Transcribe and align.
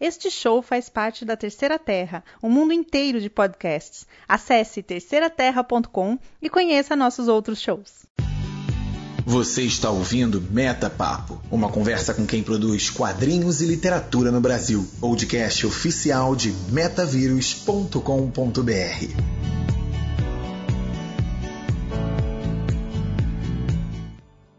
Este 0.00 0.30
show 0.30 0.62
faz 0.62 0.88
parte 0.88 1.24
da 1.24 1.36
Terceira 1.36 1.78
Terra, 1.78 2.24
um 2.42 2.50
mundo 2.50 2.72
inteiro 2.72 3.20
de 3.20 3.30
podcasts. 3.30 4.06
Acesse 4.28 4.82
terceiraterra.com 4.82 6.18
e 6.40 6.50
conheça 6.50 6.96
nossos 6.96 7.28
outros 7.28 7.60
shows. 7.60 8.02
Você 9.24 9.62
está 9.62 9.88
ouvindo 9.88 10.40
Meta 10.40 10.90
Papo, 10.90 11.40
uma 11.48 11.70
conversa 11.70 12.12
com 12.12 12.26
quem 12.26 12.42
produz 12.42 12.90
quadrinhos 12.90 13.60
e 13.60 13.66
literatura 13.66 14.32
no 14.32 14.40
Brasil. 14.40 14.84
Podcast 15.00 15.64
oficial 15.64 16.34
de 16.34 16.50
metavírus.com.br. 16.72 17.92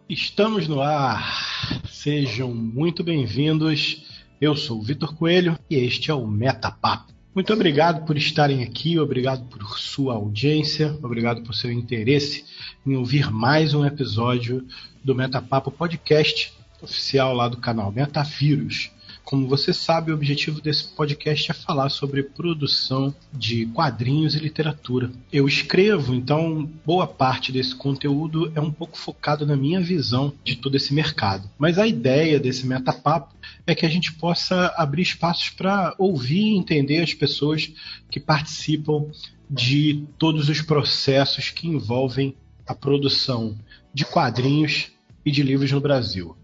Estamos 0.07 0.69
no 0.69 0.79
ar. 0.79 1.81
Sejam 1.89 2.53
muito 2.53 3.03
bem-vindos. 3.03 4.12
Eu 4.43 4.57
sou 4.57 4.79
o 4.79 4.81
Vitor 4.81 5.15
Coelho 5.15 5.57
e 5.69 5.77
este 5.77 6.11
é 6.11 6.13
o 6.13 6.27
Meta 6.27 6.69
Papo. 6.69 7.13
Muito 7.33 7.53
obrigado 7.53 8.05
por 8.05 8.17
estarem 8.17 8.61
aqui, 8.61 8.99
obrigado 8.99 9.45
por 9.45 9.79
sua 9.79 10.15
audiência, 10.15 10.99
obrigado 11.01 11.41
por 11.43 11.55
seu 11.55 11.71
interesse 11.71 12.43
em 12.85 12.93
ouvir 12.93 13.31
mais 13.31 13.73
um 13.73 13.85
episódio 13.85 14.67
do 15.01 15.15
Metapapo 15.15 15.71
Podcast 15.71 16.51
oficial 16.81 17.33
lá 17.33 17.47
do 17.47 17.55
canal 17.55 17.89
Metavírus. 17.89 18.91
Como 19.23 19.47
você 19.47 19.73
sabe, 19.73 20.11
o 20.11 20.15
objetivo 20.15 20.61
desse 20.61 20.83
podcast 20.89 21.51
é 21.51 21.53
falar 21.53 21.89
sobre 21.89 22.23
produção 22.23 23.15
de 23.31 23.65
quadrinhos 23.67 24.35
e 24.35 24.39
literatura. 24.39 25.11
Eu 25.31 25.47
escrevo, 25.47 26.13
então 26.13 26.69
boa 26.85 27.07
parte 27.07 27.51
desse 27.51 27.73
conteúdo 27.73 28.51
é 28.53 28.59
um 28.59 28.71
pouco 28.71 28.97
focado 28.97 29.45
na 29.45 29.55
minha 29.55 29.79
visão 29.79 30.33
de 30.43 30.57
todo 30.57 30.75
esse 30.75 30.93
mercado. 30.93 31.49
Mas 31.57 31.79
a 31.79 31.87
ideia 31.87 32.39
desse 32.39 32.67
metapapo 32.67 33.33
é 33.65 33.73
que 33.73 33.85
a 33.85 33.89
gente 33.89 34.13
possa 34.13 34.73
abrir 34.77 35.03
espaços 35.03 35.49
para 35.49 35.95
ouvir 35.97 36.49
e 36.49 36.57
entender 36.57 37.01
as 37.01 37.13
pessoas 37.13 37.71
que 38.11 38.19
participam 38.19 39.07
de 39.49 40.03
todos 40.17 40.49
os 40.49 40.61
processos 40.61 41.49
que 41.49 41.67
envolvem 41.67 42.35
a 42.67 42.75
produção 42.75 43.57
de 43.93 44.05
quadrinhos 44.05 44.91
e 45.25 45.31
de 45.31 45.43
livros 45.43 45.71
no 45.71 45.79
Brasil. 45.79 46.35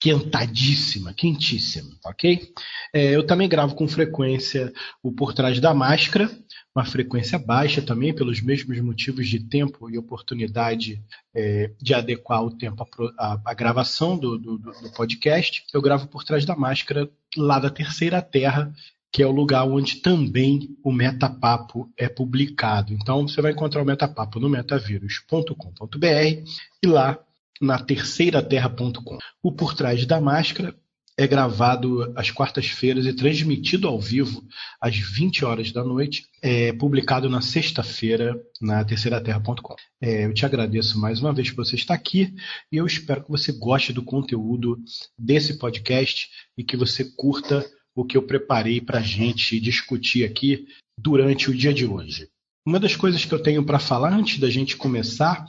esquentadíssima, 0.00 1.12
quentíssima, 1.12 1.90
ok? 2.06 2.52
É, 2.94 3.14
eu 3.14 3.26
também 3.26 3.48
gravo 3.48 3.74
com 3.74 3.88
frequência 3.88 4.72
o 5.02 5.12
Por 5.12 5.34
Trás 5.34 5.60
da 5.60 5.74
Máscara, 5.74 6.30
uma 6.78 6.84
frequência 6.84 7.36
baixa 7.40 7.82
também, 7.82 8.14
pelos 8.14 8.40
mesmos 8.40 8.80
motivos 8.80 9.28
de 9.28 9.40
tempo 9.40 9.90
e 9.90 9.98
oportunidade 9.98 11.02
é, 11.34 11.72
de 11.82 11.92
adequar 11.92 12.44
o 12.44 12.56
tempo 12.56 12.86
à, 13.18 13.52
gravação 13.52 14.16
do, 14.16 14.38
do, 14.38 14.58
do 14.58 14.92
podcast. 14.94 15.64
Eu 15.74 15.82
gravo 15.82 16.06
Por 16.06 16.22
Trás 16.22 16.44
da 16.44 16.54
Máscara 16.54 17.10
lá 17.36 17.58
da 17.58 17.68
Terceira 17.68 18.22
Terra, 18.22 18.72
que 19.10 19.24
é 19.24 19.26
o 19.26 19.32
lugar 19.32 19.64
onde 19.64 19.96
também 19.96 20.76
o 20.84 20.92
Metapapo 20.92 21.90
é 21.96 22.08
publicado. 22.08 22.92
Então 22.92 23.26
você 23.26 23.42
vai 23.42 23.50
encontrar 23.50 23.82
o 23.82 23.86
Metapapo 23.86 24.38
no 24.38 24.48
metavírus.com.br 24.48 26.06
e 26.80 26.86
lá 26.86 27.18
na 27.60 27.80
terceiraterra.com. 27.80 29.18
O 29.42 29.50
Por 29.50 29.74
Trás 29.74 30.06
da 30.06 30.20
Máscara 30.20 30.76
é 31.18 31.26
gravado 31.26 32.12
às 32.14 32.30
quartas-feiras 32.30 33.04
e 33.04 33.12
transmitido 33.12 33.88
ao 33.88 34.00
vivo 34.00 34.40
às 34.80 34.96
20 34.96 35.44
horas 35.44 35.72
da 35.72 35.82
noite, 35.82 36.26
é 36.40 36.72
publicado 36.72 37.28
na 37.28 37.40
sexta-feira 37.40 38.40
na 38.60 38.84
terceiraterra.com. 38.84 39.74
É, 40.00 40.26
eu 40.26 40.32
te 40.32 40.46
agradeço 40.46 40.96
mais 40.96 41.20
uma 41.20 41.32
vez 41.32 41.50
por 41.50 41.66
você 41.66 41.74
estar 41.74 41.94
aqui 41.94 42.32
e 42.70 42.76
eu 42.76 42.86
espero 42.86 43.24
que 43.24 43.30
você 43.30 43.50
goste 43.50 43.92
do 43.92 44.04
conteúdo 44.04 44.78
desse 45.18 45.58
podcast 45.58 46.28
e 46.56 46.62
que 46.62 46.76
você 46.76 47.04
curta 47.16 47.68
o 47.96 48.04
que 48.04 48.16
eu 48.16 48.22
preparei 48.22 48.80
para 48.80 49.00
a 49.00 49.02
gente 49.02 49.58
discutir 49.58 50.24
aqui 50.24 50.66
durante 50.96 51.50
o 51.50 51.54
dia 51.54 51.74
de 51.74 51.84
hoje. 51.84 52.28
Uma 52.64 52.78
das 52.78 52.94
coisas 52.94 53.24
que 53.24 53.34
eu 53.34 53.42
tenho 53.42 53.64
para 53.64 53.80
falar 53.80 54.12
antes 54.12 54.38
da 54.38 54.48
gente 54.48 54.76
começar 54.76 55.44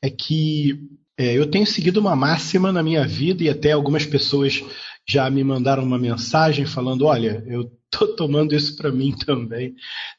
é 0.00 0.08
que 0.08 0.78
é, 1.18 1.36
eu 1.36 1.50
tenho 1.50 1.66
seguido 1.66 1.98
uma 1.98 2.14
máxima 2.14 2.70
na 2.70 2.80
minha 2.80 3.04
vida 3.04 3.42
e 3.42 3.48
até 3.48 3.72
algumas 3.72 4.06
pessoas 4.06 4.62
já 5.08 5.28
me 5.30 5.42
mandaram 5.42 5.82
uma 5.82 5.98
mensagem 5.98 6.66
falando: 6.66 7.06
olha, 7.06 7.42
eu 7.46 7.70
estou 7.90 8.08
tomando 8.14 8.54
isso 8.54 8.76
para 8.76 8.92
mim 8.92 9.12
também. 9.12 9.74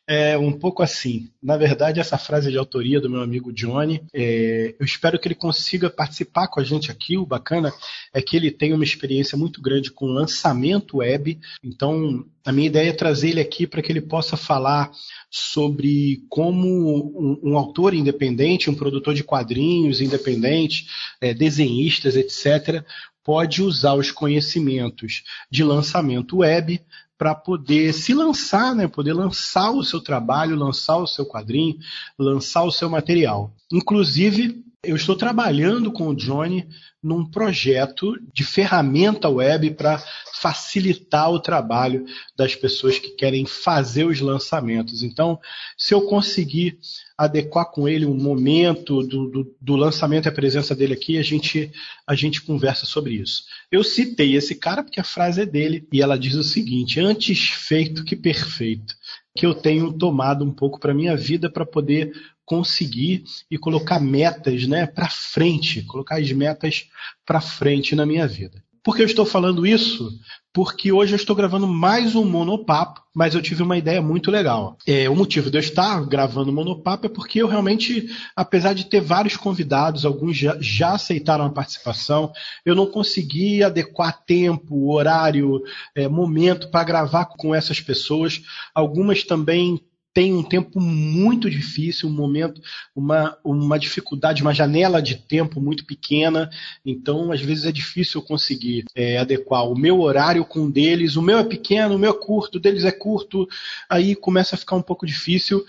É 0.08 0.36
um 0.38 0.52
pouco 0.52 0.82
assim. 0.82 1.30
Na 1.42 1.56
verdade, 1.56 2.00
essa 2.00 2.18
frase 2.18 2.50
de 2.50 2.58
autoria 2.58 3.00
do 3.00 3.10
meu 3.10 3.22
amigo 3.22 3.54
Johnny. 3.54 4.02
É, 4.12 4.76
eu 4.80 4.86
espero 4.86 5.20
que 5.20 5.28
ele 5.28 5.36
consiga 5.36 5.90
participar 5.90 6.48
com 6.48 6.60
a 6.60 6.64
gente 6.64 6.90
aqui. 6.90 7.18
O 7.18 7.26
bacana 7.26 7.72
é 8.12 8.20
que 8.22 8.36
ele 8.36 8.50
tem 8.50 8.74
uma 8.74 8.84
experiência 8.84 9.38
muito 9.38 9.62
grande 9.62 9.92
com 9.92 10.08
lançamento 10.08 10.98
web. 10.98 11.40
Então, 11.64 12.26
a 12.44 12.52
minha 12.52 12.68
ideia 12.68 12.90
é 12.90 12.94
trazer 12.94 13.30
ele 13.30 13.42
aqui 13.42 13.68
para 13.68 13.84
que 13.84 13.92
ele 13.92 14.02
possa 14.02 14.36
falar 14.36 14.90
sobre 15.30 16.24
como 16.28 16.68
um, 16.68 17.52
um, 17.52 17.58
autor 17.58 17.94
independente, 17.94 18.72
um 18.72 18.76
produtor 18.76 19.14
de 19.14 19.24
quadrinhos 19.24 20.02
independente, 20.02 20.88
é, 21.22 21.32
desenhistas, 21.36 22.16
etc., 22.16 22.84
pode 23.30 23.62
usar 23.62 23.94
os 23.94 24.10
conhecimentos 24.10 25.22
de 25.52 25.64
lançamento 25.64 26.38
web 26.38 26.82
para 27.16 27.36
poder 27.36 27.94
se 27.94 28.12
lançar, 28.12 28.74
né? 28.74 28.88
poder 28.88 29.14
lançar 29.14 29.70
o 29.70 29.84
seu 29.84 30.02
trabalho, 30.02 30.56
lançar 30.56 30.98
o 30.98 31.06
seu 31.06 31.28
quadrinho, 31.28 31.78
lançar 32.18 32.64
o 32.64 32.72
seu 32.72 32.90
material. 32.90 33.54
Inclusive, 33.72 34.64
eu 34.84 34.96
estou 34.96 35.16
trabalhando 35.16 35.92
com 35.92 36.08
o 36.08 36.16
Johnny 36.16 36.68
num 37.04 37.24
projeto 37.24 38.16
de 38.34 38.44
ferramenta 38.44 39.30
web 39.30 39.76
para 39.76 40.04
facilitar 40.34 41.30
o 41.30 41.40
trabalho 41.40 42.06
das 42.36 42.56
pessoas 42.56 42.98
que 42.98 43.10
querem 43.10 43.46
fazer 43.46 44.06
os 44.06 44.20
lançamentos. 44.20 45.04
Então, 45.04 45.40
se 45.78 45.94
eu 45.94 46.02
conseguir 46.08 46.80
adequar 47.20 47.66
com 47.66 47.86
ele 47.86 48.06
um 48.06 48.16
momento 48.16 49.04
do, 49.04 49.28
do, 49.28 49.56
do, 49.60 49.76
lançamento 49.76 50.28
e 50.28 50.30
a 50.30 50.32
presença 50.32 50.74
dele 50.74 50.94
aqui, 50.94 51.18
a 51.18 51.22
gente, 51.22 51.70
a 52.08 52.16
gente 52.16 52.42
conversa 52.42 52.86
sobre 52.86 53.16
isso. 53.16 53.44
Eu 53.70 53.84
citei 53.84 54.38
esse 54.38 54.56
cara 54.56 54.82
porque 54.82 55.02
a 55.02 55.04
frase 55.04 55.42
é 55.42 55.46
dele 55.46 55.86
e 55.92 56.02
ela 56.02 56.18
diz 56.18 56.36
o 56.36 56.44
seguinte: 56.44 56.98
antes 56.98 57.50
feito 57.50 58.06
que 58.06 58.16
perfeito, 58.16 58.96
que 59.36 59.46
eu 59.46 59.54
tenho 59.54 59.92
tomado 59.92 60.46
um 60.46 60.52
pouco 60.52 60.80
para 60.80 60.94
minha 60.94 61.18
vida 61.18 61.50
para 61.50 61.66
poder 61.66 62.14
conseguir 62.46 63.26
e 63.52 63.58
colocar 63.58 64.00
metas, 64.00 64.66
né, 64.66 64.88
para 64.88 65.10
frente, 65.10 65.82
colocar 65.84 66.22
as 66.22 66.32
metas 66.32 66.88
para 67.26 67.42
frente 67.42 67.98
na 67.98 68.06
minha 68.06 68.26
vida. 68.26 68.64
Por 68.90 68.96
que 68.96 69.04
eu 69.04 69.06
estou 69.06 69.24
falando 69.24 69.68
isso? 69.68 70.10
Porque 70.52 70.92
hoje 70.92 71.14
eu 71.14 71.16
estou 71.16 71.36
gravando 71.36 71.68
mais 71.68 72.16
um 72.16 72.26
monopapo, 72.26 73.00
mas 73.14 73.36
eu 73.36 73.42
tive 73.42 73.62
uma 73.62 73.78
ideia 73.78 74.02
muito 74.02 74.32
legal. 74.32 74.80
É, 74.88 75.08
o 75.08 75.16
motivo 75.16 75.52
de 75.52 75.58
eu 75.58 75.60
estar 75.60 76.04
gravando 76.08 76.52
monopapo 76.52 77.06
é 77.06 77.10
porque 77.10 77.40
eu 77.40 77.48
realmente, 77.48 78.10
apesar 78.36 78.74
de 78.74 78.86
ter 78.86 79.00
vários 79.00 79.38
convidados, 79.38 80.06
alguns 80.06 80.36
já, 80.36 80.58
já 80.60 80.94
aceitaram 80.94 81.46
a 81.46 81.52
participação, 81.52 82.32
eu 82.66 82.74
não 82.74 82.88
consegui 82.88 83.62
adequar 83.62 84.26
tempo, 84.26 84.92
horário, 84.92 85.62
é, 85.94 86.08
momento 86.08 86.72
para 86.72 86.84
gravar 86.84 87.26
com 87.26 87.54
essas 87.54 87.80
pessoas. 87.80 88.42
Algumas 88.74 89.24
também 89.24 89.80
tem 90.14 90.34
um 90.34 90.44
tempo 90.44 90.80
muito 90.80 91.50
difícil, 91.50 92.10
um 92.10 92.14
momento, 92.14 92.62
uma, 92.96 93.38
uma 93.44 93.78
dificuldade, 93.78 94.42
uma 94.42 94.54
janela 94.54 95.02
de 95.02 95.16
tempo 95.16 95.62
muito 95.62 95.86
pequena. 95.86 96.50
Então, 96.86 97.32
às 97.32 97.42
vezes 97.42 97.66
é 97.66 97.72
difícil 97.72 98.22
conseguir 98.22 98.86
é, 98.96 99.18
adequar 99.18 99.70
o 99.70 99.78
meu 99.78 100.02
horário 100.02 100.44
com 100.44 100.66
o 100.66 100.72
deles. 100.72 101.16
O 101.16 101.22
meu 101.22 101.38
é 101.38 101.44
pequeno, 101.44 101.96
o 101.96 102.00
meu 102.00 102.12
é 102.12 102.20
curto, 102.20 102.58
o 102.58 102.60
deles 102.62 102.86
é 102.86 102.92
curto. 102.92 103.48
Aí 103.90 104.16
começa 104.16 104.56
a 104.56 104.58
ficar 104.58 104.76
um 104.76 104.82
pouco 104.82 105.06
difícil. 105.06 105.64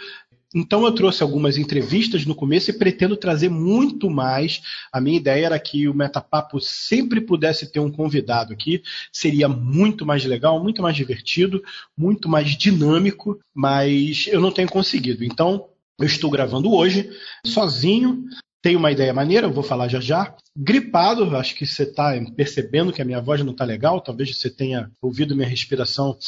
Então 0.55 0.85
eu 0.85 0.93
trouxe 0.93 1.23
algumas 1.23 1.57
entrevistas 1.57 2.27
no 2.27 2.35
começo 2.35 2.71
e 2.71 2.75
pretendo 2.75 3.17
trazer 3.17 3.49
muito 3.49 4.11
mais. 4.11 4.61
A 4.93 5.01
minha 5.01 5.17
ideia 5.17 5.47
era 5.47 5.59
que 5.61 5.87
o 5.87 5.95
Metapapo 5.95 6.61
sempre 6.61 7.21
pudesse 7.21 7.71
ter 7.71 7.79
um 7.79 7.91
convidado 7.91 8.53
aqui. 8.53 8.83
Seria 9.13 9.49
muito 9.49 10.05
mais 10.05 10.25
legal, 10.25 10.61
muito 10.63 10.83
mais 10.83 10.97
divertido, 10.97 11.63
muito 11.97 12.29
mais 12.29 12.57
dinâmico, 12.57 13.39
mas 13.55 14.27
eu 14.27 14.41
não 14.41 14.51
tenho 14.51 14.69
conseguido. 14.69 15.25
Então 15.25 15.69
eu 15.99 16.07
estou 16.07 16.31
gravando 16.31 16.73
hoje, 16.73 17.11
sozinho. 17.47 18.25
Tenho 18.63 18.79
uma 18.79 18.93
ideia 18.93 19.15
maneira, 19.15 19.47
eu 19.47 19.53
vou 19.53 19.63
falar 19.63 19.89
já 19.89 20.01
já. 20.01 20.35
Gripado, 20.55 21.35
acho 21.37 21.55
que 21.55 21.65
você 21.65 21.85
está 21.85 22.13
percebendo 22.37 22.93
que 22.93 23.01
a 23.01 23.05
minha 23.05 23.21
voz 23.21 23.43
não 23.43 23.53
está 23.53 23.65
legal. 23.65 24.01
Talvez 24.01 24.37
você 24.37 24.51
tenha 24.51 24.91
ouvido 25.01 25.35
minha 25.35 25.49
respiração 25.49 26.19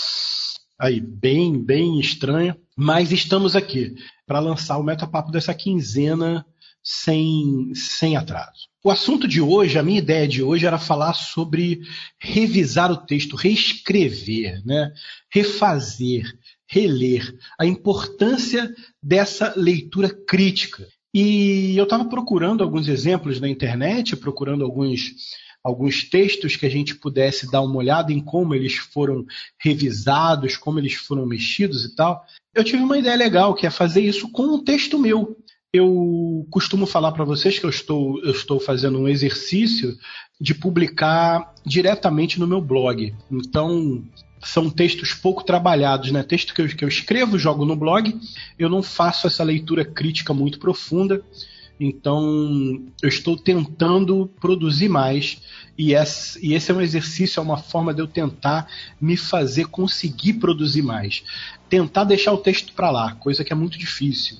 aí 0.82 1.00
bem, 1.00 1.56
bem 1.62 2.00
estranha. 2.00 2.58
Mas 2.76 3.12
estamos 3.12 3.54
aqui 3.54 3.94
para 4.26 4.40
lançar 4.40 4.78
o 4.78 4.82
Metapapo 4.82 5.30
dessa 5.30 5.54
quinzena 5.54 6.44
sem, 6.82 7.72
sem 7.72 8.16
atraso. 8.16 8.66
O 8.84 8.90
assunto 8.90 9.28
de 9.28 9.40
hoje, 9.40 9.78
a 9.78 9.82
minha 9.82 10.00
ideia 10.00 10.26
de 10.26 10.42
hoje 10.42 10.66
era 10.66 10.78
falar 10.78 11.14
sobre 11.14 11.82
revisar 12.20 12.90
o 12.90 12.96
texto, 12.96 13.36
reescrever, 13.36 14.60
né? 14.66 14.92
refazer, 15.32 16.24
reler, 16.68 17.32
a 17.56 17.64
importância 17.64 18.74
dessa 19.00 19.54
leitura 19.56 20.10
crítica. 20.26 20.84
E 21.14 21.76
eu 21.76 21.84
estava 21.84 22.06
procurando 22.06 22.64
alguns 22.64 22.88
exemplos 22.88 23.38
na 23.38 23.48
internet, 23.48 24.16
procurando 24.16 24.64
alguns 24.64 25.12
alguns 25.62 26.04
textos 26.04 26.56
que 26.56 26.66
a 26.66 26.70
gente 26.70 26.94
pudesse 26.94 27.50
dar 27.50 27.62
uma 27.62 27.76
olhada 27.76 28.12
em 28.12 28.20
como 28.20 28.54
eles 28.54 28.76
foram 28.76 29.24
revisados, 29.58 30.56
como 30.56 30.78
eles 30.78 30.94
foram 30.94 31.24
mexidos 31.24 31.84
e 31.84 31.94
tal. 31.94 32.24
Eu 32.54 32.64
tive 32.64 32.82
uma 32.82 32.98
ideia 32.98 33.16
legal, 33.16 33.54
que 33.54 33.66
é 33.66 33.70
fazer 33.70 34.00
isso 34.00 34.30
com 34.30 34.42
um 34.42 34.64
texto 34.64 34.98
meu. 34.98 35.36
Eu 35.72 36.46
costumo 36.50 36.84
falar 36.84 37.12
para 37.12 37.24
vocês 37.24 37.58
que 37.58 37.64
eu 37.64 37.70
estou, 37.70 38.22
eu 38.22 38.32
estou 38.32 38.60
fazendo 38.60 38.98
um 38.98 39.08
exercício 39.08 39.96
de 40.38 40.54
publicar 40.54 41.54
diretamente 41.64 42.38
no 42.38 42.46
meu 42.46 42.60
blog. 42.60 43.14
Então, 43.30 44.04
são 44.44 44.68
textos 44.68 45.14
pouco 45.14 45.44
trabalhados, 45.44 46.10
né? 46.10 46.22
Texto 46.22 46.52
que 46.52 46.60
eu, 46.60 46.68
que 46.68 46.84
eu 46.84 46.88
escrevo, 46.88 47.38
jogo 47.38 47.64
no 47.64 47.76
blog. 47.76 48.18
Eu 48.58 48.68
não 48.68 48.82
faço 48.82 49.26
essa 49.26 49.44
leitura 49.44 49.84
crítica 49.84 50.34
muito 50.34 50.58
profunda. 50.58 51.24
Então, 51.84 52.80
eu 53.02 53.08
estou 53.08 53.36
tentando 53.36 54.30
produzir 54.40 54.88
mais 54.88 55.42
e 55.76 55.94
esse, 55.94 56.70
é 56.70 56.72
um 56.72 56.80
exercício, 56.80 57.40
é 57.40 57.42
uma 57.42 57.56
forma 57.56 57.92
de 57.92 58.00
eu 58.00 58.06
tentar 58.06 58.68
me 59.00 59.16
fazer 59.16 59.64
conseguir 59.66 60.34
produzir 60.34 60.82
mais. 60.82 61.24
Tentar 61.68 62.04
deixar 62.04 62.32
o 62.32 62.38
texto 62.38 62.72
para 62.72 62.88
lá, 62.88 63.14
coisa 63.16 63.42
que 63.42 63.52
é 63.52 63.56
muito 63.56 63.76
difícil. 63.76 64.36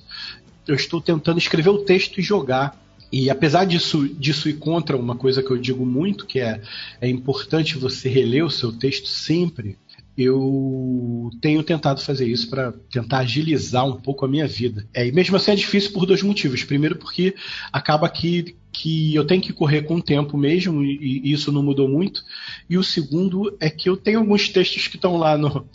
Eu 0.65 0.75
estou 0.75 1.01
tentando 1.01 1.37
escrever 1.37 1.69
o 1.69 1.83
texto 1.83 2.17
e 2.17 2.23
jogar. 2.23 2.81
E 3.11 3.29
apesar 3.29 3.65
disso, 3.65 4.07
disso 4.07 4.47
ir 4.47 4.53
contra 4.53 4.95
uma 4.95 5.17
coisa 5.17 5.43
que 5.43 5.51
eu 5.51 5.57
digo 5.57 5.85
muito, 5.85 6.25
que 6.25 6.39
é, 6.39 6.61
é 7.01 7.09
importante 7.09 7.77
você 7.77 8.07
reler 8.07 8.45
o 8.45 8.49
seu 8.49 8.71
texto 8.71 9.09
sempre, 9.09 9.77
eu 10.17 11.31
tenho 11.41 11.63
tentado 11.63 11.99
fazer 12.01 12.27
isso 12.27 12.49
para 12.49 12.71
tentar 12.91 13.19
agilizar 13.19 13.85
um 13.85 13.99
pouco 13.99 14.25
a 14.25 14.27
minha 14.27 14.47
vida. 14.47 14.87
É, 14.93 15.07
e 15.07 15.11
mesmo 15.11 15.35
assim 15.35 15.51
é 15.51 15.55
difícil 15.55 15.91
por 15.91 16.05
dois 16.05 16.21
motivos. 16.21 16.63
Primeiro, 16.63 16.97
porque 16.97 17.35
acaba 17.71 18.07
que, 18.07 18.55
que 18.71 19.15
eu 19.15 19.25
tenho 19.25 19.41
que 19.41 19.51
correr 19.51 19.81
com 19.83 19.95
o 19.95 20.01
tempo 20.01 20.37
mesmo, 20.37 20.83
e, 20.83 21.21
e 21.23 21.31
isso 21.31 21.51
não 21.51 21.63
mudou 21.63 21.87
muito. 21.87 22.23
E 22.69 22.77
o 22.77 22.83
segundo 22.83 23.57
é 23.59 23.71
que 23.71 23.89
eu 23.89 23.97
tenho 23.97 24.19
alguns 24.19 24.49
textos 24.49 24.87
que 24.87 24.97
estão 24.97 25.17
lá 25.17 25.35
no, 25.35 25.67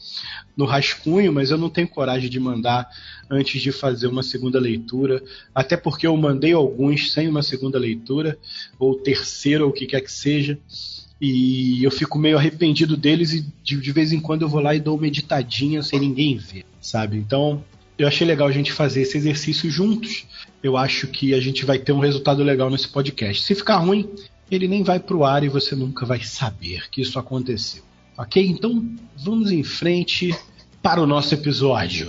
no 0.56 0.64
rascunho, 0.64 1.32
mas 1.32 1.50
eu 1.50 1.58
não 1.58 1.68
tenho 1.68 1.88
coragem 1.88 2.30
de 2.30 2.38
mandar 2.38 2.88
antes 3.28 3.60
de 3.60 3.72
fazer 3.72 4.06
uma 4.06 4.22
segunda 4.22 4.60
leitura. 4.60 5.20
Até 5.52 5.76
porque 5.76 6.06
eu 6.06 6.16
mandei 6.16 6.52
alguns 6.52 7.12
sem 7.12 7.26
uma 7.26 7.42
segunda 7.42 7.78
leitura, 7.78 8.38
ou 8.78 8.94
terceira, 8.94 9.64
ou 9.64 9.70
o 9.70 9.74
que 9.74 9.86
quer 9.86 10.00
que 10.00 10.12
seja. 10.12 10.60
E 11.20 11.82
eu 11.82 11.90
fico 11.90 12.18
meio 12.18 12.38
arrependido 12.38 12.96
deles 12.96 13.32
e 13.32 13.46
de, 13.62 13.80
de, 13.80 13.92
vez 13.92 14.12
em 14.12 14.20
quando 14.20 14.42
eu 14.42 14.48
vou 14.48 14.60
lá 14.60 14.74
e 14.74 14.80
dou 14.80 14.96
uma 14.96 15.06
editadinha 15.06 15.82
sem 15.82 15.98
ninguém 15.98 16.36
ver, 16.36 16.64
sabe? 16.80 17.16
Então, 17.16 17.64
eu 17.98 18.06
achei 18.06 18.26
legal 18.26 18.46
a 18.46 18.52
gente 18.52 18.72
fazer 18.72 19.02
esse 19.02 19.16
exercício 19.16 19.68
juntos. 19.68 20.26
Eu 20.62 20.76
acho 20.76 21.08
que 21.08 21.34
a 21.34 21.40
gente 21.40 21.64
vai 21.64 21.78
ter 21.78 21.92
um 21.92 21.98
resultado 21.98 22.42
legal 22.44 22.70
nesse 22.70 22.88
podcast. 22.88 23.42
Se 23.42 23.54
ficar 23.54 23.78
ruim, 23.78 24.08
ele 24.50 24.68
nem 24.68 24.84
vai 24.84 25.00
pro 25.00 25.24
ar 25.24 25.42
e 25.42 25.48
você 25.48 25.74
nunca 25.74 26.06
vai 26.06 26.22
saber 26.22 26.88
que 26.90 27.02
isso 27.02 27.18
aconteceu. 27.18 27.82
Ok? 28.16 28.44
Então, 28.46 28.84
vamos 29.16 29.50
em 29.50 29.64
frente 29.64 30.32
para 30.80 31.02
o 31.02 31.06
nosso 31.06 31.34
episódio. 31.34 32.08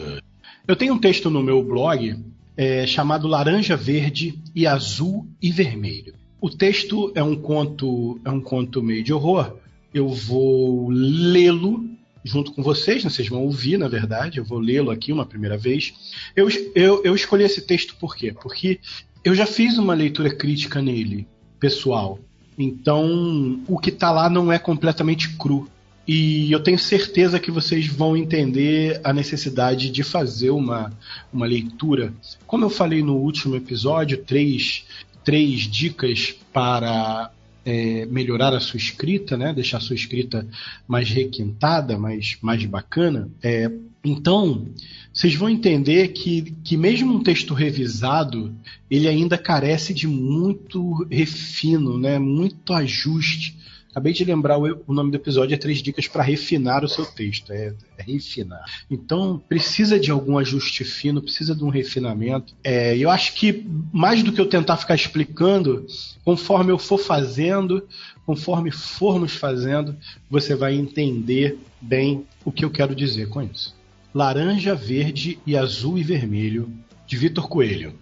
Eu 0.68 0.76
tenho 0.76 0.94
um 0.94 1.00
texto 1.00 1.30
no 1.32 1.42
meu 1.42 1.64
blog 1.64 2.16
é, 2.56 2.86
chamado 2.86 3.28
Laranja 3.28 3.76
Verde 3.76 4.38
e 4.54 4.68
Azul 4.68 5.28
e 5.42 5.52
Vermelho. 5.52 6.14
O 6.42 6.50
texto 6.50 7.12
é 7.16 7.24
um 7.24 7.36
conto, 7.36 8.20
é 8.24 8.30
um 8.30 8.40
conto 8.40 8.82
meio 8.82 9.04
de 9.04 9.14
horror. 9.14 9.58
Eu 9.94 10.08
vou 10.10 10.90
lê-lo 10.90 11.90
junto 12.24 12.52
com 12.52 12.62
vocês, 12.62 13.04
né? 13.04 13.10
vocês 13.10 13.28
vão 13.28 13.44
ouvir, 13.44 13.78
na 13.78 13.88
verdade, 13.88 14.38
eu 14.38 14.46
vou 14.46 14.60
lê-lo 14.60 14.92
aqui 14.92 15.12
uma 15.12 15.26
primeira 15.26 15.58
vez. 15.58 15.94
Eu, 16.36 16.48
eu, 16.76 17.04
eu 17.04 17.16
escolhi 17.16 17.44
esse 17.44 17.62
texto 17.62 17.96
por 17.96 18.16
quê? 18.16 18.32
Porque 18.32 18.80
eu 19.24 19.34
já 19.34 19.46
fiz 19.46 19.78
uma 19.78 19.94
leitura 19.94 20.34
crítica 20.34 20.82
nele, 20.82 21.28
pessoal. 21.60 22.20
Então, 22.58 23.62
o 23.68 23.78
que 23.78 23.90
está 23.90 24.12
lá 24.12 24.30
não 24.30 24.52
é 24.52 24.60
completamente 24.60 25.30
cru. 25.38 25.68
E 26.08 26.52
eu 26.52 26.60
tenho 26.60 26.80
certeza 26.80 27.40
que 27.40 27.52
vocês 27.52 27.86
vão 27.86 28.18
entender 28.18 29.00
a 29.04 29.14
necessidade 29.14 29.92
de 29.92 30.02
fazer 30.02 30.50
uma, 30.50 30.92
uma 31.32 31.46
leitura. 31.46 32.12
Como 32.48 32.66
eu 32.66 32.70
falei 32.70 33.04
no 33.04 33.16
último 33.16 33.56
episódio, 33.56 34.18
três 34.18 34.86
três 35.30 35.62
dicas 35.68 36.36
para 36.52 37.31
é, 37.64 38.04
melhorar 38.08 38.52
a 38.52 38.60
sua 38.60 38.78
escrita, 38.80 39.38
né? 39.38 39.54
deixar 39.54 39.78
a 39.78 39.80
sua 39.80 39.96
escrita 39.96 40.48
mais 40.88 41.08
requintada, 41.12 42.00
mais, 42.00 42.36
mais 42.42 42.66
bacana. 42.66 43.30
É, 43.44 43.70
então, 44.04 44.68
vocês 45.14 45.36
vão 45.36 45.48
entender 45.48 46.08
que, 46.08 46.52
que 46.64 46.76
mesmo 46.76 47.14
um 47.14 47.22
texto 47.22 47.54
revisado, 47.54 48.52
ele 48.90 49.08
ainda 49.08 49.38
carece 49.38 49.94
de 49.94 50.08
muito 50.08 51.06
refino, 51.12 52.00
né? 52.00 52.18
muito 52.18 52.74
ajuste 52.74 53.56
Acabei 54.00 54.14
de 54.14 54.24
lembrar 54.24 54.58
o, 54.58 54.82
o 54.88 54.94
nome 54.94 55.12
do 55.12 55.18
episódio 55.18 55.54
é 55.54 55.58
Três 55.58 55.80
Dicas 55.84 56.08
para 56.08 56.24
Refinar 56.24 56.86
o 56.86 56.88
seu 56.88 57.06
texto. 57.06 57.52
É, 57.52 57.74
é, 57.98 58.04
refinar. 58.04 58.64
Então, 58.90 59.44
precisa 59.50 60.00
de 60.00 60.10
algum 60.10 60.38
ajuste 60.38 60.86
fino, 60.86 61.22
precisa 61.22 61.54
de 61.54 61.66
um 61.66 61.68
refinamento. 61.68 62.54
É, 62.64 62.98
eu 62.98 63.10
acho 63.10 63.34
que, 63.34 63.68
mais 63.92 64.24
do 64.24 64.32
que 64.32 64.40
eu 64.40 64.46
tentar 64.46 64.78
ficar 64.78 64.96
explicando, 64.96 65.86
conforme 66.24 66.72
eu 66.72 66.80
for 66.80 66.98
fazendo, 66.98 67.86
conforme 68.26 68.72
formos 68.72 69.36
fazendo, 69.36 69.94
você 70.30 70.56
vai 70.56 70.76
entender 70.76 71.60
bem 71.82 72.26
o 72.46 72.54
que 72.54 72.64
eu 72.64 72.72
quero 72.72 72.96
dizer 72.96 73.28
com 73.28 73.42
isso. 73.42 73.76
Laranja, 74.16 74.74
verde 74.74 75.38
e 75.46 75.58
azul 75.58 75.98
e 75.98 76.04
vermelho, 76.04 76.72
de 77.06 77.18
Vitor 77.18 77.50
Coelho. 77.50 77.94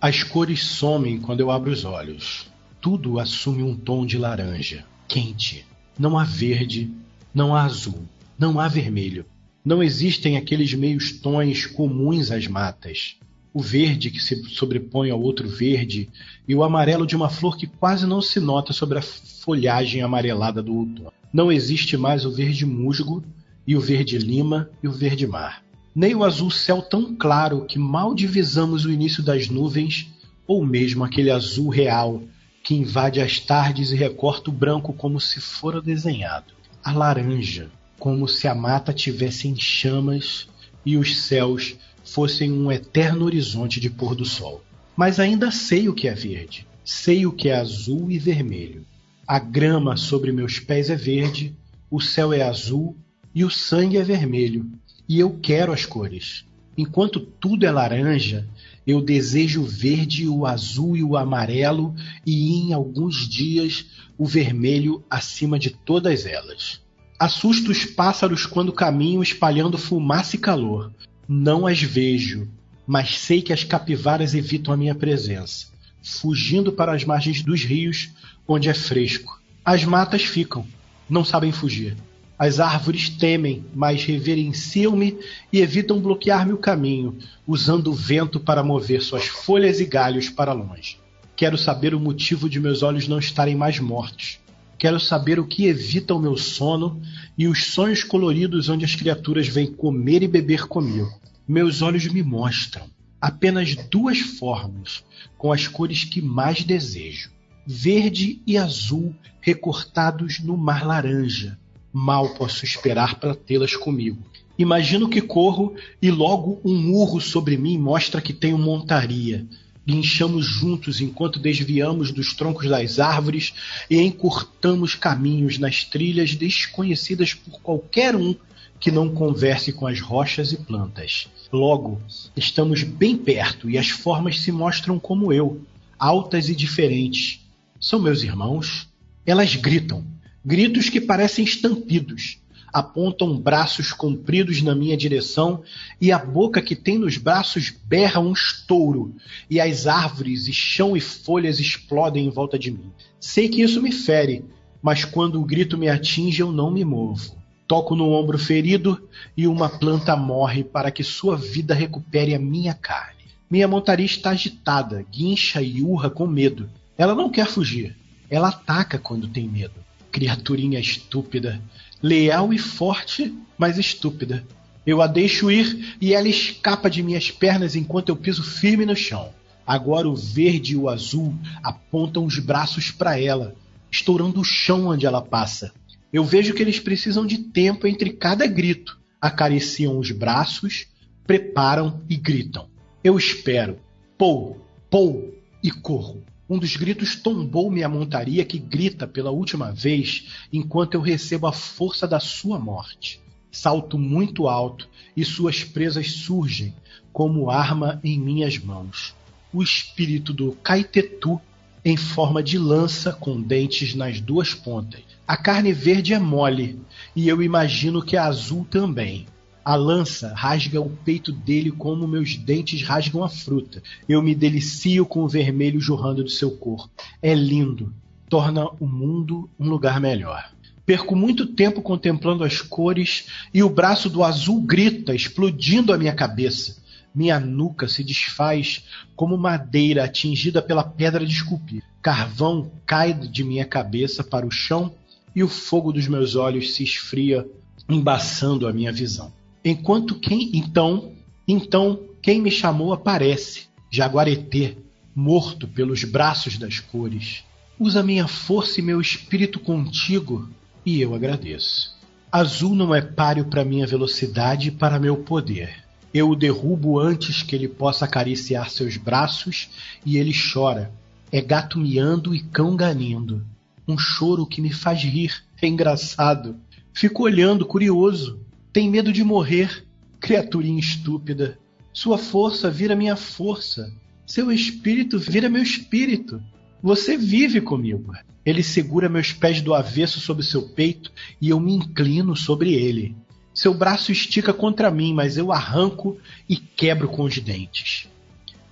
As 0.00 0.24
cores 0.24 0.64
somem 0.64 1.20
quando 1.20 1.38
eu 1.38 1.48
abro 1.52 1.70
os 1.70 1.84
olhos. 1.84 2.50
Tudo 2.80 3.20
assume 3.20 3.62
um 3.62 3.76
tom 3.76 4.04
de 4.04 4.18
laranja 4.18 4.84
quente. 5.14 5.64
Não 5.96 6.18
há 6.18 6.24
verde, 6.24 6.90
não 7.32 7.54
há 7.54 7.62
azul, 7.62 8.02
não 8.36 8.58
há 8.58 8.66
vermelho. 8.66 9.24
Não 9.64 9.80
existem 9.80 10.36
aqueles 10.36 10.74
meios 10.74 11.12
tons 11.12 11.66
comuns 11.66 12.32
às 12.32 12.48
matas. 12.48 13.14
O 13.52 13.62
verde 13.62 14.10
que 14.10 14.18
se 14.18 14.42
sobrepõe 14.48 15.10
ao 15.10 15.22
outro 15.22 15.48
verde 15.48 16.08
e 16.48 16.54
o 16.56 16.64
amarelo 16.64 17.06
de 17.06 17.14
uma 17.14 17.30
flor 17.30 17.56
que 17.56 17.68
quase 17.68 18.08
não 18.08 18.20
se 18.20 18.40
nota 18.40 18.72
sobre 18.72 18.98
a 18.98 19.02
folhagem 19.02 20.02
amarelada 20.02 20.60
do 20.60 20.74
outono. 20.74 21.12
Não 21.32 21.52
existe 21.52 21.96
mais 21.96 22.24
o 22.24 22.32
verde 22.32 22.66
musgo 22.66 23.22
e 23.64 23.76
o 23.76 23.80
verde 23.80 24.18
lima 24.18 24.68
e 24.82 24.88
o 24.88 24.92
verde 24.92 25.28
mar. 25.28 25.62
Nem 25.94 26.16
o 26.16 26.24
azul 26.24 26.50
céu 26.50 26.82
tão 26.82 27.14
claro 27.14 27.66
que 27.66 27.78
mal 27.78 28.16
divisamos 28.16 28.84
o 28.84 28.90
início 28.90 29.22
das 29.22 29.48
nuvens, 29.48 30.08
ou 30.44 30.66
mesmo 30.66 31.04
aquele 31.04 31.30
azul 31.30 31.68
real 31.68 32.20
que 32.64 32.74
invade 32.74 33.20
as 33.20 33.38
tardes 33.38 33.92
e 33.92 33.94
recorta 33.94 34.48
o 34.48 34.52
branco 34.52 34.94
como 34.94 35.20
se 35.20 35.38
fora 35.38 35.82
desenhado. 35.82 36.54
A 36.82 36.92
laranja, 36.92 37.70
como 37.98 38.26
se 38.26 38.48
a 38.48 38.54
mata 38.54 38.90
tivesse 38.90 39.46
em 39.46 39.54
chamas 39.54 40.48
e 40.84 40.96
os 40.96 41.18
céus 41.18 41.76
fossem 42.02 42.50
um 42.50 42.72
eterno 42.72 43.26
horizonte 43.26 43.78
de 43.78 43.90
pôr 43.90 44.14
do 44.14 44.24
sol. 44.24 44.64
Mas 44.96 45.20
ainda 45.20 45.50
sei 45.50 45.90
o 45.90 45.94
que 45.94 46.08
é 46.08 46.14
verde, 46.14 46.66
sei 46.82 47.26
o 47.26 47.32
que 47.32 47.50
é 47.50 47.54
azul 47.54 48.10
e 48.10 48.18
vermelho. 48.18 48.86
A 49.26 49.38
grama 49.38 49.94
sobre 49.96 50.32
meus 50.32 50.58
pés 50.58 50.88
é 50.88 50.96
verde, 50.96 51.54
o 51.90 52.00
céu 52.00 52.32
é 52.32 52.42
azul 52.42 52.96
e 53.34 53.44
o 53.44 53.50
sangue 53.50 53.98
é 53.98 54.02
vermelho, 54.02 54.70
e 55.06 55.20
eu 55.20 55.38
quero 55.42 55.70
as 55.70 55.84
cores. 55.84 56.46
Enquanto 56.78 57.20
tudo 57.20 57.66
é 57.66 57.70
laranja, 57.70 58.48
eu 58.86 59.00
desejo 59.00 59.62
o 59.62 59.66
verde, 59.66 60.28
o 60.28 60.46
azul 60.46 60.96
e 60.96 61.02
o 61.02 61.16
amarelo, 61.16 61.94
e 62.26 62.52
em 62.52 62.72
alguns 62.72 63.28
dias 63.28 63.86
o 64.18 64.26
vermelho 64.26 65.02
acima 65.08 65.58
de 65.58 65.70
todas 65.70 66.26
elas. 66.26 66.80
Assusto 67.18 67.70
os 67.70 67.84
pássaros 67.84 68.44
quando 68.44 68.72
caminho 68.72 69.22
espalhando 69.22 69.78
fumaça 69.78 70.36
e 70.36 70.38
calor. 70.38 70.92
Não 71.26 71.66
as 71.66 71.80
vejo, 71.80 72.48
mas 72.86 73.18
sei 73.18 73.40
que 73.40 73.52
as 73.52 73.64
capivaras 73.64 74.34
evitam 74.34 74.74
a 74.74 74.76
minha 74.76 74.94
presença, 74.94 75.68
fugindo 76.02 76.72
para 76.72 76.94
as 76.94 77.04
margens 77.04 77.42
dos 77.42 77.62
rios, 77.62 78.10
onde 78.46 78.68
é 78.68 78.74
fresco. 78.74 79.40
As 79.64 79.84
matas 79.84 80.22
ficam, 80.22 80.66
não 81.08 81.24
sabem 81.24 81.50
fugir. 81.50 81.96
As 82.36 82.58
árvores 82.58 83.08
temem, 83.08 83.64
mas 83.72 84.02
reverenciam-me 84.04 85.16
e 85.52 85.60
evitam 85.60 86.00
bloquear-me 86.00 86.52
o 86.52 86.58
caminho, 86.58 87.16
usando 87.46 87.92
o 87.92 87.94
vento 87.94 88.40
para 88.40 88.64
mover 88.64 89.02
suas 89.02 89.26
folhas 89.26 89.78
e 89.78 89.84
galhos 89.84 90.28
para 90.28 90.52
longe. 90.52 90.98
Quero 91.36 91.56
saber 91.56 91.94
o 91.94 92.00
motivo 92.00 92.48
de 92.48 92.58
meus 92.58 92.82
olhos 92.82 93.06
não 93.06 93.20
estarem 93.20 93.54
mais 93.54 93.78
mortos. 93.78 94.40
Quero 94.76 94.98
saber 94.98 95.38
o 95.38 95.46
que 95.46 95.66
evita 95.66 96.12
o 96.12 96.18
meu 96.18 96.36
sono 96.36 97.00
e 97.38 97.46
os 97.46 97.66
sonhos 97.66 98.02
coloridos 98.02 98.68
onde 98.68 98.84
as 98.84 98.96
criaturas 98.96 99.46
vêm 99.46 99.72
comer 99.72 100.24
e 100.24 100.28
beber 100.28 100.66
comigo. 100.66 101.12
Meus 101.46 101.82
olhos 101.82 102.06
me 102.08 102.22
mostram 102.22 102.86
apenas 103.20 103.76
duas 103.76 104.18
formas 104.18 105.04
com 105.38 105.52
as 105.52 105.68
cores 105.68 106.02
que 106.02 106.20
mais 106.20 106.64
desejo: 106.64 107.30
verde 107.64 108.42
e 108.44 108.58
azul 108.58 109.14
recortados 109.40 110.40
no 110.40 110.56
mar 110.56 110.84
laranja 110.84 111.56
Mal 111.96 112.30
posso 112.30 112.64
esperar 112.64 113.20
para 113.20 113.36
tê-las 113.36 113.76
comigo. 113.76 114.18
Imagino 114.58 115.08
que 115.08 115.20
corro 115.20 115.76
e 116.02 116.10
logo 116.10 116.60
um 116.64 116.90
urro 116.92 117.20
sobre 117.20 117.56
mim 117.56 117.78
mostra 117.78 118.20
que 118.20 118.32
tenho 118.32 118.58
montaria. 118.58 119.46
Guinchamos 119.86 120.44
juntos 120.44 121.00
enquanto 121.00 121.38
desviamos 121.38 122.10
dos 122.10 122.34
troncos 122.34 122.68
das 122.68 122.98
árvores 122.98 123.54
e 123.88 124.00
encurtamos 124.00 124.96
caminhos 124.96 125.56
nas 125.56 125.84
trilhas 125.84 126.34
desconhecidas 126.34 127.32
por 127.32 127.60
qualquer 127.60 128.16
um 128.16 128.34
que 128.80 128.90
não 128.90 129.14
converse 129.14 129.72
com 129.72 129.86
as 129.86 130.00
rochas 130.00 130.50
e 130.50 130.56
plantas. 130.56 131.28
Logo, 131.52 132.02
estamos 132.36 132.82
bem 132.82 133.16
perto 133.16 133.70
e 133.70 133.78
as 133.78 133.88
formas 133.88 134.40
se 134.40 134.50
mostram 134.50 134.98
como 134.98 135.32
eu, 135.32 135.62
altas 135.96 136.48
e 136.48 136.56
diferentes. 136.56 137.38
São 137.78 138.00
meus 138.02 138.24
irmãos? 138.24 138.88
Elas 139.24 139.54
gritam, 139.54 140.04
Gritos 140.46 140.90
que 140.90 141.00
parecem 141.00 141.42
estampidos. 141.42 142.38
Apontam 142.70 143.38
braços 143.38 143.92
compridos 143.92 144.60
na 144.60 144.74
minha 144.74 144.94
direção 144.94 145.62
e 145.98 146.12
a 146.12 146.18
boca 146.18 146.60
que 146.60 146.76
tem 146.76 146.98
nos 146.98 147.16
braços 147.16 147.72
berra 147.86 148.20
um 148.20 148.32
estouro 148.32 149.14
e 149.48 149.58
as 149.58 149.86
árvores 149.86 150.46
e 150.46 150.52
chão 150.52 150.94
e 150.94 151.00
folhas 151.00 151.58
explodem 151.60 152.26
em 152.26 152.30
volta 152.30 152.58
de 152.58 152.70
mim. 152.70 152.90
Sei 153.18 153.48
que 153.48 153.62
isso 153.62 153.80
me 153.80 153.90
fere, 153.90 154.44
mas 154.82 155.04
quando 155.04 155.40
o 155.40 155.44
grito 155.44 155.78
me 155.78 155.88
atinge 155.88 156.42
eu 156.42 156.52
não 156.52 156.70
me 156.70 156.84
movo. 156.84 157.36
Toco 157.66 157.94
no 157.94 158.10
ombro 158.10 158.38
ferido 158.38 159.08
e 159.34 159.46
uma 159.46 159.70
planta 159.70 160.14
morre 160.14 160.62
para 160.62 160.90
que 160.90 161.02
sua 161.02 161.36
vida 161.36 161.72
recupere 161.72 162.34
a 162.34 162.38
minha 162.38 162.74
carne. 162.74 163.24
Minha 163.48 163.68
montaria 163.68 164.04
está 164.04 164.30
agitada, 164.30 165.06
guincha 165.10 165.62
e 165.62 165.80
urra 165.80 166.10
com 166.10 166.26
medo. 166.26 166.68
Ela 166.98 167.14
não 167.14 167.30
quer 167.30 167.46
fugir. 167.46 167.96
Ela 168.28 168.48
ataca 168.48 168.98
quando 168.98 169.28
tem 169.28 169.48
medo. 169.48 169.83
Criaturinha 170.14 170.78
estúpida, 170.78 171.60
leal 172.00 172.52
e 172.52 172.58
forte, 172.58 173.36
mas 173.58 173.78
estúpida. 173.78 174.46
Eu 174.86 175.02
a 175.02 175.08
deixo 175.08 175.50
ir 175.50 175.96
e 176.00 176.14
ela 176.14 176.28
escapa 176.28 176.88
de 176.88 177.02
minhas 177.02 177.32
pernas 177.32 177.74
enquanto 177.74 178.10
eu 178.10 178.16
piso 178.16 178.44
firme 178.44 178.86
no 178.86 178.94
chão. 178.94 179.32
Agora 179.66 180.08
o 180.08 180.14
verde 180.14 180.74
e 180.74 180.76
o 180.76 180.88
azul 180.88 181.34
apontam 181.64 182.24
os 182.24 182.38
braços 182.38 182.92
para 182.92 183.18
ela, 183.18 183.56
estourando 183.90 184.40
o 184.40 184.44
chão 184.44 184.86
onde 184.86 185.04
ela 185.04 185.20
passa. 185.20 185.72
Eu 186.12 186.22
vejo 186.22 186.54
que 186.54 186.62
eles 186.62 186.78
precisam 186.78 187.26
de 187.26 187.38
tempo 187.38 187.84
entre 187.88 188.10
cada 188.10 188.46
grito. 188.46 188.96
Acariciam 189.20 189.98
os 189.98 190.12
braços, 190.12 190.86
preparam 191.26 192.00
e 192.08 192.14
gritam. 192.16 192.68
Eu 193.02 193.18
espero. 193.18 193.80
Pou, 194.16 194.64
pou 194.88 195.34
e 195.60 195.72
corro. 195.72 196.22
Um 196.48 196.58
dos 196.58 196.76
gritos 196.76 197.16
tombou 197.16 197.70
minha 197.70 197.88
montaria 197.88 198.44
que 198.44 198.58
grita 198.58 199.06
pela 199.06 199.30
última 199.30 199.72
vez 199.72 200.26
enquanto 200.52 200.94
eu 200.94 201.00
recebo 201.00 201.46
a 201.46 201.52
força 201.52 202.06
da 202.06 202.20
sua 202.20 202.58
morte. 202.58 203.20
Salto 203.50 203.98
muito 203.98 204.46
alto 204.46 204.88
e 205.16 205.24
suas 205.24 205.64
presas 205.64 206.10
surgem 206.12 206.74
como 207.12 207.50
arma 207.50 207.98
em 208.04 208.18
minhas 208.18 208.58
mãos. 208.58 209.14
O 209.52 209.62
espírito 209.62 210.32
do 210.34 210.52
Caetetu 210.62 211.40
em 211.84 211.96
forma 211.96 212.42
de 212.42 212.58
lança 212.58 213.12
com 213.12 213.40
dentes 213.40 213.94
nas 213.94 214.20
duas 214.20 214.52
pontas. 214.52 215.00
A 215.26 215.36
carne 215.36 215.72
verde 215.72 216.12
é 216.12 216.18
mole 216.18 216.78
e 217.14 217.28
eu 217.28 217.42
imagino 217.42 218.02
que 218.02 218.16
a 218.16 218.24
azul 218.24 218.66
também. 218.68 219.26
A 219.64 219.76
lança 219.76 220.34
rasga 220.34 220.78
o 220.78 220.90
peito 220.90 221.32
dele 221.32 221.70
como 221.70 222.06
meus 222.06 222.36
dentes 222.36 222.82
rasgam 222.82 223.24
a 223.24 223.30
fruta. 223.30 223.82
Eu 224.06 224.20
me 224.20 224.34
delicio 224.34 225.06
com 225.06 225.20
o 225.20 225.28
vermelho 225.28 225.80
jorrando 225.80 226.22
do 226.22 226.28
seu 226.28 226.50
corpo. 226.50 226.90
É 227.22 227.34
lindo. 227.34 227.90
Torna 228.28 228.68
o 228.78 228.86
mundo 228.86 229.48
um 229.58 229.66
lugar 229.66 229.98
melhor. 229.98 230.52
Perco 230.84 231.16
muito 231.16 231.46
tempo 231.46 231.80
contemplando 231.80 232.44
as 232.44 232.60
cores 232.60 233.26
e 233.54 233.62
o 233.62 233.70
braço 233.70 234.10
do 234.10 234.22
azul 234.22 234.60
grita, 234.60 235.14
explodindo 235.14 235.94
a 235.94 235.96
minha 235.96 236.12
cabeça. 236.12 236.82
Minha 237.14 237.40
nuca 237.40 237.88
se 237.88 238.04
desfaz 238.04 238.84
como 239.16 239.38
madeira 239.38 240.04
atingida 240.04 240.60
pela 240.60 240.84
pedra 240.84 241.24
de 241.24 241.32
esculpir. 241.32 241.82
Carvão 242.02 242.70
cai 242.84 243.14
de 243.14 243.42
minha 243.42 243.64
cabeça 243.64 244.22
para 244.22 244.44
o 244.44 244.50
chão 244.50 244.92
e 245.34 245.42
o 245.42 245.48
fogo 245.48 245.90
dos 245.90 246.06
meus 246.06 246.36
olhos 246.36 246.74
se 246.74 246.84
esfria, 246.84 247.48
embaçando 247.88 248.68
a 248.68 248.72
minha 248.72 248.92
visão. 248.92 249.32
Enquanto 249.64 250.16
quem 250.16 250.50
então, 250.54 251.12
então 251.48 252.00
quem 252.20 252.40
me 252.40 252.50
chamou 252.50 252.92
aparece, 252.92 253.68
Jaguareté, 253.90 254.76
morto 255.14 255.66
pelos 255.66 256.04
braços 256.04 256.58
das 256.58 256.80
cores. 256.80 257.44
Usa 257.78 258.02
minha 258.02 258.26
força 258.26 258.80
e 258.80 258.82
meu 258.82 259.00
espírito 259.00 259.58
contigo, 259.58 260.48
e 260.84 261.00
eu 261.00 261.14
agradeço. 261.14 261.94
Azul 262.30 262.74
não 262.74 262.94
é 262.94 263.00
páreo 263.00 263.46
para 263.46 263.64
minha 263.64 263.86
velocidade 263.86 264.68
e 264.68 264.70
para 264.72 264.98
meu 264.98 265.18
poder. 265.18 265.84
Eu 266.12 266.30
o 266.30 266.36
derrubo 266.36 266.98
antes 266.98 267.42
que 267.42 267.56
ele 267.56 267.68
possa 267.68 268.04
acariciar 268.04 268.68
seus 268.70 268.96
braços 268.96 269.70
e 270.04 270.18
ele 270.18 270.32
chora. 270.32 270.92
É 271.32 271.40
gato 271.40 271.78
miando 271.78 272.34
e 272.34 272.40
cão 272.40 272.76
ganindo. 272.76 273.44
Um 273.86 273.96
choro 273.96 274.46
que 274.46 274.60
me 274.60 274.72
faz 274.72 275.02
rir. 275.02 275.42
É 275.60 275.66
engraçado. 275.66 276.56
Fico 276.92 277.24
olhando, 277.24 277.66
curioso. 277.66 278.43
Tem 278.74 278.90
medo 278.90 279.12
de 279.12 279.22
morrer, 279.22 279.86
criaturinha 280.18 280.80
estúpida. 280.80 281.56
Sua 281.92 282.18
força 282.18 282.68
vira 282.68 282.96
minha 282.96 283.14
força. 283.14 283.94
Seu 284.26 284.50
espírito 284.50 285.16
vira 285.16 285.48
meu 285.48 285.62
espírito. 285.62 286.42
Você 286.82 287.16
vive 287.16 287.60
comigo. 287.60 288.12
Ele 288.44 288.64
segura 288.64 289.08
meus 289.08 289.32
pés 289.32 289.60
do 289.60 289.74
avesso 289.74 290.18
sobre 290.18 290.42
seu 290.42 290.60
peito 290.60 291.12
e 291.40 291.50
eu 291.50 291.60
me 291.60 291.72
inclino 291.72 292.34
sobre 292.34 292.74
ele. 292.74 293.14
Seu 293.54 293.72
braço 293.72 294.10
estica 294.10 294.52
contra 294.52 294.90
mim, 294.90 295.14
mas 295.14 295.36
eu 295.36 295.52
arranco 295.52 296.18
e 296.48 296.56
quebro 296.56 297.06
com 297.06 297.22
os 297.22 297.38
dentes. 297.38 298.08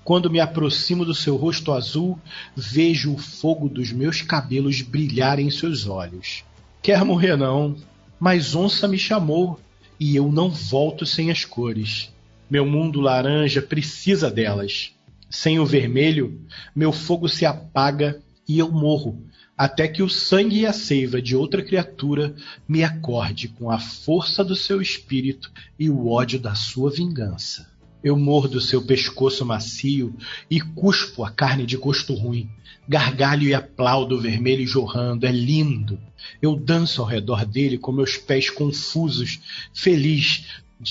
Quando 0.02 0.28
me 0.28 0.40
aproximo 0.40 1.04
do 1.04 1.14
seu 1.14 1.37
rosto 1.37 1.71
azul, 1.71 2.18
vejo 2.56 3.14
o 3.14 3.18
fogo 3.18 3.68
dos 3.68 3.92
meus 3.92 4.21
cabelos 4.21 4.82
brilhar 4.82 5.38
em 5.38 5.49
seus 5.49 5.87
olhos. 5.87 6.42
Quer 6.82 7.04
morrer 7.04 7.37
não, 7.37 7.76
mas 8.18 8.56
onça 8.56 8.88
me 8.88 8.99
chamou 8.99 9.61
e 10.02 10.16
eu 10.16 10.32
não 10.32 10.50
volto 10.50 11.06
sem 11.06 11.30
as 11.30 11.44
cores. 11.44 12.12
Meu 12.50 12.66
mundo 12.66 13.00
laranja 13.00 13.62
precisa 13.62 14.28
delas. 14.28 14.97
Sem 15.30 15.61
o 15.61 15.64
vermelho, 15.64 16.44
meu 16.75 16.90
fogo 16.90 17.28
se 17.28 17.47
apaga 17.47 18.21
e 18.49 18.59
eu 18.59 18.68
morro, 18.68 19.25
até 19.56 19.87
que 19.87 20.02
o 20.02 20.09
sangue 20.09 20.62
e 20.62 20.66
a 20.66 20.73
seiva 20.73 21.23
de 21.23 21.37
outra 21.37 21.62
criatura 21.62 22.35
me 22.66 22.82
acorde 22.82 23.47
com 23.47 23.71
a 23.71 23.78
força 23.78 24.42
do 24.42 24.56
seu 24.56 24.82
espírito 24.82 25.52
e 25.78 25.88
o 25.88 26.09
ódio 26.09 26.40
da 26.40 26.56
sua 26.56 26.90
vingança. 26.90 27.71
Eu 28.02 28.18
mordo 28.18 28.61
seu 28.61 28.82
pescoço 28.82 29.47
macio 29.47 30.16
e 30.50 30.61
cuspo 30.61 31.23
a 31.23 31.30
carne 31.30 31.64
de 31.64 31.76
gosto 31.76 32.12
ruim. 32.12 32.50
Gargalho 32.89 33.49
e 33.49 33.55
aplaudo 33.55 34.21
vermelho 34.21 34.67
jorrando, 34.67 35.27
é 35.27 35.33
lindo. 35.33 35.99
Eu 36.41 36.57
danço 36.57 37.01
ao 37.01 37.07
redor 37.07 37.45
dele 37.45 37.79
com 37.79 37.93
meus 37.93 38.17
pés 38.17 38.51
confusos, 38.51 39.41
feliz 39.73 40.45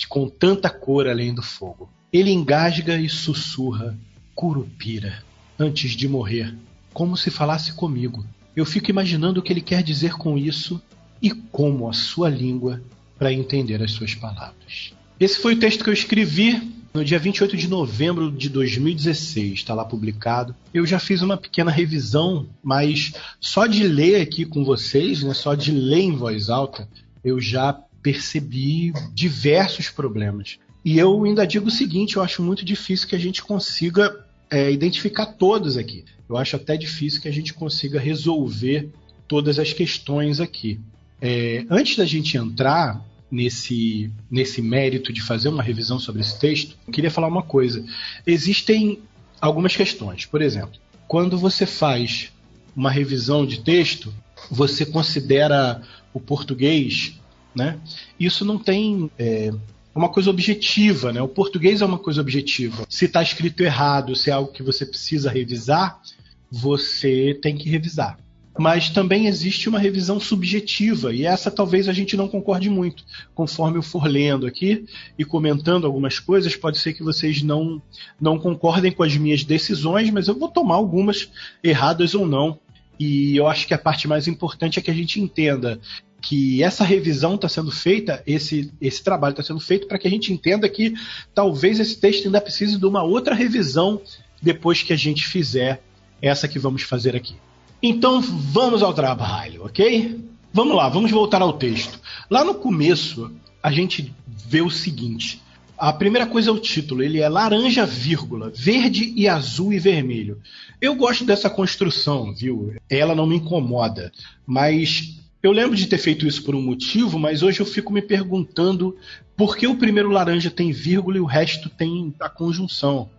com 0.08 0.28
tanta 0.28 0.70
cor 0.70 1.08
além 1.08 1.34
do 1.34 1.42
fogo. 1.42 1.90
Ele 2.12 2.32
engasga 2.32 2.98
e 2.98 3.10
sussurra, 3.10 3.98
Curupira, 4.34 5.24
antes 5.60 5.92
de 5.92 6.08
morrer, 6.08 6.56
como 6.94 7.18
se 7.18 7.30
falasse 7.30 7.74
comigo. 7.74 8.26
Eu 8.56 8.66
fico 8.66 8.90
imaginando 8.90 9.40
o 9.40 9.44
que 9.44 9.54
ele 9.54 9.62
quer 9.62 9.84
dizer 9.84 10.14
com 10.14 10.38
isso 10.38 10.82
e 11.22 11.30
como 11.30 11.90
a 11.90 11.94
sua 11.94 12.30
língua 12.30 12.82
para 13.18 13.32
entender 13.32 13.82
as 13.84 13.92
suas 13.92 14.16
palavras. 14.16 14.94
Esse 15.20 15.40
foi 15.40 15.54
o 15.54 15.60
texto 15.60 15.84
que 15.84 15.90
eu 15.90 15.94
escrevi 15.94 16.81
no 16.94 17.06
dia 17.06 17.18
28 17.18 17.56
de 17.56 17.68
novembro 17.68 18.32
de 18.32 18.50
2016, 18.50 19.54
está 19.54 19.74
lá 19.74 19.86
publicado. 19.86 20.56
Eu 20.74 20.86
já 20.86 21.00
fiz 21.00 21.22
uma 21.22 21.38
pequena 21.38 21.72
revisão, 21.72 22.50
mas 22.62 23.14
só 23.40 23.66
de 23.66 23.88
ler 23.88 24.22
aqui 24.22 24.46
com 24.46 24.64
vocês, 24.64 25.24
né, 25.24 25.34
só 25.34 25.56
de 25.56 25.72
ler 25.72 26.02
em 26.02 26.16
voz 26.16 26.50
alta, 26.50 26.88
eu 27.24 27.40
já 27.40 27.74
percebi 28.02 28.92
diversos 29.14 29.90
problemas. 29.90 30.58
E 30.84 30.98
eu 30.98 31.24
ainda 31.24 31.46
digo 31.46 31.68
o 31.68 31.72
seguinte: 31.72 32.18
eu 32.18 32.24
acho 32.24 32.42
muito 32.42 32.66
difícil 32.66 33.08
que 33.08 33.16
a 33.16 33.20
gente 33.20 33.44
consiga 33.44 34.26
é, 34.50 34.72
identificar 34.72 35.28
todos 35.28 35.78
aqui. 35.78 36.04
Eu 36.28 36.38
acho 36.38 36.56
até 36.56 36.76
difícil 36.76 37.22
que 37.22 37.28
a 37.28 37.34
gente 37.34 37.54
consiga 37.54 38.00
resolver 38.00 38.90
todas 39.28 39.60
as 39.60 39.72
questões 39.72 40.40
aqui. 40.40 40.80
É, 41.22 41.66
antes 41.70 41.96
da 41.96 42.06
gente 42.06 42.36
entrar 42.36 43.06
nesse, 43.32 44.12
nesse 44.30 44.62
mérito 44.62 45.14
de 45.14 45.22
fazer 45.22 45.50
uma 45.50 45.64
revisão 45.64 45.98
sobre 45.98 46.22
esse 46.22 46.38
texto, 46.40 46.78
eu 46.86 46.94
queria 46.94 47.10
falar 47.10 47.28
uma 47.28 47.44
coisa. 47.44 47.84
Existem 48.28 49.00
algumas 49.40 49.76
questões. 49.76 50.26
Por 50.26 50.42
exemplo, 50.42 50.80
quando 51.08 51.38
você 51.38 51.66
faz 51.66 52.32
uma 52.76 52.92
revisão 52.92 53.46
de 53.46 53.62
texto, 53.62 54.14
você 54.50 54.86
considera 54.86 55.82
o 56.14 56.20
português, 56.20 57.20
né? 57.56 57.80
Isso 58.20 58.46
não 58.46 58.58
tem 58.58 59.10
é, 59.18 59.52
uma 59.94 60.10
coisa 60.10 60.30
objetiva, 60.30 61.12
né? 61.12 61.22
O 61.22 61.28
português 61.28 61.82
é 61.82 61.86
uma 61.86 61.98
coisa 61.98 62.22
objetiva. 62.22 62.86
Se 62.90 63.06
está 63.06 63.22
escrito 63.22 63.62
errado, 63.62 64.16
se 64.16 64.30
é 64.30 64.34
algo 64.34 64.52
que 64.52 64.64
você 64.64 64.86
precisa 64.86 65.30
revisar, 65.30 66.02
você 66.50 67.38
tem 67.42 67.58
que 67.58 67.70
revisar. 67.70 68.18
Mas 68.58 68.90
também 68.90 69.28
existe 69.28 69.70
uma 69.70 69.80
revisão 69.80 70.20
subjetiva, 70.20 71.14
e 71.14 71.26
essa 71.26 71.50
talvez 71.50 71.88
a 71.88 71.94
gente 71.94 72.18
não 72.18 72.28
concorde 72.28 72.70
muito. 72.70 73.06
Conforme 73.34 73.78
eu 73.78 73.82
for 73.82 74.06
lendo 74.08 74.46
aqui 74.46 74.86
e 75.18 75.24
comentando 75.24 75.88
algumas 75.88 76.20
coisas, 76.20 76.56
pode 76.56 76.78
ser 76.78 76.94
que 76.94 77.04
vocês 77.04 77.42
não, 77.42 77.82
não 78.20 78.38
concordem 78.38 78.92
com 78.92 79.04
as 79.04 79.16
minhas 79.16 79.44
decisões, 79.44 80.10
mas 80.10 80.28
eu 80.28 80.38
vou 80.38 80.50
tomar 80.50 80.76
algumas 80.76 81.30
erradas 81.64 82.14
ou 82.14 82.28
não. 82.28 82.60
E 83.00 83.36
eu 83.38 83.48
acho 83.48 83.66
que 83.66 83.74
a 83.74 83.80
parte 83.80 84.08
mais 84.08 84.28
importante 84.28 84.78
é 84.78 84.82
que 84.82 84.92
a 84.92 84.94
gente 84.94 85.20
entenda 85.20 85.80
que 86.22 86.62
essa 86.62 86.84
revisão 86.84 87.36
está 87.36 87.50
sendo 87.50 87.72
feita, 87.72 88.22
esse, 88.28 88.72
esse 88.80 89.04
trabalho 89.04 89.32
está 89.32 89.42
sendo 89.42 89.60
feito 89.60 89.88
para 89.88 89.98
que 89.98 90.08
a 90.08 90.12
gente 90.12 90.32
entenda 90.32 90.70
que 90.70 90.94
talvez 91.34 91.80
esse 91.80 92.00
texto 92.00 92.26
ainda 92.26 92.40
precise 92.40 92.78
de 92.78 92.86
uma 92.86 93.02
outra 93.02 93.34
revisão 93.34 94.00
depois 94.42 94.84
que 94.84 94.94
a 94.94 94.96
gente 94.96 95.28
fizer 95.28 95.82
essa 96.22 96.48
que 96.48 96.60
vamos 96.60 96.84
fazer 96.84 97.16
aqui. 97.16 97.36
Então 97.84 98.22
vamos 98.22 98.84
ao 98.84 98.94
trabalho, 98.94 99.66
ok? 99.66 100.20
Vamos 100.54 100.76
lá, 100.76 100.88
vamos 100.88 101.10
voltar 101.10 101.42
ao 101.42 101.54
texto. 101.54 102.00
Lá 102.30 102.44
no 102.44 102.54
começo, 102.54 103.32
a 103.64 103.72
gente 103.72 104.14
vê 104.28 104.62
o 104.62 104.70
seguinte: 104.70 105.42
a 105.76 105.92
primeira 105.92 106.28
coisa 106.28 106.52
é 106.52 106.54
o 106.54 106.60
título, 106.60 107.02
ele 107.02 107.20
é 107.20 107.28
laranja, 107.28 107.84
vírgula, 107.84 108.52
verde 108.54 109.12
e 109.16 109.28
azul 109.28 109.74
e 109.74 109.80
vermelho. 109.80 110.40
Eu 110.80 110.94
gosto 110.94 111.26
dessa 111.26 111.50
construção, 111.50 112.32
viu? 112.36 112.76
Ela 112.88 113.16
não 113.16 113.26
me 113.26 113.38
incomoda, 113.38 114.12
mas 114.46 115.18
eu 115.42 115.52
lembro 115.52 115.76
de 115.76 115.88
ter 115.88 115.98
feito 115.98 116.28
isso 116.28 116.44
por 116.44 116.54
um 116.54 116.62
motivo, 116.62 117.18
mas 117.18 117.42
hoje 117.42 117.62
eu 117.62 117.66
fico 117.66 117.92
me 117.92 118.02
perguntando 118.02 118.96
por 119.36 119.58
que 119.58 119.66
o 119.66 119.76
primeiro 119.76 120.12
laranja 120.12 120.52
tem 120.52 120.72
vírgula 120.72 121.18
e 121.18 121.22
o 121.22 121.26
resto 121.26 121.68
tem 121.68 122.14
a 122.20 122.30
conjunção. 122.30 123.10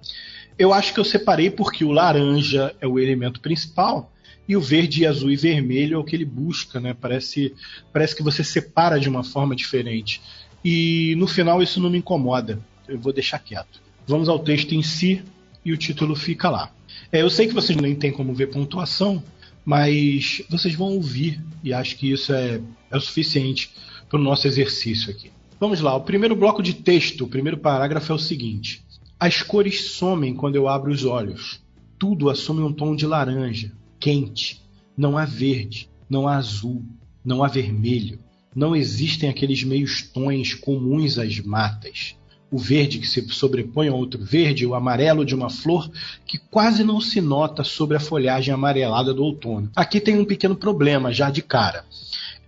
Eu 0.57 0.73
acho 0.73 0.95
que 0.95 1.00
eu 1.00 1.04
separei 1.04 1.50
porque 1.50 1.85
o 1.85 1.90
laranja 1.90 2.73
é 2.81 2.87
o 2.87 3.00
elemento 3.00 3.40
principal 3.40 4.12
e 4.49 4.56
o 4.56 4.61
verde, 4.61 5.06
azul 5.06 5.30
e 5.30 5.37
vermelho 5.37 5.94
é 5.94 5.99
o 5.99 6.04
que 6.04 6.16
ele 6.16 6.25
busca, 6.25 6.80
né? 6.80 6.94
Parece, 6.99 7.54
parece 7.92 8.16
que 8.16 8.22
você 8.22 8.42
separa 8.42 8.99
de 8.99 9.08
uma 9.08 9.22
forma 9.22 9.54
diferente. 9.54 10.20
E 10.64 11.14
no 11.16 11.26
final 11.26 11.62
isso 11.62 11.80
não 11.80 11.90
me 11.90 11.99
incomoda. 11.99 12.61
Eu 12.88 12.99
vou 12.99 13.12
deixar 13.12 13.38
quieto. 13.38 13.80
Vamos 14.06 14.28
ao 14.28 14.38
texto 14.38 14.72
em 14.75 14.82
si 14.82 15.22
e 15.64 15.72
o 15.72 15.76
título 15.76 16.16
fica 16.16 16.50
lá. 16.50 16.72
É, 17.11 17.22
eu 17.22 17.30
sei 17.30 17.46
que 17.46 17.54
vocês 17.54 17.78
nem 17.78 17.94
têm 17.94 18.12
como 18.12 18.34
ver 18.34 18.49
pontuação, 18.49 19.22
mas 19.64 20.42
vocês 20.50 20.75
vão 20.75 20.88
ouvir 20.88 21.40
e 21.62 21.72
acho 21.72 21.96
que 21.96 22.11
isso 22.11 22.32
é, 22.32 22.61
é 22.90 22.96
o 22.96 23.00
suficiente 23.00 23.71
para 24.08 24.19
o 24.19 24.23
nosso 24.23 24.47
exercício 24.47 25.10
aqui. 25.10 25.30
Vamos 25.58 25.80
lá, 25.80 25.95
o 25.95 26.00
primeiro 26.00 26.34
bloco 26.34 26.62
de 26.62 26.75
texto, 26.75 27.25
o 27.25 27.28
primeiro 27.28 27.56
parágrafo 27.56 28.10
é 28.10 28.14
o 28.14 28.19
seguinte: 28.19 28.82
As 29.19 29.43
cores 29.43 29.93
somem 29.93 30.34
quando 30.34 30.56
eu 30.56 30.69
abro 30.69 30.90
os 30.90 31.04
olhos. 31.04 31.60
Tudo 31.99 32.28
assume 32.28 32.62
um 32.62 32.73
tom 32.73 32.97
de 32.97 33.06
laranja, 33.06 33.71
quente. 34.02 34.60
Não 34.97 35.17
há 35.17 35.25
verde, 35.25 35.88
não 36.10 36.26
há 36.26 36.36
azul, 36.36 36.82
não 37.25 37.45
há 37.45 37.49
vermelho. 37.49 38.19
Não 38.54 38.75
existem 38.75 39.30
aqueles 39.30 39.62
meios 39.62 40.02
tons 40.02 40.54
comuns 40.54 41.19
às 41.19 41.38
matas 41.38 42.17
o 42.52 42.58
verde 42.58 42.99
que 42.99 43.06
se 43.06 43.26
sobrepõe 43.30 43.88
a 43.88 43.95
outro 43.95 44.23
verde, 44.23 44.67
o 44.67 44.75
amarelo 44.75 45.25
de 45.25 45.34
uma 45.34 45.49
flor 45.49 45.91
que 46.26 46.36
quase 46.36 46.84
não 46.84 47.00
se 47.00 47.19
nota 47.19 47.65
sobre 47.65 47.97
a 47.97 48.00
folhagem 48.00 48.52
amarelada 48.52 49.15
do 49.15 49.25
outono. 49.25 49.71
Aqui 49.75 49.99
tem 49.99 50.19
um 50.19 50.25
pequeno 50.26 50.54
problema 50.54 51.10
já 51.10 51.30
de 51.30 51.41
cara. 51.41 51.82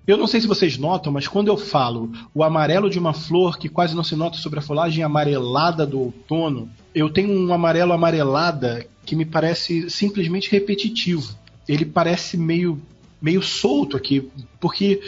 Eu 0.06 0.18
não 0.18 0.26
sei 0.26 0.42
se 0.42 0.46
vocês 0.46 0.76
notam, 0.76 1.10
mas 1.10 1.26
quando 1.26 1.48
eu 1.48 1.56
falo 1.56 2.12
o 2.34 2.44
amarelo 2.44 2.90
de 2.90 2.98
uma 2.98 3.14
flor 3.14 3.56
que 3.56 3.70
quase 3.70 3.96
não 3.96 4.04
se 4.04 4.14
nota 4.14 4.36
sobre 4.36 4.58
a 4.58 4.62
folhagem 4.62 5.02
amarelada 5.02 5.86
do 5.86 5.98
outono, 5.98 6.68
eu 6.94 7.08
tenho 7.08 7.30
um 7.30 7.54
amarelo 7.54 7.94
amarelada 7.94 8.86
que 9.06 9.16
me 9.16 9.24
parece 9.24 9.88
simplesmente 9.88 10.50
repetitivo. 10.50 11.34
Ele 11.68 11.84
parece 11.84 12.36
meio 12.36 12.80
meio 13.20 13.42
solto 13.42 13.96
aqui, 13.96 14.28
porque 14.60 15.00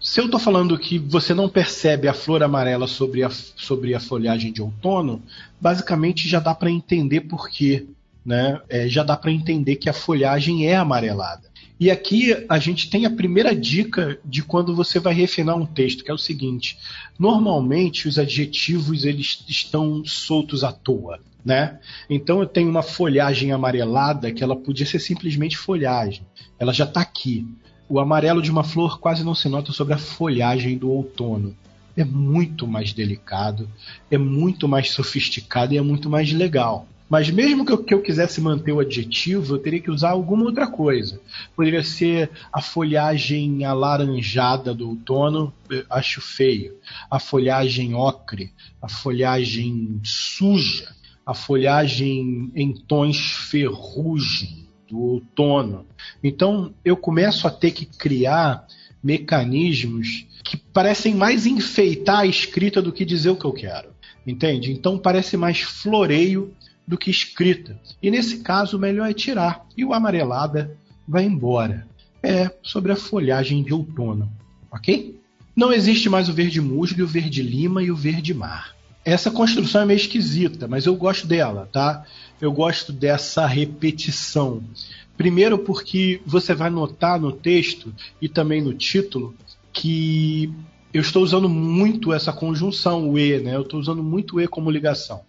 se 0.00 0.20
eu 0.20 0.26
estou 0.26 0.38
falando 0.38 0.78
que 0.78 0.96
você 0.96 1.34
não 1.34 1.48
percebe 1.48 2.06
a 2.06 2.14
flor 2.14 2.40
amarela 2.42 2.86
sobre 2.86 3.24
a, 3.24 3.30
sobre 3.30 3.94
a 3.94 4.00
folhagem 4.00 4.52
de 4.52 4.62
outono, 4.62 5.20
basicamente 5.60 6.28
já 6.28 6.38
dá 6.38 6.54
para 6.54 6.70
entender 6.70 7.22
por 7.22 7.48
quê. 7.48 7.86
Né? 8.24 8.60
É, 8.68 8.88
já 8.88 9.02
dá 9.02 9.16
para 9.16 9.32
entender 9.32 9.76
que 9.76 9.88
a 9.88 9.92
folhagem 9.92 10.66
é 10.66 10.76
amarelada. 10.76 11.48
E 11.80 11.90
aqui 11.90 12.44
a 12.48 12.58
gente 12.58 12.90
tem 12.90 13.06
a 13.06 13.10
primeira 13.10 13.54
dica 13.54 14.18
de 14.24 14.42
quando 14.42 14.74
você 14.74 14.98
vai 14.98 15.14
refinar 15.14 15.56
um 15.56 15.66
texto, 15.66 16.04
que 16.04 16.10
é 16.10 16.14
o 16.14 16.18
seguinte: 16.18 16.78
normalmente 17.18 18.06
os 18.06 18.18
adjetivos 18.18 19.04
eles 19.04 19.44
estão 19.48 20.04
soltos 20.04 20.62
à 20.62 20.72
toa. 20.72 21.20
Né? 21.44 21.78
Então 22.10 22.40
eu 22.40 22.46
tenho 22.46 22.68
uma 22.68 22.82
folhagem 22.82 23.52
amarelada 23.52 24.32
que 24.32 24.42
ela 24.42 24.56
podia 24.56 24.84
ser 24.84 24.98
simplesmente 24.98 25.56
folhagem. 25.56 26.22
Ela 26.58 26.72
já 26.72 26.84
está 26.84 27.00
aqui. 27.00 27.46
O 27.88 27.98
amarelo 27.98 28.42
de 28.42 28.50
uma 28.50 28.64
flor 28.64 29.00
quase 29.00 29.24
não 29.24 29.34
se 29.34 29.48
nota 29.48 29.72
sobre 29.72 29.94
a 29.94 29.98
folhagem 29.98 30.76
do 30.76 30.90
outono. 30.90 31.56
É 31.96 32.04
muito 32.04 32.66
mais 32.66 32.92
delicado, 32.92 33.68
é 34.10 34.18
muito 34.18 34.68
mais 34.68 34.90
sofisticado 34.90 35.74
e 35.74 35.78
é 35.78 35.82
muito 35.82 36.10
mais 36.10 36.32
legal. 36.32 36.86
Mas 37.08 37.30
mesmo 37.30 37.64
que 37.64 37.72
eu, 37.72 37.82
que 37.82 37.94
eu, 37.94 38.02
quisesse 38.02 38.40
manter 38.40 38.72
o 38.72 38.80
adjetivo, 38.80 39.54
eu 39.54 39.58
teria 39.58 39.80
que 39.80 39.90
usar 39.90 40.10
alguma 40.10 40.44
outra 40.44 40.66
coisa. 40.66 41.18
Poderia 41.56 41.82
ser 41.82 42.30
a 42.52 42.60
folhagem 42.60 43.64
alaranjada 43.64 44.74
do 44.74 44.90
outono, 44.90 45.52
acho 45.88 46.20
feio. 46.20 46.76
A 47.10 47.18
folhagem 47.18 47.94
ocre, 47.94 48.52
a 48.82 48.88
folhagem 48.88 49.98
suja, 50.04 50.94
a 51.28 51.34
folhagem 51.34 52.50
em 52.54 52.72
tons 52.72 53.18
ferrugem 53.50 54.66
do 54.88 54.98
outono. 54.98 55.84
Então 56.24 56.72
eu 56.82 56.96
começo 56.96 57.46
a 57.46 57.50
ter 57.50 57.70
que 57.72 57.84
criar 57.84 58.66
mecanismos 59.04 60.26
que 60.42 60.56
parecem 60.56 61.14
mais 61.14 61.44
enfeitar 61.44 62.20
a 62.20 62.26
escrita 62.26 62.80
do 62.80 62.90
que 62.90 63.04
dizer 63.04 63.28
o 63.28 63.36
que 63.36 63.44
eu 63.44 63.52
quero. 63.52 63.90
Entende? 64.26 64.72
Então 64.72 64.98
parece 64.98 65.36
mais 65.36 65.60
floreio 65.60 66.54
do 66.86 66.96
que 66.96 67.10
escrita. 67.10 67.78
E 68.02 68.10
nesse 68.10 68.38
caso, 68.38 68.78
o 68.78 68.80
melhor 68.80 69.10
é 69.10 69.12
tirar. 69.12 69.66
E 69.76 69.84
o 69.84 69.92
amarelada 69.92 70.78
vai 71.06 71.24
embora. 71.24 71.86
É 72.22 72.50
sobre 72.62 72.90
a 72.90 72.96
folhagem 72.96 73.62
de 73.62 73.74
outono. 73.74 74.32
Ok? 74.70 75.20
Não 75.54 75.74
existe 75.74 76.08
mais 76.08 76.30
o 76.30 76.32
verde 76.32 76.58
musgo, 76.58 77.02
o 77.02 77.06
verde 77.06 77.42
lima 77.42 77.82
e 77.82 77.90
o 77.90 77.96
verde 77.96 78.32
mar. 78.32 78.77
Essa 79.08 79.30
construção 79.30 79.80
é 79.80 79.86
meio 79.86 79.96
esquisita, 79.96 80.68
mas 80.68 80.84
eu 80.84 80.94
gosto 80.94 81.26
dela, 81.26 81.66
tá? 81.72 82.04
Eu 82.38 82.52
gosto 82.52 82.92
dessa 82.92 83.46
repetição. 83.46 84.62
Primeiro 85.16 85.58
porque 85.58 86.20
você 86.26 86.54
vai 86.54 86.68
notar 86.68 87.18
no 87.18 87.32
texto 87.32 87.90
e 88.20 88.28
também 88.28 88.60
no 88.60 88.74
título 88.74 89.34
que 89.72 90.52
eu 90.92 91.00
estou 91.00 91.22
usando 91.22 91.48
muito 91.48 92.12
essa 92.12 92.34
conjunção, 92.34 93.08
o 93.08 93.18
e, 93.18 93.40
né? 93.40 93.56
Eu 93.56 93.62
estou 93.62 93.80
usando 93.80 94.02
muito 94.02 94.36
o 94.36 94.40
e 94.42 94.46
como 94.46 94.70
ligação. 94.70 95.22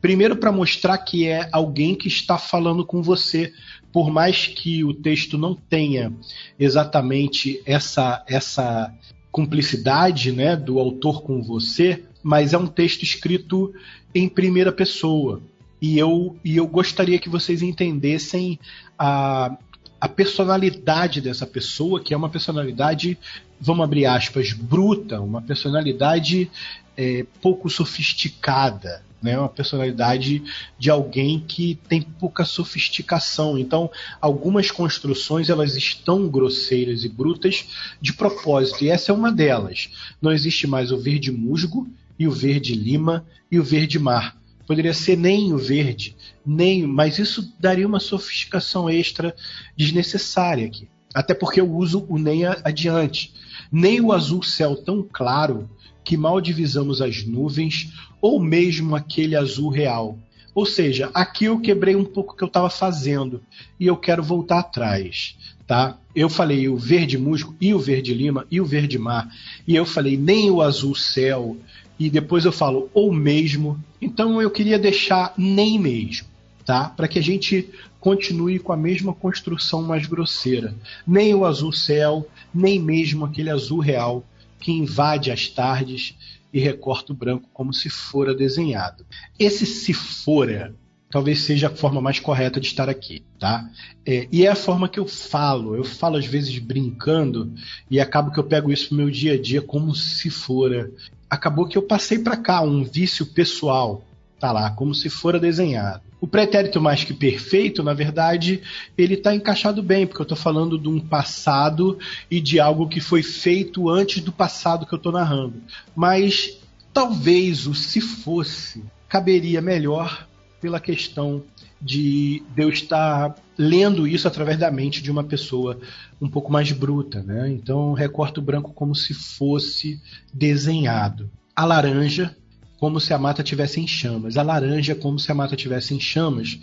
Primeiro 0.00 0.36
para 0.36 0.52
mostrar 0.52 0.96
que 0.98 1.26
é 1.26 1.48
alguém 1.50 1.96
que 1.96 2.06
está 2.06 2.38
falando 2.38 2.86
com 2.86 3.02
você, 3.02 3.52
por 3.92 4.08
mais 4.08 4.46
que 4.46 4.84
o 4.84 4.94
texto 4.94 5.36
não 5.36 5.52
tenha 5.52 6.12
exatamente 6.56 7.60
essa 7.66 8.24
essa 8.28 8.94
cumplicidade, 9.32 10.30
né, 10.30 10.56
do 10.56 10.78
autor 10.78 11.22
com 11.22 11.42
você, 11.42 12.05
mas 12.26 12.52
é 12.52 12.58
um 12.58 12.66
texto 12.66 13.04
escrito 13.04 13.72
em 14.12 14.28
primeira 14.28 14.72
pessoa. 14.72 15.40
E 15.80 15.96
eu, 15.96 16.36
e 16.44 16.56
eu 16.56 16.66
gostaria 16.66 17.20
que 17.20 17.28
vocês 17.28 17.62
entendessem 17.62 18.58
a, 18.98 19.56
a 20.00 20.08
personalidade 20.08 21.20
dessa 21.20 21.46
pessoa, 21.46 22.02
que 22.02 22.12
é 22.12 22.16
uma 22.16 22.28
personalidade 22.28 23.16
vamos 23.60 23.84
abrir 23.84 24.06
aspas, 24.06 24.52
bruta, 24.52 25.20
uma 25.20 25.40
personalidade 25.40 26.50
é, 26.96 27.24
pouco 27.40 27.70
sofisticada, 27.70 29.04
né? 29.22 29.38
Uma 29.38 29.48
personalidade 29.48 30.42
de 30.76 30.90
alguém 30.90 31.38
que 31.38 31.78
tem 31.88 32.02
pouca 32.02 32.44
sofisticação. 32.44 33.56
Então, 33.56 33.88
algumas 34.20 34.72
construções 34.72 35.48
elas 35.48 35.76
estão 35.76 36.26
grosseiras 36.26 37.04
e 37.04 37.08
brutas 37.08 37.66
de 38.00 38.12
propósito, 38.12 38.82
e 38.82 38.90
essa 38.90 39.12
é 39.12 39.14
uma 39.14 39.30
delas. 39.30 39.90
Não 40.20 40.32
existe 40.32 40.66
mais 40.66 40.90
o 40.90 40.98
verde 40.98 41.30
musgo 41.30 41.86
e 42.18 42.26
o 42.26 42.30
verde 42.30 42.74
lima 42.74 43.26
e 43.50 43.58
o 43.58 43.64
verde 43.64 43.98
mar. 43.98 44.36
Poderia 44.66 44.94
ser 44.94 45.16
nem 45.16 45.52
o 45.52 45.58
verde, 45.58 46.16
nem, 46.44 46.86
mas 46.86 47.18
isso 47.18 47.54
daria 47.60 47.86
uma 47.86 48.00
sofisticação 48.00 48.90
extra 48.90 49.34
desnecessária 49.76 50.66
aqui. 50.66 50.88
Até 51.14 51.34
porque 51.34 51.60
eu 51.60 51.72
uso 51.72 52.04
o 52.08 52.18
nem 52.18 52.44
adiante. 52.44 53.32
Nem 53.70 54.00
o 54.00 54.12
azul 54.12 54.42
céu 54.42 54.76
tão 54.76 55.02
claro 55.02 55.70
que 56.04 56.16
mal 56.16 56.40
divisamos 56.40 57.00
as 57.00 57.24
nuvens, 57.24 57.92
ou 58.20 58.40
mesmo 58.40 58.94
aquele 58.94 59.34
azul 59.34 59.70
real. 59.70 60.18
Ou 60.54 60.64
seja, 60.64 61.10
aqui 61.12 61.44
eu 61.44 61.60
quebrei 61.60 61.94
um 61.94 62.04
pouco 62.04 62.32
o 62.32 62.36
que 62.36 62.42
eu 62.42 62.48
estava 62.48 62.70
fazendo 62.70 63.42
e 63.78 63.86
eu 63.86 63.96
quero 63.96 64.22
voltar 64.22 64.60
atrás, 64.60 65.36
tá? 65.66 65.98
Eu 66.14 66.30
falei 66.30 66.66
o 66.68 66.78
verde 66.78 67.18
musgo 67.18 67.54
e 67.60 67.74
o 67.74 67.78
verde 67.78 68.14
lima 68.14 68.46
e 68.50 68.58
o 68.58 68.64
verde 68.64 68.98
mar 68.98 69.28
e 69.68 69.76
eu 69.76 69.84
falei 69.84 70.16
nem 70.16 70.50
o 70.50 70.62
azul 70.62 70.94
céu 70.94 71.58
e 71.98 72.10
depois 72.10 72.44
eu 72.44 72.52
falo 72.52 72.90
ou 72.92 73.12
mesmo. 73.12 73.82
Então 74.00 74.40
eu 74.40 74.50
queria 74.50 74.78
deixar 74.78 75.32
nem 75.36 75.78
mesmo, 75.78 76.26
tá? 76.64 76.88
Para 76.88 77.08
que 77.08 77.18
a 77.18 77.22
gente 77.22 77.70
continue 78.00 78.58
com 78.58 78.72
a 78.72 78.76
mesma 78.76 79.12
construção 79.12 79.82
mais 79.82 80.06
grosseira. 80.06 80.74
Nem 81.06 81.34
o 81.34 81.44
azul 81.44 81.72
céu, 81.72 82.26
nem 82.54 82.80
mesmo 82.80 83.24
aquele 83.24 83.50
azul 83.50 83.80
real 83.80 84.24
que 84.60 84.72
invade 84.72 85.30
as 85.30 85.48
tardes 85.48 86.14
e 86.52 86.60
recorta 86.60 87.12
o 87.12 87.16
branco 87.16 87.48
como 87.52 87.72
se 87.72 87.90
fora 87.90 88.34
desenhado. 88.34 89.04
Esse 89.38 89.66
se 89.66 89.92
fora 89.92 90.74
talvez 91.10 91.42
seja 91.42 91.68
a 91.68 91.70
forma 91.70 92.00
mais 92.00 92.18
correta 92.20 92.60
de 92.60 92.66
estar 92.66 92.88
aqui, 92.88 93.22
tá? 93.38 93.68
É, 94.04 94.28
e 94.30 94.44
é 94.44 94.48
a 94.48 94.56
forma 94.56 94.88
que 94.88 94.98
eu 94.98 95.06
falo. 95.06 95.76
Eu 95.76 95.84
falo 95.84 96.16
às 96.16 96.26
vezes 96.26 96.58
brincando 96.58 97.52
e 97.90 98.00
acabo 98.00 98.30
que 98.30 98.38
eu 98.38 98.44
pego 98.44 98.72
isso 98.72 98.92
no 98.94 99.02
meu 99.02 99.10
dia 99.10 99.34
a 99.34 99.40
dia 99.40 99.62
como 99.62 99.94
se 99.94 100.30
fora. 100.30 100.90
Acabou 101.28 101.66
que 101.66 101.76
eu 101.76 101.82
passei 101.82 102.18
para 102.18 102.36
cá 102.36 102.60
um 102.60 102.84
vício 102.84 103.26
pessoal, 103.26 104.04
tá 104.38 104.52
lá, 104.52 104.70
como 104.70 104.94
se 104.94 105.08
fora 105.10 105.40
desenhado. 105.40 106.02
O 106.20 106.26
pretérito 106.26 106.80
mais 106.80 107.04
que 107.04 107.12
perfeito, 107.12 107.82
na 107.82 107.92
verdade, 107.92 108.62
ele 108.96 109.14
está 109.14 109.34
encaixado 109.34 109.82
bem, 109.82 110.06
porque 110.06 110.20
eu 110.20 110.24
estou 110.24 110.36
falando 110.36 110.78
de 110.78 110.88
um 110.88 110.98
passado 110.98 111.98
e 112.30 112.40
de 112.40 112.58
algo 112.58 112.88
que 112.88 113.00
foi 113.00 113.22
feito 113.22 113.90
antes 113.90 114.22
do 114.22 114.32
passado 114.32 114.86
que 114.86 114.94
eu 114.94 114.98
estou 114.98 115.12
narrando. 115.12 115.62
Mas 115.94 116.58
talvez 116.92 117.66
o 117.66 117.74
se 117.74 118.00
fosse 118.00 118.82
caberia 119.08 119.60
melhor 119.60 120.26
pela 120.60 120.80
questão 120.80 121.42
de, 121.80 122.42
de 122.54 122.62
eu 122.62 122.68
estar 122.68 123.34
lendo 123.56 124.06
isso 124.06 124.26
através 124.26 124.58
da 124.58 124.70
mente 124.70 125.02
de 125.02 125.10
uma 125.10 125.24
pessoa 125.24 125.78
um 126.20 126.28
pouco 126.28 126.50
mais 126.50 126.72
bruta, 126.72 127.22
né? 127.22 127.50
Então 127.50 127.92
recorto 127.92 128.38
o 128.40 128.44
branco 128.44 128.72
como 128.72 128.94
se 128.94 129.14
fosse 129.14 130.00
desenhado. 130.32 131.30
A 131.54 131.64
laranja 131.64 132.36
como 132.78 133.00
se 133.00 133.14
a 133.14 133.18
mata 133.18 133.42
tivesse 133.42 133.80
em 133.80 133.86
chamas, 133.86 134.36
a 134.36 134.42
laranja 134.42 134.94
como 134.94 135.18
se 135.18 135.30
a 135.32 135.34
mata 135.34 135.56
tivesse 135.56 135.94
em 135.94 136.00
chamas. 136.00 136.58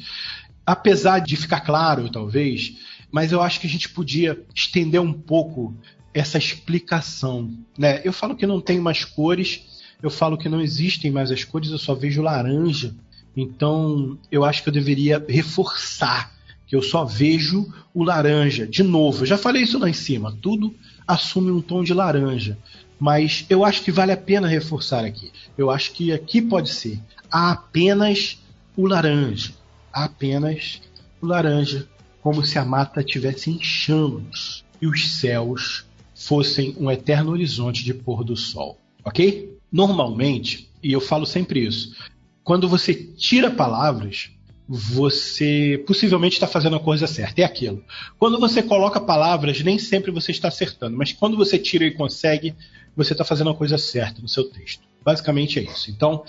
Apesar 0.65 1.19
de 1.19 1.35
ficar 1.35 1.61
claro, 1.61 2.09
talvez, 2.09 2.77
mas 3.11 3.31
eu 3.31 3.41
acho 3.41 3.59
que 3.59 3.67
a 3.67 3.69
gente 3.69 3.89
podia 3.89 4.41
estender 4.55 5.01
um 5.01 5.13
pouco 5.13 5.75
essa 6.13 6.37
explicação. 6.37 7.51
Né? 7.77 8.01
Eu 8.03 8.13
falo 8.13 8.35
que 8.35 8.45
não 8.45 8.61
tem 8.61 8.79
mais 8.79 9.03
cores, 9.03 9.83
eu 10.01 10.09
falo 10.09 10.37
que 10.37 10.47
não 10.47 10.61
existem 10.61 11.11
mais 11.11 11.31
as 11.31 11.43
cores, 11.43 11.69
eu 11.69 11.77
só 11.77 11.95
vejo 11.95 12.21
laranja. 12.21 12.95
Então 13.35 14.17
eu 14.31 14.43
acho 14.43 14.63
que 14.63 14.69
eu 14.69 14.73
deveria 14.73 15.23
reforçar 15.27 16.33
que 16.67 16.75
eu 16.75 16.81
só 16.81 17.05
vejo 17.05 17.71
o 17.93 18.03
laranja. 18.03 18.65
De 18.65 18.83
novo, 18.83 19.23
eu 19.23 19.27
já 19.27 19.37
falei 19.37 19.63
isso 19.63 19.77
lá 19.77 19.89
em 19.89 19.93
cima, 19.93 20.35
tudo 20.41 20.73
assume 21.07 21.51
um 21.51 21.61
tom 21.61 21.83
de 21.83 21.93
laranja. 21.93 22.57
Mas 22.99 23.45
eu 23.49 23.65
acho 23.65 23.83
que 23.83 23.91
vale 23.91 24.11
a 24.11 24.17
pena 24.17 24.47
reforçar 24.47 25.03
aqui. 25.03 25.31
Eu 25.57 25.69
acho 25.69 25.91
que 25.91 26.11
aqui 26.11 26.41
pode 26.41 26.69
ser. 26.69 26.99
Há 27.29 27.51
apenas 27.51 28.39
o 28.77 28.87
laranja. 28.87 29.53
Há 29.91 30.05
apenas 30.05 30.81
o 31.21 31.25
laranja. 31.25 31.87
Como 32.21 32.45
se 32.45 32.57
a 32.57 32.63
mata 32.63 33.03
tivesse 33.03 33.51
em 33.51 33.61
chamas 33.61 34.63
e 34.81 34.87
os 34.87 35.15
céus 35.19 35.85
fossem 36.15 36.75
um 36.79 36.89
eterno 36.89 37.31
horizonte 37.31 37.83
de 37.83 37.93
pôr 37.93 38.23
do 38.23 38.37
sol. 38.37 38.79
Ok? 39.03 39.57
Normalmente, 39.71 40.69
e 40.81 40.93
eu 40.93 41.01
falo 41.01 41.25
sempre 41.25 41.65
isso, 41.65 41.95
quando 42.43 42.67
você 42.67 42.93
tira 42.93 43.49
palavras, 43.49 44.31
você 44.67 45.83
possivelmente 45.85 46.35
está 46.35 46.47
fazendo 46.47 46.75
a 46.75 46.79
coisa 46.79 47.07
certa. 47.07 47.41
É 47.41 47.43
aquilo. 47.43 47.83
Quando 48.17 48.39
você 48.39 48.61
coloca 48.63 48.99
palavras, 48.99 49.61
nem 49.61 49.77
sempre 49.77 50.11
você 50.11 50.31
está 50.31 50.47
acertando, 50.47 50.97
mas 50.97 51.11
quando 51.11 51.37
você 51.37 51.57
tira 51.57 51.85
e 51.85 51.91
consegue, 51.91 52.55
você 52.95 53.13
está 53.13 53.23
fazendo 53.23 53.49
a 53.49 53.55
coisa 53.55 53.77
certa 53.77 54.21
no 54.21 54.27
seu 54.27 54.45
texto. 54.45 54.83
Basicamente 55.03 55.59
é 55.59 55.63
isso. 55.63 55.91
Então, 55.91 56.23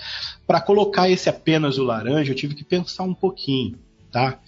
para 0.45 0.59
colocar 0.59 1.09
esse 1.09 1.29
apenas 1.29 1.77
o 1.77 1.83
laranja, 1.83 2.31
eu 2.31 2.35
tive 2.35 2.55
que 2.55 2.63
pensar 2.63 3.03
um 3.03 3.13
pouquinho, 3.13 3.77
tá? 4.11 4.39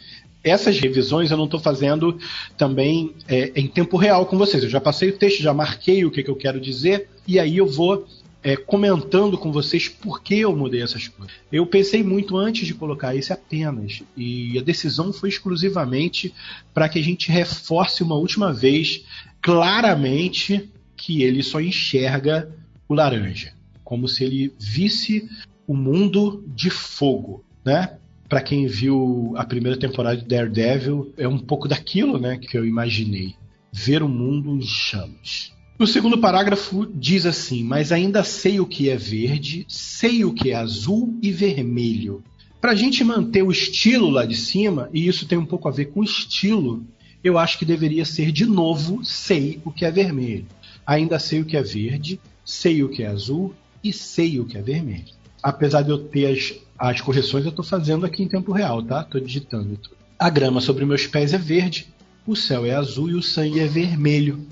Essas 0.44 0.80
revisões 0.80 1.32
eu 1.32 1.38
não 1.38 1.46
estou 1.46 1.60
fazendo 1.60 2.18
também 2.58 3.14
é, 3.28 3.52
em 3.56 3.68
tempo 3.68 3.98
real 3.98 4.26
com 4.26 4.38
vocês. 4.38 4.64
Eu 4.64 4.70
já 4.70 4.80
passei 4.80 5.10
o 5.10 5.18
texto, 5.18 5.42
já 5.42 5.54
marquei 5.54 6.06
o 6.06 6.12
que, 6.12 6.24
que 6.24 6.30
eu 6.30 6.36
quero 6.36 6.60
dizer, 6.60 7.10
e 7.26 7.40
aí 7.40 7.58
eu 7.58 7.68
vou 7.68 8.06
é, 8.44 8.56
comentando 8.56 9.38
com 9.38 9.52
vocês 9.52 9.90
por 9.90 10.22
que 10.22 10.40
eu 10.40 10.56
mudei 10.56 10.82
essas 10.82 11.08
coisas. 11.08 11.36
Eu 11.52 11.66
pensei 11.66 12.04
muito 12.04 12.38
antes 12.38 12.68
de 12.68 12.74
colocar 12.74 13.16
esse 13.16 13.34
apenas, 13.34 14.04
e 14.16 14.58
a 14.58 14.62
decisão 14.62 15.12
foi 15.12 15.30
exclusivamente 15.30 16.34
para 16.74 16.88
que 16.88 17.00
a 17.00 17.04
gente 17.04 17.32
reforce 17.32 18.04
uma 18.04 18.16
última 18.16 18.54
vez 18.54 19.04
claramente 19.42 20.70
que 20.96 21.24
ele 21.24 21.44
só 21.44 21.60
enxerga 21.62 22.52
o 22.88 22.94
laranja, 22.94 23.54
como 23.84 24.08
se 24.08 24.24
ele 24.24 24.54
visse 24.60 25.30
o 25.68 25.76
mundo 25.76 26.44
de 26.48 26.70
fogo, 26.70 27.44
né? 27.64 27.98
Para 28.30 28.42
quem 28.42 28.68
viu 28.68 29.34
a 29.38 29.46
primeira 29.46 29.78
temporada 29.78 30.18
de 30.18 30.26
Daredevil, 30.26 31.14
é 31.18 31.28
um 31.28 31.38
pouco 31.38 31.68
daquilo, 31.68 32.20
né, 32.20 32.38
que 32.38 32.58
eu 32.58 32.66
imaginei, 32.66 33.36
ver 33.72 34.04
o 34.04 34.10
mundo 34.10 34.58
em 34.58 34.62
chamas. 34.62 35.54
O 35.80 35.86
segundo 35.86 36.18
parágrafo 36.18 36.88
diz 36.92 37.24
assim: 37.28 37.64
Mas 37.64 37.92
ainda 37.92 38.24
sei 38.24 38.60
o 38.60 38.66
que 38.66 38.90
é 38.90 38.98
verde, 38.98 39.64
sei 39.70 40.26
o 40.26 40.34
que 40.34 40.50
é 40.50 40.56
azul 40.56 41.20
e 41.22 41.32
vermelho. 41.32 42.24
Para 42.60 42.72
a 42.72 42.76
gente 42.76 43.04
manter 43.04 43.44
o 43.44 43.52
estilo 43.52 44.10
lá 44.10 44.26
de 44.26 44.36
cima, 44.36 44.90
e 44.92 45.08
isso 45.08 45.28
tem 45.28 45.38
um 45.38 45.46
pouco 45.46 45.68
a 45.68 45.72
ver 45.72 45.86
com 45.86 46.04
estilo, 46.04 46.84
eu 47.24 47.38
acho 47.38 47.60
que 47.60 47.66
deveria 47.66 48.06
ser 48.06 48.32
de 48.32 48.44
novo 48.44 49.06
sei 49.06 49.62
o 49.64 49.72
que 49.72 49.86
é 49.86 49.92
vermelho. 49.92 50.48
Ainda 50.84 51.20
sei 51.20 51.42
o 51.42 51.46
que 51.46 51.56
é 51.56 51.62
verde, 51.62 52.20
sei 52.44 52.84
o 52.84 52.90
que 52.90 53.04
é 53.04 53.08
azul 53.08 53.54
e 53.84 53.94
sei 53.94 54.40
o 54.40 54.46
que 54.46 54.58
é 54.58 54.62
vermelho. 54.64 55.14
Apesar 55.44 55.84
de 55.84 55.92
eu 55.92 56.00
ter 56.00 56.26
as, 56.26 56.56
as 56.80 57.02
correções, 57.02 57.46
eu 57.46 57.52
estou 57.52 57.64
fazendo 57.64 58.04
aqui 58.04 58.24
em 58.24 58.28
tempo 58.28 58.52
real, 58.52 58.82
tá? 58.82 59.02
Estou 59.02 59.22
digitando 59.22 59.78
tudo. 59.78 59.96
A 60.18 60.30
grama 60.32 60.60
sobre 60.60 60.86
meus 60.86 61.06
pés 61.06 61.34
é 61.34 61.38
verde, 61.38 61.88
o 62.26 62.36
céu 62.36 62.66
é 62.66 62.74
azul 62.74 63.12
e 63.12 63.14
o 63.14 63.22
sangue 63.22 63.60
é 63.60 63.68
vermelho. 63.68 64.48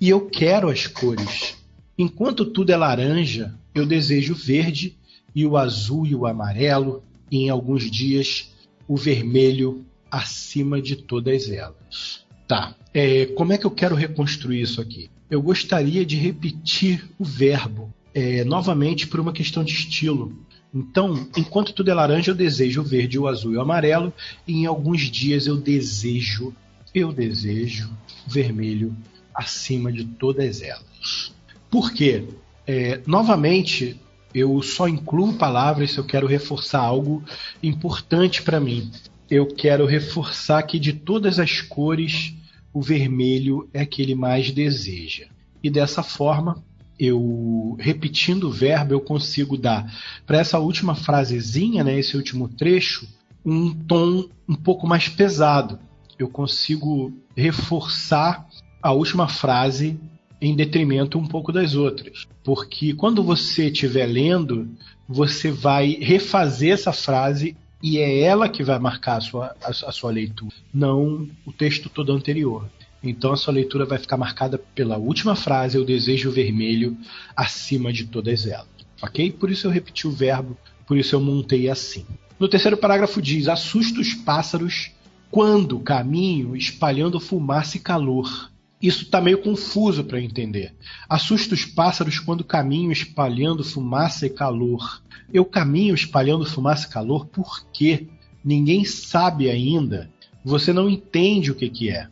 E 0.00 0.08
eu 0.08 0.26
quero 0.26 0.68
as 0.68 0.86
cores. 0.86 1.56
Enquanto 1.98 2.46
tudo 2.46 2.70
é 2.70 2.76
laranja, 2.76 3.54
eu 3.74 3.84
desejo 3.84 4.34
verde 4.34 4.96
e 5.34 5.44
o 5.46 5.56
azul 5.56 6.06
e 6.06 6.14
o 6.14 6.26
amarelo, 6.26 7.02
e 7.30 7.44
em 7.44 7.50
alguns 7.50 7.90
dias 7.90 8.50
o 8.88 8.96
vermelho 8.96 9.84
acima 10.10 10.80
de 10.80 10.96
todas 10.96 11.50
elas. 11.50 12.24
Tá, 12.48 12.74
é, 12.92 13.26
como 13.26 13.52
é 13.52 13.58
que 13.58 13.66
eu 13.66 13.70
quero 13.70 13.94
reconstruir 13.94 14.62
isso 14.62 14.80
aqui? 14.80 15.08
eu 15.30 15.40
gostaria 15.40 16.04
de 16.04 16.16
repetir 16.16 17.08
o 17.16 17.24
verbo 17.24 17.94
é, 18.12 18.42
novamente 18.44 19.06
por 19.06 19.20
uma 19.20 19.32
questão 19.32 19.62
de 19.62 19.72
estilo. 19.72 20.36
Então, 20.74 21.28
enquanto 21.36 21.72
tudo 21.72 21.90
é 21.90 21.94
laranja, 21.94 22.32
eu 22.32 22.34
desejo 22.34 22.80
o 22.80 22.84
verde, 22.84 23.18
o 23.18 23.28
azul 23.28 23.52
e 23.52 23.56
o 23.56 23.60
amarelo, 23.60 24.12
e 24.46 24.54
em 24.54 24.66
alguns 24.66 25.02
dias 25.02 25.46
eu 25.46 25.56
desejo, 25.56 26.52
eu 26.92 27.12
desejo 27.12 27.90
vermelho 28.26 28.96
acima 29.40 29.90
de 29.90 30.04
todas 30.04 30.62
elas. 30.62 31.32
Por 31.70 31.92
quê? 31.92 32.24
É, 32.66 33.00
novamente, 33.06 33.98
eu 34.34 34.60
só 34.62 34.86
incluo 34.86 35.34
palavras 35.34 35.92
se 35.92 35.98
eu 35.98 36.04
quero 36.04 36.26
reforçar 36.26 36.80
algo 36.80 37.24
importante 37.62 38.42
para 38.42 38.60
mim. 38.60 38.90
Eu 39.30 39.46
quero 39.46 39.86
reforçar 39.86 40.62
que 40.64 40.78
de 40.78 40.92
todas 40.92 41.38
as 41.38 41.60
cores 41.60 42.34
o 42.72 42.82
vermelho 42.82 43.68
é 43.72 43.84
que 43.86 44.02
ele 44.02 44.14
mais 44.14 44.50
deseja. 44.50 45.26
E 45.62 45.70
dessa 45.70 46.02
forma, 46.02 46.62
eu 46.98 47.76
repetindo 47.80 48.44
o 48.44 48.52
verbo, 48.52 48.92
eu 48.92 49.00
consigo 49.00 49.56
dar 49.56 49.90
para 50.26 50.38
essa 50.38 50.58
última 50.58 50.94
frasezinha, 50.94 51.82
né, 51.82 51.98
esse 51.98 52.16
último 52.16 52.48
trecho, 52.48 53.08
um 53.44 53.72
tom 53.74 54.28
um 54.48 54.54
pouco 54.54 54.86
mais 54.86 55.08
pesado. 55.08 55.78
Eu 56.18 56.28
consigo 56.28 57.12
reforçar 57.34 58.46
a 58.82 58.92
última 58.92 59.28
frase 59.28 59.98
em 60.40 60.54
detrimento 60.56 61.18
um 61.18 61.26
pouco 61.26 61.52
das 61.52 61.74
outras. 61.74 62.26
Porque 62.42 62.94
quando 62.94 63.22
você 63.22 63.66
estiver 63.66 64.06
lendo, 64.06 64.68
você 65.08 65.50
vai 65.50 65.98
refazer 66.00 66.72
essa 66.72 66.92
frase 66.92 67.56
e 67.82 67.98
é 67.98 68.20
ela 68.20 68.48
que 68.48 68.62
vai 68.62 68.78
marcar 68.78 69.16
a 69.16 69.20
sua, 69.20 69.56
a, 69.62 69.68
a 69.68 69.92
sua 69.92 70.10
leitura, 70.10 70.54
não 70.72 71.28
o 71.46 71.52
texto 71.52 71.88
todo 71.88 72.12
anterior. 72.12 72.68
Então 73.02 73.32
a 73.32 73.36
sua 73.36 73.54
leitura 73.54 73.86
vai 73.86 73.98
ficar 73.98 74.16
marcada 74.16 74.58
pela 74.58 74.98
última 74.98 75.34
frase, 75.34 75.78
o 75.78 75.84
desejo 75.84 76.30
vermelho, 76.30 76.96
acima 77.34 77.92
de 77.92 78.06
todas 78.06 78.46
elas. 78.46 78.68
Ok? 79.02 79.32
Por 79.32 79.50
isso 79.50 79.66
eu 79.66 79.70
repeti 79.70 80.06
o 80.06 80.10
verbo, 80.10 80.56
por 80.86 80.98
isso 80.98 81.14
eu 81.14 81.20
montei 81.20 81.70
assim. 81.70 82.04
No 82.38 82.48
terceiro 82.48 82.76
parágrafo 82.76 83.20
diz: 83.22 83.48
assusta 83.48 84.00
os 84.00 84.12
pássaros 84.12 84.90
quando 85.30 85.78
caminho 85.80 86.54
espalhando 86.54 87.20
fumaça 87.20 87.76
e 87.78 87.80
calor. 87.80 88.50
Isso 88.80 89.02
está 89.02 89.20
meio 89.20 89.38
confuso 89.38 90.02
para 90.02 90.20
entender. 90.20 90.74
Assusta 91.08 91.54
os 91.54 91.64
pássaros 91.64 92.18
quando 92.18 92.42
caminho 92.42 92.90
espalhando 92.90 93.62
fumaça 93.62 94.26
e 94.26 94.30
calor. 94.30 95.02
Eu 95.32 95.44
caminho 95.44 95.94
espalhando 95.94 96.46
fumaça 96.46 96.86
e 96.86 96.90
calor 96.90 97.26
por 97.26 97.66
quê? 97.72 98.06
Ninguém 98.42 98.84
sabe 98.84 99.50
ainda. 99.50 100.10
Você 100.42 100.72
não 100.72 100.88
entende 100.88 101.50
o 101.50 101.54
que, 101.54 101.68
que 101.68 101.90
é. 101.90 102.08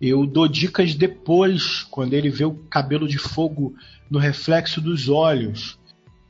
Eu 0.00 0.26
dou 0.26 0.46
dicas 0.46 0.94
depois, 0.94 1.82
quando 1.84 2.12
ele 2.12 2.28
vê 2.28 2.44
o 2.44 2.52
cabelo 2.52 3.08
de 3.08 3.16
fogo 3.16 3.74
no 4.10 4.18
reflexo 4.18 4.82
dos 4.82 5.08
olhos. 5.08 5.78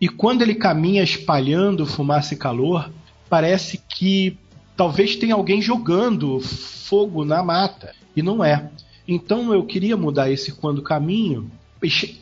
E 0.01 0.09
quando 0.09 0.43
ele 0.43 0.55
caminha 0.55 1.03
espalhando 1.03 1.85
fumaça 1.85 2.35
e 2.35 2.37
calor, 2.37 2.91
parece 3.29 3.79
que 3.89 4.39
talvez 4.77 5.17
tenha 5.17 5.35
alguém 5.35 5.61
jogando 5.61 6.39
fogo 6.41 7.25
na 7.25 7.43
mata. 7.43 7.93
E 8.15 8.23
não 8.23 8.45
é. 8.45 8.71
Então 9.07 9.53
eu 9.53 9.65
queria 9.65 9.97
mudar 9.97 10.31
esse 10.31 10.53
quando 10.53 10.83
caminho, 10.83 11.51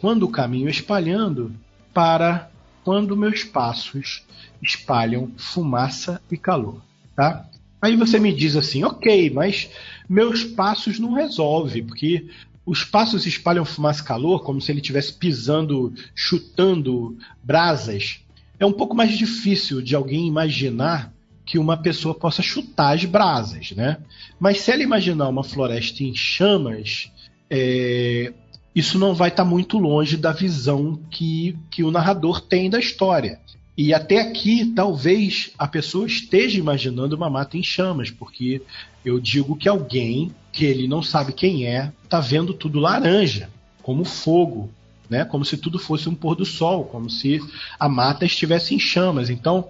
quando 0.00 0.28
caminho 0.28 0.68
espalhando, 0.68 1.52
para 1.94 2.50
quando 2.84 3.16
meus 3.16 3.44
passos 3.44 4.24
espalham 4.60 5.30
fumaça 5.36 6.20
e 6.30 6.36
calor, 6.36 6.80
tá? 7.14 7.48
Aí 7.80 7.96
você 7.96 8.18
me 8.18 8.32
diz 8.32 8.56
assim, 8.56 8.84
ok, 8.84 9.30
mas 9.30 9.70
meus 10.08 10.44
passos 10.44 10.98
não 10.98 11.12
resolve, 11.12 11.82
porque 11.82 12.28
os 12.64 12.84
passos 12.84 13.26
espalham 13.26 13.64
fumaça 13.64 14.02
e 14.02 14.04
calor 14.04 14.42
como 14.42 14.60
se 14.60 14.70
ele 14.70 14.80
estivesse 14.80 15.12
pisando, 15.14 15.92
chutando 16.14 17.16
brasas. 17.42 18.20
É 18.58 18.66
um 18.66 18.72
pouco 18.72 18.94
mais 18.94 19.16
difícil 19.18 19.82
de 19.82 19.96
alguém 19.96 20.28
imaginar 20.28 21.11
que 21.44 21.58
uma 21.58 21.76
pessoa 21.76 22.14
possa 22.14 22.42
chutar 22.42 22.94
as 22.94 23.04
brasas, 23.04 23.72
né? 23.72 23.98
Mas 24.38 24.60
se 24.60 24.70
ela 24.70 24.82
imaginar 24.82 25.28
uma 25.28 25.44
floresta 25.44 26.02
em 26.02 26.14
chamas, 26.14 27.10
é, 27.50 28.32
isso 28.74 28.98
não 28.98 29.14
vai 29.14 29.28
estar 29.28 29.44
tá 29.44 29.48
muito 29.48 29.78
longe 29.78 30.16
da 30.16 30.32
visão 30.32 30.98
que, 31.10 31.56
que 31.70 31.82
o 31.82 31.90
narrador 31.90 32.40
tem 32.40 32.70
da 32.70 32.78
história. 32.78 33.40
E 33.76 33.92
até 33.94 34.20
aqui, 34.20 34.66
talvez 34.74 35.50
a 35.58 35.66
pessoa 35.66 36.06
esteja 36.06 36.58
imaginando 36.58 37.16
uma 37.16 37.30
mata 37.30 37.56
em 37.56 37.62
chamas, 37.62 38.10
porque 38.10 38.62
eu 39.04 39.18
digo 39.18 39.56
que 39.56 39.68
alguém 39.68 40.32
que 40.52 40.64
ele 40.64 40.86
não 40.86 41.02
sabe 41.02 41.32
quem 41.32 41.66
é 41.66 41.90
está 42.04 42.20
vendo 42.20 42.52
tudo 42.52 42.78
laranja, 42.78 43.48
como 43.82 44.04
fogo, 44.04 44.70
né? 45.08 45.24
Como 45.24 45.44
se 45.44 45.56
tudo 45.56 45.78
fosse 45.78 46.08
um 46.08 46.14
pôr 46.14 46.34
do 46.34 46.44
sol, 46.44 46.84
como 46.84 47.10
se 47.10 47.40
a 47.78 47.88
mata 47.88 48.24
estivesse 48.24 48.74
em 48.74 48.78
chamas. 48.78 49.30
Então, 49.30 49.68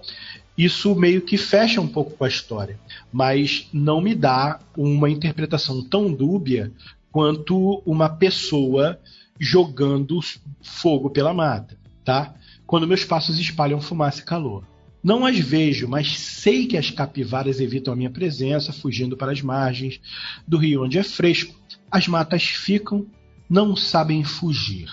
isso 0.57 0.93
meio 0.95 1.21
que 1.21 1.37
fecha 1.37 1.81
um 1.81 1.87
pouco 1.87 2.11
com 2.11 2.23
a 2.23 2.27
história, 2.27 2.79
mas 3.11 3.67
não 3.73 3.99
me 3.99 4.13
dá 4.13 4.59
uma 4.77 5.09
interpretação 5.09 5.83
tão 5.83 6.13
dúbia 6.13 6.71
quanto 7.11 7.81
uma 7.85 8.09
pessoa 8.09 8.99
jogando 9.39 10.19
fogo 10.61 11.09
pela 11.09 11.33
mata, 11.33 11.77
tá? 12.05 12.35
Quando 12.65 12.87
meus 12.87 13.03
passos 13.03 13.39
espalham 13.39 13.81
fumaça 13.81 14.21
e 14.21 14.25
calor. 14.25 14.63
Não 15.03 15.25
as 15.25 15.37
vejo, 15.37 15.87
mas 15.87 16.17
sei 16.17 16.65
que 16.65 16.77
as 16.77 16.89
capivaras 16.89 17.59
evitam 17.59 17.93
a 17.93 17.95
minha 17.95 18.09
presença, 18.09 18.71
fugindo 18.71 19.17
para 19.17 19.33
as 19.33 19.41
margens 19.41 19.99
do 20.47 20.57
rio 20.57 20.83
onde 20.83 20.97
é 20.97 21.03
fresco. 21.03 21.53
As 21.91 22.07
matas 22.07 22.43
ficam, 22.43 23.05
não 23.49 23.75
sabem 23.75 24.23
fugir. 24.23 24.89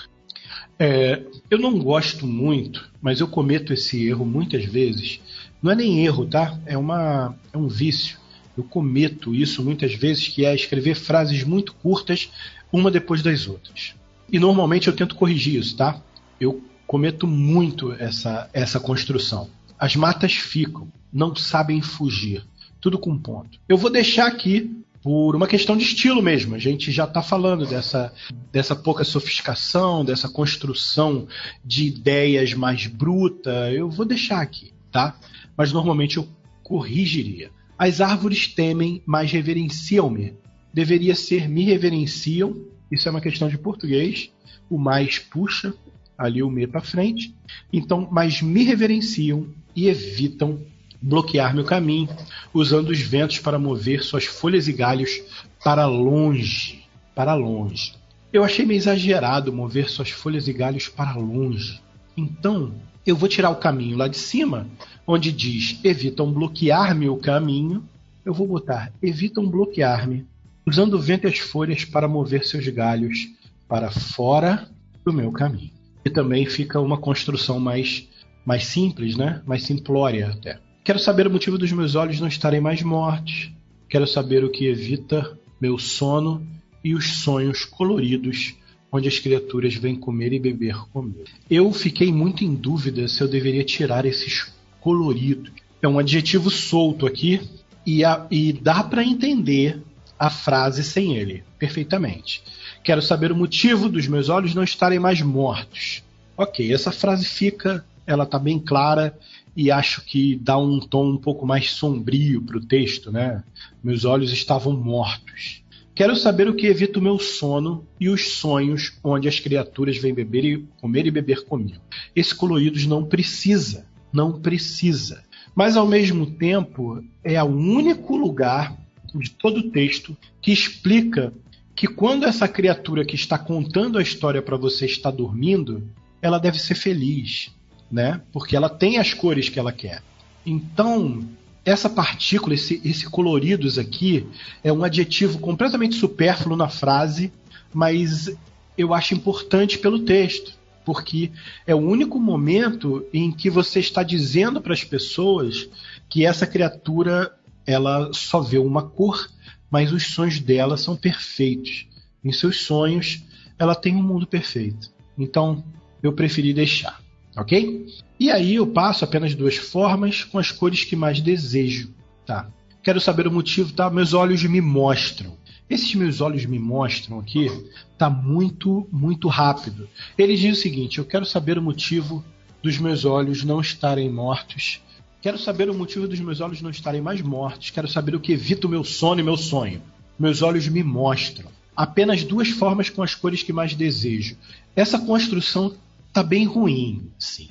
É, 0.79 1.23
eu 1.49 1.59
não 1.59 1.79
gosto 1.79 2.27
muito, 2.27 2.91
mas 3.01 3.21
eu 3.21 3.29
cometo 3.29 3.73
esse 3.73 4.05
erro 4.09 4.25
muitas 4.25 4.65
vezes 4.65 5.21
não 5.63 5.73
é 5.73 5.75
nem 5.75 6.05
erro, 6.05 6.27
tá? 6.27 6.59
É, 6.67 6.77
uma, 6.77 7.35
é 7.53 7.59
um 7.59 7.69
vício. 7.69 8.19
Eu 8.57 8.65
cometo 8.65 9.35
isso 9.35 9.63
muitas 9.63 9.95
vezes, 9.95 10.29
que 10.29 10.45
é 10.45 10.55
escrever 10.55 10.95
frases 10.95 11.45
muito 11.45 11.75
curtas, 11.75 12.31
uma 12.73 12.91
depois 12.91 13.23
das 13.23 13.47
outras. 13.47 13.95
E 14.31 14.39
normalmente 14.39 14.89
eu 14.89 14.95
tento 14.95 15.15
corrigir 15.15 15.59
isso, 15.59 15.77
tá? 15.77 16.01
Eu 16.41 16.63
cometo 16.87 17.27
muito 17.27 17.93
essa, 17.93 18.49
essa 18.53 18.81
construção. 18.81 19.49
As 19.79 19.97
matas 19.97 20.33
ficam, 20.35 20.89
não 21.13 21.35
sabem 21.35 21.81
fugir. 21.81 22.45
Tudo 22.81 22.99
com 22.99 23.17
ponto. 23.19 23.59
Eu 23.69 23.77
vou 23.77 23.91
deixar 23.91 24.27
aqui 24.27 24.83
por 25.03 25.35
uma 25.35 25.47
questão 25.47 25.77
de 25.77 25.85
estilo 25.85 26.23
mesmo. 26.23 26.55
A 26.55 26.59
gente 26.59 26.91
já 26.91 27.05
está 27.05 27.23
falando 27.23 27.67
dessa, 27.67 28.13
dessa 28.53 28.75
pouca 28.75 29.05
sofisticação, 29.05 30.05
dessa 30.05 30.29
construção 30.29 31.27
de 31.65 31.87
ideias 31.87 32.55
mais 32.55 32.87
bruta. 32.87 33.71
Eu 33.71 33.91
vou 33.91 34.07
deixar 34.07 34.41
aqui, 34.41 34.73
tá? 34.91 35.15
Mas 35.57 35.73
normalmente 35.73 36.17
eu 36.17 36.29
corrigiria. 36.63 37.51
As 37.79 38.01
árvores 38.01 38.47
temem, 38.47 39.03
mas 39.07 39.33
reverenciam-me. 39.33 40.35
Deveria 40.73 41.15
ser 41.15 41.49
me 41.49 41.65
reverenciam, 41.65 42.57
isso 42.91 43.09
é 43.09 43.11
uma 43.11 43.21
questão 43.21 43.49
de 43.49 43.59
português. 43.59 44.31
O 44.69 44.79
mais 44.79 45.19
puxa 45.19 45.75
ali 46.17 46.43
o 46.43 46.51
me 46.51 46.67
para 46.67 46.83
frente. 46.83 47.35
Então, 47.73 48.07
mas 48.11 48.43
me 48.43 48.63
reverenciam 48.63 49.47
e 49.75 49.89
evitam 49.89 50.61
bloquear 51.01 51.55
meu 51.55 51.65
caminho, 51.65 52.09
usando 52.53 52.91
os 52.91 53.01
ventos 53.01 53.39
para 53.39 53.59
mover 53.59 54.03
suas 54.03 54.27
folhas 54.27 54.69
e 54.69 54.73
galhos 54.73 55.23
para 55.65 55.87
longe, 55.87 56.85
para 57.15 57.35
longe. 57.35 57.95
Eu 58.33 58.45
achei 58.45 58.67
meio 58.67 58.79
exagerado 58.79 59.53
mover 59.53 59.89
suas 59.89 60.11
folhas 60.11 60.47
e 60.47 60.53
galhos 60.53 60.89
para 60.89 61.17
longe. 61.17 61.81
Então, 62.17 62.75
eu 63.07 63.17
vou 63.17 63.29
tirar 63.29 63.51
o 63.51 63.57
caminho 63.57 63.97
lá 63.97 64.07
de 64.07 64.19
cima, 64.19 64.69
onde 65.07 65.33
diz 65.33 65.79
evitam 65.85 66.33
bloquear-me 66.33 67.09
o 67.09 67.17
caminho. 67.17 67.85
Eu 68.25 68.35
vou 68.35 68.47
botar 68.47 68.93
evitam 69.03 69.49
bloquear-me, 69.49 70.27
usando 70.67 70.95
o 70.95 71.01
vento 71.01 71.27
e 71.27 71.31
as 71.31 71.39
folhas 71.39 71.85
para 71.85 72.09
mover 72.09 72.45
seus 72.45 72.67
galhos 72.69 73.29
para 73.69 73.91
fora 73.91 74.69
do 75.05 75.13
meu 75.13 75.31
caminho. 75.33 75.71
E 76.05 76.11
também 76.11 76.47
fica 76.47 76.81
uma 76.81 76.99
construção 76.99 77.61
mais, 77.61 78.09
mais 78.45 78.67
simples, 78.67 79.17
né? 79.17 79.43
mais 79.47 79.63
simplória 79.63 80.31
até. 80.31 80.59
Quero 80.83 80.99
saber 80.99 81.27
o 81.27 81.31
motivo 81.31 81.59
dos 81.59 81.71
meus 81.73 81.95
olhos 81.95 82.21
não 82.21 82.29
estarem 82.29 82.61
mais 82.61 82.83
mortos. 82.83 83.53
Quero 83.89 84.07
saber 84.07 84.45
o 84.45 84.51
que 84.51 84.67
evita 84.67 85.39
meu 85.61 85.79
sono 85.79 86.47
e 86.83 86.95
os 86.95 87.23
sonhos 87.23 87.65
coloridos 87.65 88.55
onde 88.93 89.09
as 89.09 89.19
criaturas 89.19 89.75
vêm 89.75 89.95
comer 89.95 90.33
e 90.33 90.39
beber 90.39 90.77
comigo. 90.93 91.25
Eu 91.49 91.71
fiquei 91.73 92.13
muito 92.13 92.45
em 92.45 92.55
dúvida 92.55 93.07
se 93.07 93.21
eu 93.23 93.29
deveria 93.29 93.63
tirar 93.63 94.05
esses 94.05 94.53
coloridos. 94.81 95.51
É 95.83 95.89
um 95.89 95.99
adjetivo 95.99 96.51
solto 96.51 97.07
aqui 97.07 97.41
e, 97.87 98.05
a, 98.05 98.27
e 98.31 98.53
dá 98.53 98.83
para 98.83 99.05
entender 99.05 99.83
a 100.19 100.29
frase 100.29 100.85
sem 100.85 101.17
ele 101.17 101.43
perfeitamente. 101.59 102.43
Quero 102.83 103.01
saber 103.01 103.33
o 103.33 103.37
motivo 103.37 103.89
dos 103.89 104.07
meus 104.07 104.29
olhos 104.29 104.55
não 104.55 104.63
estarem 104.63 104.99
mais 104.99 105.21
mortos. 105.23 106.03
Ok, 106.37 106.73
essa 106.73 106.91
frase 106.91 107.25
fica, 107.25 107.85
ela 108.07 108.25
está 108.25 108.39
bem 108.39 108.59
clara 108.59 109.17
e 109.57 109.71
acho 109.71 110.03
que 110.05 110.37
dá 110.37 110.57
um 110.57 110.81
tom 110.81 111.11
um 111.11 111.17
pouco 111.17 111.47
mais 111.47 111.71
sombrio 111.71 112.41
para 112.43 112.57
o 112.57 112.65
texto, 112.65 113.11
né? 113.11 113.43
Meus 113.83 114.05
olhos 114.05 114.33
estavam 114.33 114.73
mortos. 114.73 115.63
Quero 115.95 116.17
saber 116.17 116.49
o 116.49 116.55
que 116.55 116.67
evita 116.67 116.99
o 116.99 117.03
meu 117.03 117.19
sono 117.19 117.87
e 117.99 118.09
os 118.09 118.33
sonhos 118.33 118.99
onde 119.05 119.29
as 119.29 119.39
criaturas 119.39 119.99
vêm 119.99 120.15
beber 120.15 120.45
e 120.45 120.67
comer 120.81 121.07
e 121.07 121.11
beber 121.11 121.45
comigo. 121.45 121.83
Esse 122.17 122.35
coloridos 122.35 122.87
não 122.87 123.05
precisa, 123.05 123.87
não 124.13 124.41
precisa. 124.41 125.25
Mas 125.55 125.77
ao 125.77 125.87
mesmo 125.87 126.27
tempo 126.27 127.05
é 127.23 127.43
o 127.43 127.47
único 127.47 128.17
lugar 128.17 128.77
de 129.15 129.31
todo 129.31 129.59
o 129.59 129.71
texto 129.71 130.17
que 130.41 130.53
explica 130.53 131.33
que 131.75 131.87
quando 131.87 132.27
essa 132.27 132.47
criatura 132.47 133.05
que 133.05 133.15
está 133.15 133.39
contando 133.39 133.99
a 133.99 134.03
história 134.03 134.43
para 134.43 134.57
você 134.57 134.87
está 134.87 135.11
dormindo, 135.11 135.89
ela 136.21 136.39
deve 136.39 136.59
ser 136.59 136.75
feliz, 136.75 137.51
né? 137.91 138.21
Porque 138.33 138.55
ela 138.55 138.69
tem 138.69 138.99
as 138.99 139.15
cores 139.15 139.49
que 139.49 139.59
ela 139.59 139.73
quer. 139.73 140.03
Então, 140.45 141.25
essa 141.65 141.89
partícula, 141.89 142.55
esse, 142.55 142.81
esse 142.85 143.09
coloridos 143.09 143.79
aqui, 143.79 144.27
é 144.63 144.73
um 144.73 144.85
adjetivo 144.85 145.39
completamente 145.39 145.95
supérfluo 145.95 146.57
na 146.57 146.69
frase, 146.69 147.33
mas 147.73 148.31
eu 148.77 148.95
acho 148.95 149.15
importante 149.15 149.79
pelo 149.79 150.01
texto, 150.01 150.59
porque 150.85 151.31
é 151.67 151.75
o 151.75 151.79
único 151.79 152.19
momento 152.19 153.07
em 153.13 153.31
que 153.31 153.51
você 153.51 153.81
está 153.81 154.03
dizendo 154.03 154.61
para 154.61 154.73
as 154.73 154.85
pessoas 154.85 155.69
que 156.09 156.25
essa 156.25 156.47
criatura 156.47 157.33
ela 157.67 158.11
só 158.13 158.41
vê 158.41 158.59
uma 158.59 158.83
cor, 158.83 159.29
mas 159.71 159.93
os 159.93 160.07
sonhos 160.07 160.41
dela 160.41 160.77
são 160.77 160.97
perfeitos. 160.97 161.87
Em 162.25 162.33
seus 162.33 162.63
sonhos, 162.63 163.23
ela 163.59 163.75
tem 163.75 163.95
um 163.95 164.03
mundo 164.03 164.27
perfeito. 164.27 164.91
Então, 165.17 165.63
eu 166.03 166.13
preferi 166.13 166.53
deixar, 166.53 167.01
ok? 167.37 167.87
E 168.19 168.31
aí 168.31 168.57
eu 168.57 168.67
passo 168.67 169.05
apenas 169.05 169.35
duas 169.35 169.57
formas 169.57 170.25
com 170.25 170.39
as 170.39 170.51
cores 170.51 170.85
que 170.85 170.97
mais 170.97 171.21
desejo, 171.21 171.93
tá? 172.27 172.51
Quero 172.83 173.01
saber 173.01 173.27
o 173.27 173.33
motivo, 173.33 173.73
tá? 173.73 173.91
Meus 173.91 174.15
olhos 174.15 174.43
me 174.45 174.61
mostram. 174.61 175.37
Esses 175.71 175.95
meus 175.95 176.21
olhos 176.21 176.45
me 176.47 176.59
mostram 176.59 177.21
aqui, 177.21 177.49
tá 177.97 178.11
muito, 178.11 178.89
muito 178.91 179.29
rápido. 179.29 179.89
Ele 180.19 180.37
diz 180.37 180.59
o 180.59 180.61
seguinte: 180.61 180.99
eu 180.99 181.05
quero 181.05 181.25
saber 181.25 181.57
o 181.57 181.63
motivo 181.63 182.25
dos 182.61 182.77
meus 182.77 183.05
olhos 183.05 183.45
não 183.45 183.61
estarem 183.61 184.11
mortos. 184.11 184.83
Quero 185.23 185.39
saber 185.39 185.71
o 185.71 185.75
motivo 185.75 186.09
dos 186.09 186.19
meus 186.19 186.41
olhos 186.41 186.61
não 186.61 186.71
estarem 186.71 187.01
mais 187.01 187.23
mortos. 187.23 187.71
Quero 187.71 187.87
saber 187.87 188.17
o 188.17 188.21
que 188.21 188.33
evita 188.33 188.67
o 188.67 188.71
meu 188.71 188.83
sono 188.83 189.21
e 189.21 189.23
meu 189.23 189.37
sonho. 189.37 189.81
Meus 190.19 190.43
olhos 190.43 190.67
me 190.67 190.83
mostram. 190.83 191.49
Apenas 191.77 192.25
duas 192.25 192.49
formas 192.49 192.91
com 192.91 193.01
as 193.01 193.15
cores 193.15 193.45
que 193.45 193.53
mais 193.53 193.73
desejo. 193.73 194.37
Essa 194.75 194.99
construção 194.99 195.77
tá 196.13 196.23
bem 196.23 196.47
ruim, 196.47 197.13
sim. 197.17 197.51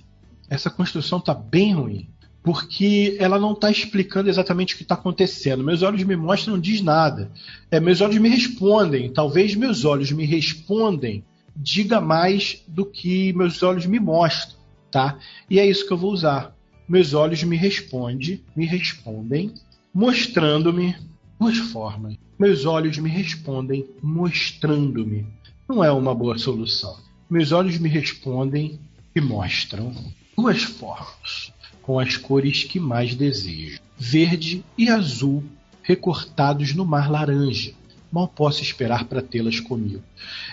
Essa 0.49 0.69
construção 0.69 1.21
tá 1.21 1.33
bem 1.33 1.73
ruim 1.73 2.09
porque 2.41 3.17
ela 3.19 3.37
não 3.37 3.53
está 3.53 3.69
explicando 3.69 4.29
exatamente 4.29 4.73
o 4.73 4.77
que 4.77 4.83
está 4.83 4.95
acontecendo. 4.95 5.63
Meus 5.63 5.81
olhos 5.81 6.03
me 6.03 6.15
mostram, 6.15 6.53
não 6.55 6.61
diz 6.61 6.81
nada. 6.81 7.31
É, 7.69 7.79
meus 7.79 8.01
olhos 8.01 8.17
me 8.17 8.29
respondem. 8.29 9.11
Talvez 9.11 9.55
meus 9.55 9.85
olhos 9.85 10.11
me 10.11 10.25
respondem 10.25 11.23
diga 11.59 11.99
mais 11.99 12.63
do 12.67 12.85
que 12.85 13.33
meus 13.33 13.61
olhos 13.61 13.85
me 13.85 13.99
mostram, 13.99 14.57
tá? 14.89 15.19
E 15.49 15.59
é 15.59 15.65
isso 15.65 15.85
que 15.85 15.91
eu 15.91 15.97
vou 15.97 16.11
usar. 16.11 16.55
Meus 16.87 17.13
olhos 17.13 17.43
me 17.43 17.57
respondem, 17.57 18.41
me 18.55 18.65
respondem, 18.65 19.53
mostrando-me 19.93 20.95
duas 21.39 21.57
formas. 21.57 22.15
Meus 22.37 22.65
olhos 22.65 22.97
me 22.97 23.09
respondem 23.09 23.85
mostrando-me. 24.01 25.27
Não 25.67 25.83
é 25.83 25.91
uma 25.91 26.15
boa 26.15 26.37
solução. 26.37 26.97
Meus 27.29 27.51
olhos 27.51 27.77
me 27.77 27.89
respondem 27.89 28.79
e 29.13 29.21
mostram 29.21 29.93
duas 30.35 30.63
formas 30.63 31.53
com 31.89 31.97
as 31.97 32.15
cores 32.15 32.63
que 32.63 32.79
mais 32.79 33.15
desejo: 33.15 33.81
verde 33.97 34.63
e 34.77 34.89
azul, 34.89 35.43
recortados 35.81 36.75
no 36.75 36.85
mar 36.85 37.09
laranja. 37.09 37.73
Mal 38.11 38.27
posso 38.27 38.61
esperar 38.61 39.05
para 39.05 39.23
tê-las 39.23 39.59
comigo. 39.59 40.03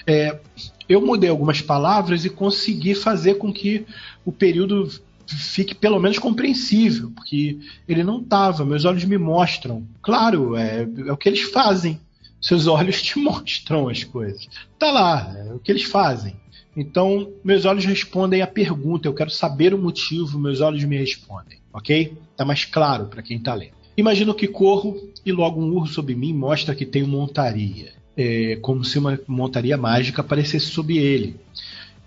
É, 0.06 0.40
eu 0.88 0.98
mudei 1.04 1.28
algumas 1.28 1.60
palavras 1.60 2.24
e 2.24 2.30
consegui 2.30 2.94
fazer 2.94 3.34
com 3.34 3.52
que 3.52 3.84
o 4.24 4.32
período 4.32 4.90
fique 5.26 5.74
pelo 5.74 6.00
menos 6.00 6.18
compreensível, 6.18 7.12
porque 7.14 7.58
ele 7.86 8.02
não 8.02 8.22
estava. 8.22 8.64
Meus 8.64 8.86
olhos 8.86 9.04
me 9.04 9.18
mostram. 9.18 9.86
Claro, 10.00 10.56
é, 10.56 10.88
é, 11.06 11.12
o 11.12 11.18
que 11.18 11.28
eles 11.28 11.42
fazem. 11.42 12.00
Seus 12.40 12.64
olhos 12.66 13.02
te 13.02 13.18
mostram 13.18 13.90
as 13.90 14.02
coisas. 14.04 14.48
Tá 14.78 14.90
lá, 14.90 15.34
é 15.36 15.52
o 15.52 15.58
que 15.58 15.70
eles 15.70 15.84
fazem. 15.84 16.34
Então, 16.76 17.32
meus 17.42 17.64
olhos 17.64 17.86
respondem 17.86 18.42
à 18.42 18.46
pergunta, 18.46 19.08
eu 19.08 19.14
quero 19.14 19.30
saber 19.30 19.72
o 19.72 19.78
motivo, 19.78 20.38
meus 20.38 20.60
olhos 20.60 20.84
me 20.84 20.98
respondem, 20.98 21.58
ok? 21.72 22.12
Tá 22.36 22.44
mais 22.44 22.66
claro 22.66 23.06
para 23.06 23.22
quem 23.22 23.38
está 23.38 23.54
lendo. 23.54 23.72
Imagino 23.96 24.34
que 24.34 24.46
corro 24.46 25.10
e 25.24 25.32
logo 25.32 25.58
um 25.58 25.72
urro 25.72 25.86
sobre 25.86 26.14
mim 26.14 26.34
mostra 26.34 26.74
que 26.74 26.84
tenho 26.84 27.08
montaria. 27.08 27.94
É 28.14 28.56
como 28.56 28.84
se 28.84 28.98
uma 28.98 29.18
montaria 29.26 29.78
mágica 29.78 30.20
aparecesse 30.20 30.66
sob 30.66 30.98
ele. 30.98 31.36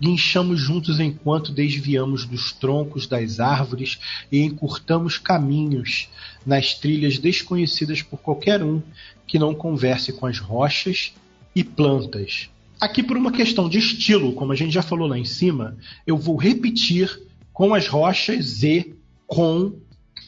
Guinchamos 0.00 0.60
juntos 0.60 1.00
enquanto 1.00 1.52
desviamos 1.52 2.24
dos 2.24 2.52
troncos 2.52 3.08
das 3.08 3.40
árvores 3.40 3.98
e 4.30 4.40
encurtamos 4.40 5.18
caminhos 5.18 6.08
nas 6.46 6.74
trilhas 6.74 7.18
desconhecidas 7.18 8.02
por 8.02 8.20
qualquer 8.20 8.62
um 8.62 8.80
que 9.26 9.38
não 9.38 9.52
converse 9.52 10.12
com 10.12 10.26
as 10.26 10.38
rochas 10.38 11.12
e 11.54 11.64
plantas 11.64 12.48
Aqui, 12.80 13.02
por 13.02 13.16
uma 13.16 13.30
questão 13.30 13.68
de 13.68 13.78
estilo, 13.78 14.32
como 14.32 14.52
a 14.52 14.56
gente 14.56 14.72
já 14.72 14.82
falou 14.82 15.06
lá 15.06 15.18
em 15.18 15.24
cima, 15.24 15.76
eu 16.06 16.16
vou 16.16 16.36
repetir 16.36 17.20
com 17.52 17.74
as 17.74 17.86
rochas 17.86 18.62
e 18.62 18.94
com 19.26 19.74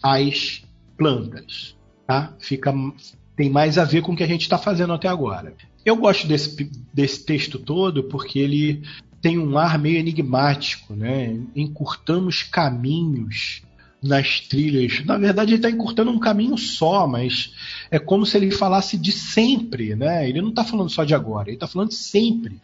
as 0.02 0.62
plantas. 0.96 1.74
Tá? 2.06 2.34
Fica, 2.38 2.74
tem 3.34 3.48
mais 3.48 3.78
a 3.78 3.84
ver 3.84 4.02
com 4.02 4.12
o 4.12 4.16
que 4.16 4.22
a 4.22 4.28
gente 4.28 4.42
está 4.42 4.58
fazendo 4.58 4.92
até 4.92 5.08
agora. 5.08 5.54
Eu 5.84 5.96
gosto 5.96 6.26
desse, 6.26 6.70
desse 6.92 7.24
texto 7.24 7.58
todo 7.58 8.04
porque 8.04 8.38
ele 8.38 8.82
tem 9.22 9.38
um 9.38 9.56
ar 9.56 9.78
meio 9.78 9.98
enigmático, 9.98 10.94
né? 10.94 11.40
Encurtamos 11.56 12.42
caminhos 12.42 13.62
nas 14.02 14.40
trilhas. 14.40 15.04
Na 15.04 15.16
verdade, 15.16 15.50
ele 15.50 15.56
está 15.56 15.70
encurtando 15.70 16.10
um 16.10 16.18
caminho 16.18 16.58
só, 16.58 17.06
mas 17.06 17.52
é 17.90 17.98
como 17.98 18.26
se 18.26 18.36
ele 18.36 18.50
falasse 18.50 18.98
de 18.98 19.12
sempre, 19.12 19.94
né? 19.94 20.28
Ele 20.28 20.42
não 20.42 20.48
está 20.48 20.64
falando 20.64 20.90
só 20.90 21.04
de 21.04 21.14
agora, 21.14 21.48
ele 21.48 21.56
está 21.56 21.68
falando 21.68 21.92
sempre. 21.92 22.58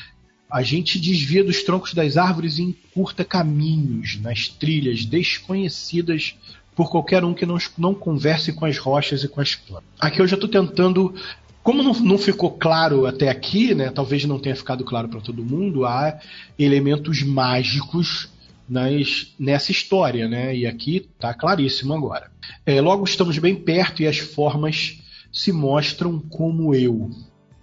A 0.51 0.62
gente 0.62 0.98
desvia 0.98 1.44
dos 1.44 1.62
troncos 1.62 1.94
das 1.94 2.16
árvores 2.16 2.59
e 2.59 2.62
encurta 2.62 3.24
caminhos 3.24 4.18
nas 4.20 4.48
trilhas 4.48 5.05
desconhecidas 5.05 6.35
por 6.74 6.90
qualquer 6.90 7.24
um 7.24 7.35
que 7.35 7.44
não, 7.44 7.59
não 7.77 7.94
converse 7.94 8.53
com 8.53 8.64
as 8.64 8.79
rochas 8.79 9.22
e 9.22 9.29
com 9.29 9.40
as 9.40 9.55
plantas. 9.55 9.88
Aqui 10.01 10.20
eu 10.20 10.27
já 10.27 10.35
estou 10.35 10.48
tentando 10.48 11.14
como 11.62 11.83
não, 11.83 11.92
não, 11.92 12.16
ficou 12.16 12.53
claro 12.53 13.05
até 13.05 13.29
aqui, 13.29 13.74
né, 13.74 13.90
talvez 13.90 14.24
não 14.24 14.38
tenha 14.38 14.57
ficado 14.57 14.85
claro 14.85 15.07
para 15.07 15.20
todo 15.20 15.44
mundo, 15.44 15.85
há 15.85 16.18
elementos 16.59 17.22
mágicos 17.22 18.31
nas, 18.69 19.35
nessa 19.39 19.73
história, 19.73 20.29
né? 20.29 20.55
E 20.55 20.67
aqui 20.67 20.97
está 20.97 21.33
claríssimo 21.33 21.95
agora. 21.95 22.31
É, 22.67 22.81
logo 22.81 23.05
estamos 23.05 23.39
bem 23.39 23.55
perto 23.55 24.03
e 24.03 24.07
as 24.07 24.19
formas 24.19 24.99
se 25.33 25.53
mostram 25.53 26.19
como 26.19 26.75
eu. 26.75 27.11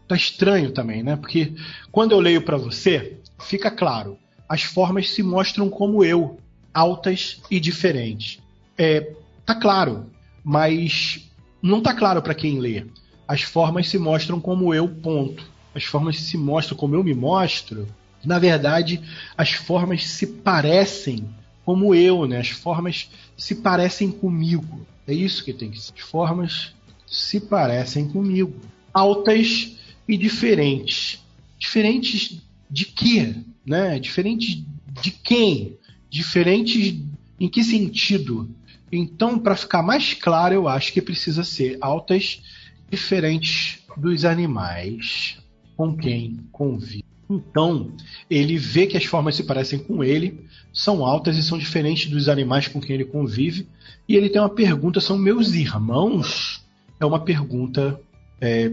Tá 0.08 0.16
estranho 0.16 0.72
também, 0.72 1.04
né? 1.04 1.16
Porque 1.16 1.54
quando 1.92 2.14
eu 2.14 2.20
leio 2.20 2.42
para 2.42 2.58
você, 2.58 3.18
fica 3.40 3.70
claro. 3.70 4.18
As 4.48 4.64
formas 4.64 5.10
se 5.10 5.24
mostram 5.24 5.70
como 5.70 6.04
eu, 6.04 6.40
altas 6.74 7.42
e 7.50 7.60
diferentes. 7.60 8.40
É, 8.78 9.14
tá 9.46 9.56
claro, 9.56 10.10
mas 10.44 11.30
não 11.62 11.82
tá 11.82 11.94
claro 11.94 12.22
para 12.22 12.36
quem 12.36 12.60
lê. 12.60 12.86
As 13.28 13.42
formas 13.42 13.90
se 13.90 13.98
mostram 13.98 14.40
como 14.40 14.74
eu, 14.74 14.88
ponto. 14.88 15.44
As 15.74 15.84
formas 15.84 16.20
se 16.20 16.38
mostram 16.38 16.78
como 16.78 16.96
eu 16.96 17.04
me 17.04 17.14
mostro 17.14 17.88
na 18.26 18.40
verdade, 18.40 19.02
as 19.38 19.52
formas 19.52 20.06
se 20.08 20.28
parecem 20.28 21.28
como 21.64 21.96
eu, 21.96 22.28
né? 22.28 22.40
As 22.40 22.50
formas 22.50 23.10
se 23.38 23.56
parecem 23.56 24.12
comigo. 24.12 24.86
É 25.08 25.14
isso 25.14 25.44
que 25.44 25.54
tem 25.54 25.72
que 25.72 25.80
ser. 25.80 25.94
As 25.96 26.02
formas 26.02 26.74
se 27.08 27.40
parecem 27.40 28.08
comigo. 28.08 28.54
Altas 28.94 29.76
e 30.08 30.18
diferentes. 30.18 31.24
Diferentes 31.58 32.42
de 32.70 32.86
quê? 32.86 33.36
Né? 33.66 34.00
Diferentes 34.00 34.64
de 35.02 35.12
quem? 35.12 35.78
Diferentes 36.10 37.02
em 37.40 37.50
que 37.50 37.64
sentido? 37.64 38.50
Então, 38.92 39.40
para 39.40 39.56
ficar 39.56 39.82
mais 39.82 40.14
claro, 40.14 40.54
eu 40.54 40.68
acho 40.68 40.94
que 40.94 41.02
precisa 41.02 41.44
ser 41.44 41.78
altas 41.82 42.42
diferentes 42.90 43.80
dos 43.98 44.24
animais 44.24 45.38
com 45.76 45.96
quem 45.96 46.40
convive. 46.52 47.05
Então, 47.30 47.92
ele 48.30 48.58
vê 48.58 48.86
que 48.86 48.98
as 48.98 49.06
formas 49.06 49.36
se 49.36 49.44
parecem 49.44 49.80
com 49.80 50.04
ele, 50.04 50.46
são 50.72 51.04
altas 51.06 51.38
e 51.38 51.44
são 51.44 51.58
diferentes 51.58 52.10
dos 52.10 52.30
animais 52.30 52.68
com 52.68 52.80
quem 52.80 52.96
ele 52.96 53.06
convive. 53.06 53.68
E 54.08 54.16
ele 54.16 54.30
tem 54.30 54.42
uma 54.42 54.50
pergunta: 54.50 55.02
são 55.02 55.18
meus 55.18 55.54
irmãos? 55.54 56.64
É 57.00 57.06
uma 57.06 57.20
pergunta 57.20 58.00
é, 58.40 58.72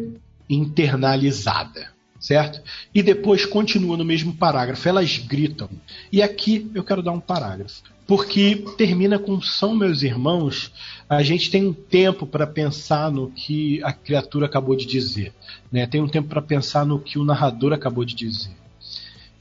internalizada, 0.49 1.91
certo? 2.21 2.63
E 2.95 3.03
depois 3.03 3.47
continua 3.47 3.97
no 3.97 4.05
mesmo 4.05 4.35
parágrafo, 4.35 4.89
elas 4.89 5.19
gritam. 5.19 5.69
E 6.13 6.23
aqui 6.23 6.71
eu 6.75 6.85
quero 6.85 7.03
dar 7.03 7.13
um 7.13 7.21
parágrafo, 7.21 7.83
porque 8.07 8.65
termina 8.77 9.19
com 9.19 9.41
são 9.41 9.75
meus 9.75 10.03
irmãos. 10.03 10.73
A 11.09 11.23
gente 11.23 11.51
tem 11.51 11.67
um 11.67 11.73
tempo 11.73 12.27
para 12.27 12.47
pensar 12.47 13.11
no 13.11 13.31
que 13.31 13.83
a 13.83 13.93
criatura 13.93 14.47
acabou 14.47 14.77
de 14.77 14.87
dizer. 14.87 15.33
Né? 15.71 15.87
Tem 15.87 16.01
um 16.01 16.09
tempo 16.09 16.29
para 16.29 16.43
pensar 16.43 16.85
no 16.85 16.99
que 16.99 17.19
o 17.19 17.25
narrador 17.25 17.73
acabou 17.73 18.05
de 18.05 18.15
dizer. 18.15 18.53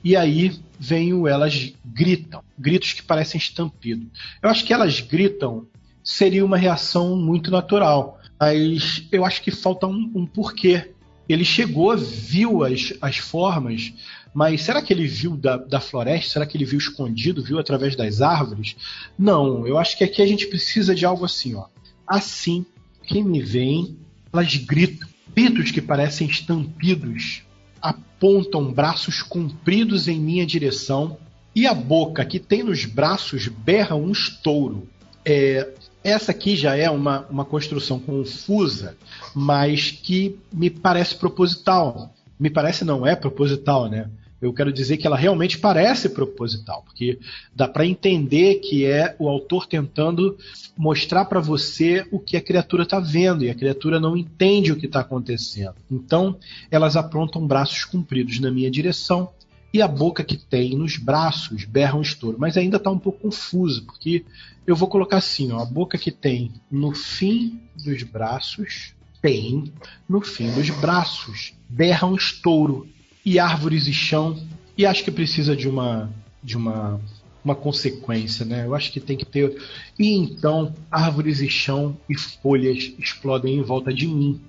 E 0.04 0.16
aí 0.16 0.60
vem 0.80 1.14
o 1.14 1.28
elas 1.28 1.74
gritam, 1.86 2.44
gritos 2.58 2.94
que 2.94 3.04
parecem 3.04 3.38
estampido. 3.38 4.08
Eu 4.42 4.50
acho 4.50 4.66
que 4.66 4.74
elas 4.74 5.00
gritam 5.00 5.68
seria 6.04 6.44
uma 6.44 6.58
reação 6.58 7.16
muito 7.16 7.52
natural, 7.52 8.20
mas 8.40 9.08
eu 9.12 9.24
acho 9.24 9.42
que 9.42 9.52
falta 9.52 9.86
um, 9.86 10.12
um 10.16 10.26
porquê. 10.26 10.92
Ele 11.30 11.46
chegou, 11.46 11.96
viu 11.96 12.64
as, 12.64 12.94
as 13.00 13.18
formas, 13.18 13.94
mas 14.34 14.62
será 14.62 14.82
que 14.82 14.94
ele 14.94 15.08
viu 15.08 15.36
da, 15.36 15.58
da 15.58 15.80
floresta? 15.80 16.34
Será 16.34 16.46
que 16.46 16.58
ele 16.58 16.66
viu 16.66 16.80
escondido, 16.80 17.44
viu 17.44 17.60
através 17.60 17.96
das 17.96 18.22
árvores? 18.22 18.76
Não, 19.18 19.68
eu 19.68 19.78
acho 19.78 19.98
que 19.98 20.04
aqui 20.04 20.22
a 20.22 20.28
gente 20.28 20.48
precisa 20.48 20.96
de 20.96 21.06
algo 21.06 21.26
assim, 21.26 21.56
ó. 21.56 21.66
Assim, 22.08 22.66
quem 23.04 23.24
me 23.24 23.42
vem, 23.42 23.98
elas 24.32 24.56
gritam 24.56 25.12
Gritos 25.34 25.72
que 25.72 25.82
parecem 25.82 26.28
estampidos 26.28 27.44
apontam 27.82 28.72
braços 28.72 29.24
compridos 29.24 30.08
em 30.08 30.20
minha 30.20 30.46
direção 30.46 31.18
e 31.56 31.66
a 31.66 31.74
boca 31.74 32.24
que 32.24 32.40
tem 32.40 32.64
nos 32.64 32.86
braços 32.86 33.48
berra 33.48 33.96
um 33.96 34.12
estouro. 34.12 34.88
É, 35.26 35.74
essa 36.04 36.32
aqui 36.32 36.56
já 36.56 36.76
é 36.76 36.90
uma, 36.90 37.26
uma 37.30 37.44
construção 37.46 38.00
confusa, 38.00 38.96
mas 39.34 39.92
que 39.92 40.38
me 40.54 40.70
parece 40.70 41.16
proposital. 41.16 42.14
Me 42.40 42.50
parece 42.50 42.86
não 42.86 43.06
é 43.06 43.16
proposital, 43.16 43.90
né? 43.90 44.10
Eu 44.42 44.52
quero 44.52 44.74
dizer 44.74 44.98
que 44.98 45.06
ela 45.06 45.16
realmente 45.16 45.60
parece 45.60 46.10
proposital, 46.10 46.82
porque 46.84 47.20
dá 47.56 47.68
para 47.68 47.86
entender 47.86 48.56
que 48.56 48.86
é 48.86 49.16
o 49.20 49.30
autor 49.30 49.68
tentando 49.68 50.36
mostrar 50.76 51.26
para 51.26 51.40
você 51.40 52.08
o 52.12 52.20
que 52.20 52.36
a 52.36 52.42
criatura 52.42 52.84
está 52.84 53.00
vendo 53.00 53.44
e 53.44 53.50
a 53.50 53.56
criatura 53.56 54.00
não 54.00 54.18
entende 54.18 54.72
o 54.72 54.76
que 54.76 54.88
está 54.88 55.02
acontecendo. 55.02 55.76
Então, 55.92 56.38
elas 56.72 56.98
aprontam 56.98 57.46
braços 57.46 57.86
compridos 57.86 58.40
na 58.40 58.50
minha 58.50 58.72
direção 58.72 59.30
e 59.74 59.82
a 59.82 59.88
boca 59.88 60.24
que 60.24 60.38
tem 60.38 60.76
nos 60.76 60.98
braços 60.98 61.64
berra 61.64 61.98
um 61.98 62.02
estouro. 62.02 62.38
Mas 62.40 62.58
ainda 62.58 62.78
está 62.78 62.90
um 62.90 63.00
pouco 63.00 63.20
confuso, 63.20 63.86
porque 63.86 64.26
eu 64.66 64.76
vou 64.76 64.88
colocar 64.88 65.18
assim: 65.18 65.52
ó, 65.52 65.60
a 65.60 65.66
boca 65.66 65.98
que 65.98 66.12
tem 66.12 66.52
no 66.70 66.94
fim 66.94 67.60
dos 67.76 68.04
braços 68.04 68.94
tem 69.22 69.72
no 70.10 70.20
fim 70.20 70.52
dos 70.52 70.70
braços 70.72 71.54
berra 71.70 72.08
um 72.08 72.16
estouro 72.16 72.88
e 73.26 73.40
árvores 73.40 73.88
e 73.88 73.94
chão. 73.94 74.38
E 74.78 74.86
acho 74.86 75.04
que 75.04 75.12
precisa 75.12 75.56
de 75.56 75.68
uma 75.68 76.10
de 76.44 76.58
uma 76.58 77.00
uma 77.44 77.56
consequência, 77.56 78.46
né? 78.46 78.66
Eu 78.66 78.76
acho 78.76 78.92
que 78.92 79.00
tem 79.00 79.18
que 79.18 79.26
ter. 79.26 79.56
E 79.98 80.14
então, 80.14 80.74
árvores 80.92 81.42
e 81.42 81.50
chão 81.50 81.98
e 82.08 82.18
folhas 82.18 82.94
explodem 83.00 83.58
em 83.58 83.62
volta 83.62 83.94
de 83.94 84.08
mim. 84.08 84.40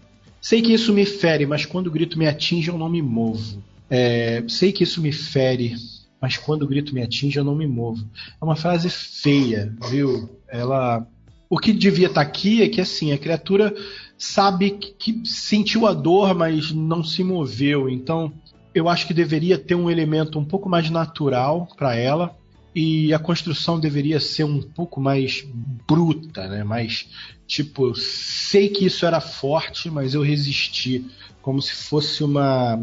Sei 0.40 0.60
que 0.60 0.72
isso 0.72 0.92
me 0.92 1.06
fere, 1.06 1.46
mas 1.46 1.64
quando 1.64 1.86
o 1.86 1.90
grito 1.90 2.18
me 2.18 2.26
atinge, 2.26 2.68
eu 2.68 2.76
não 2.76 2.88
me 2.88 3.00
movo. 3.00 3.62
É, 3.88 4.42
sei 4.48 4.72
que 4.72 4.84
isso 4.84 5.00
me 5.00 5.12
fere, 5.12 5.74
mas 6.20 6.36
quando 6.36 6.62
o 6.62 6.66
grito 6.66 6.94
me 6.94 7.02
atinge, 7.02 7.38
eu 7.38 7.44
não 7.44 7.54
me 7.54 7.66
movo. 7.66 8.06
É 8.40 8.44
uma 8.44 8.56
frase 8.56 8.90
feia, 8.90 9.74
viu? 9.90 10.28
Ela. 10.48 11.06
O 11.48 11.58
que 11.58 11.72
devia 11.72 12.06
estar 12.06 12.22
aqui 12.22 12.62
é 12.62 12.68
que 12.68 12.80
assim, 12.80 13.12
a 13.12 13.18
criatura 13.18 13.74
sabe 14.16 14.70
que 14.70 15.20
sentiu 15.24 15.86
a 15.86 15.92
dor, 15.92 16.34
mas 16.34 16.72
não 16.72 17.04
se 17.04 17.22
moveu. 17.22 17.88
Então, 17.88 18.32
eu 18.74 18.88
acho 18.88 19.06
que 19.06 19.14
deveria 19.14 19.58
ter 19.58 19.74
um 19.74 19.90
elemento 19.90 20.38
um 20.38 20.44
pouco 20.44 20.68
mais 20.68 20.88
natural 20.90 21.68
para 21.76 21.94
ela 21.94 22.36
e 22.74 23.12
a 23.12 23.18
construção 23.18 23.78
deveria 23.78 24.18
ser 24.18 24.44
um 24.44 24.62
pouco 24.62 25.00
mais 25.00 25.44
bruta, 25.86 26.48
né? 26.48 26.64
Mais 26.64 27.08
tipo, 27.46 27.88
eu 27.88 27.94
sei 27.94 28.68
que 28.68 28.86
isso 28.86 29.04
era 29.04 29.20
forte, 29.20 29.90
mas 29.90 30.14
eu 30.14 30.22
resisti, 30.22 31.04
como 31.42 31.60
se 31.60 31.72
fosse 31.72 32.24
uma 32.24 32.80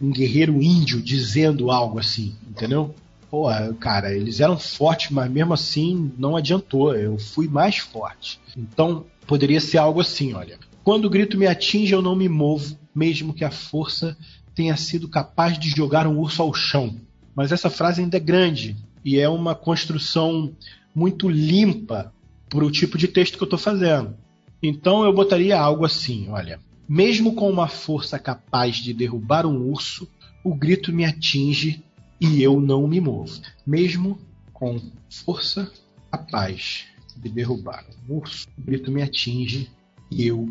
um 0.00 0.10
guerreiro 0.10 0.62
índio 0.62 1.00
dizendo 1.00 1.70
algo 1.70 1.98
assim, 1.98 2.34
entendeu? 2.48 2.94
Porra, 3.30 3.72
cara, 3.78 4.14
eles 4.14 4.40
eram 4.40 4.58
fortes, 4.58 5.10
mas 5.10 5.30
mesmo 5.30 5.52
assim 5.52 6.10
não 6.18 6.36
adiantou, 6.36 6.94
eu 6.96 7.18
fui 7.18 7.46
mais 7.46 7.76
forte. 7.78 8.40
Então, 8.56 9.04
poderia 9.26 9.60
ser 9.60 9.78
algo 9.78 10.00
assim, 10.00 10.32
olha. 10.32 10.58
Quando 10.82 11.04
o 11.04 11.10
grito 11.10 11.36
me 11.36 11.46
atinge, 11.46 11.92
eu 11.92 12.00
não 12.00 12.16
me 12.16 12.28
movo, 12.28 12.76
mesmo 12.94 13.34
que 13.34 13.44
a 13.44 13.50
força 13.50 14.16
tenha 14.60 14.76
sido 14.76 15.08
capaz 15.08 15.58
de 15.58 15.70
jogar 15.70 16.06
um 16.06 16.18
urso 16.18 16.42
ao 16.42 16.52
chão. 16.52 16.94
Mas 17.34 17.50
essa 17.50 17.70
frase 17.70 18.02
ainda 18.02 18.18
é 18.18 18.20
grande 18.20 18.76
e 19.02 19.18
é 19.18 19.26
uma 19.26 19.54
construção 19.54 20.54
muito 20.94 21.30
limpa 21.30 22.12
para 22.46 22.62
o 22.62 22.70
tipo 22.70 22.98
de 22.98 23.08
texto 23.08 23.38
que 23.38 23.42
eu 23.42 23.46
estou 23.46 23.58
fazendo. 23.58 24.14
Então 24.62 25.02
eu 25.02 25.14
botaria 25.14 25.58
algo 25.58 25.86
assim: 25.86 26.28
olha, 26.28 26.60
mesmo 26.86 27.34
com 27.34 27.48
uma 27.48 27.68
força 27.68 28.18
capaz 28.18 28.76
de 28.76 28.92
derrubar 28.92 29.46
um 29.46 29.70
urso, 29.70 30.06
o 30.44 30.54
grito 30.54 30.92
me 30.92 31.06
atinge 31.06 31.82
e 32.20 32.42
eu 32.42 32.60
não 32.60 32.86
me 32.86 33.00
movo. 33.00 33.40
Mesmo 33.66 34.18
com 34.52 34.78
força 35.08 35.72
capaz 36.12 36.84
de 37.16 37.30
derrubar 37.30 37.86
um 38.06 38.16
urso, 38.16 38.46
o 38.58 38.60
grito 38.60 38.90
me 38.90 39.00
atinge 39.00 39.70
e 40.10 40.26
eu 40.26 40.46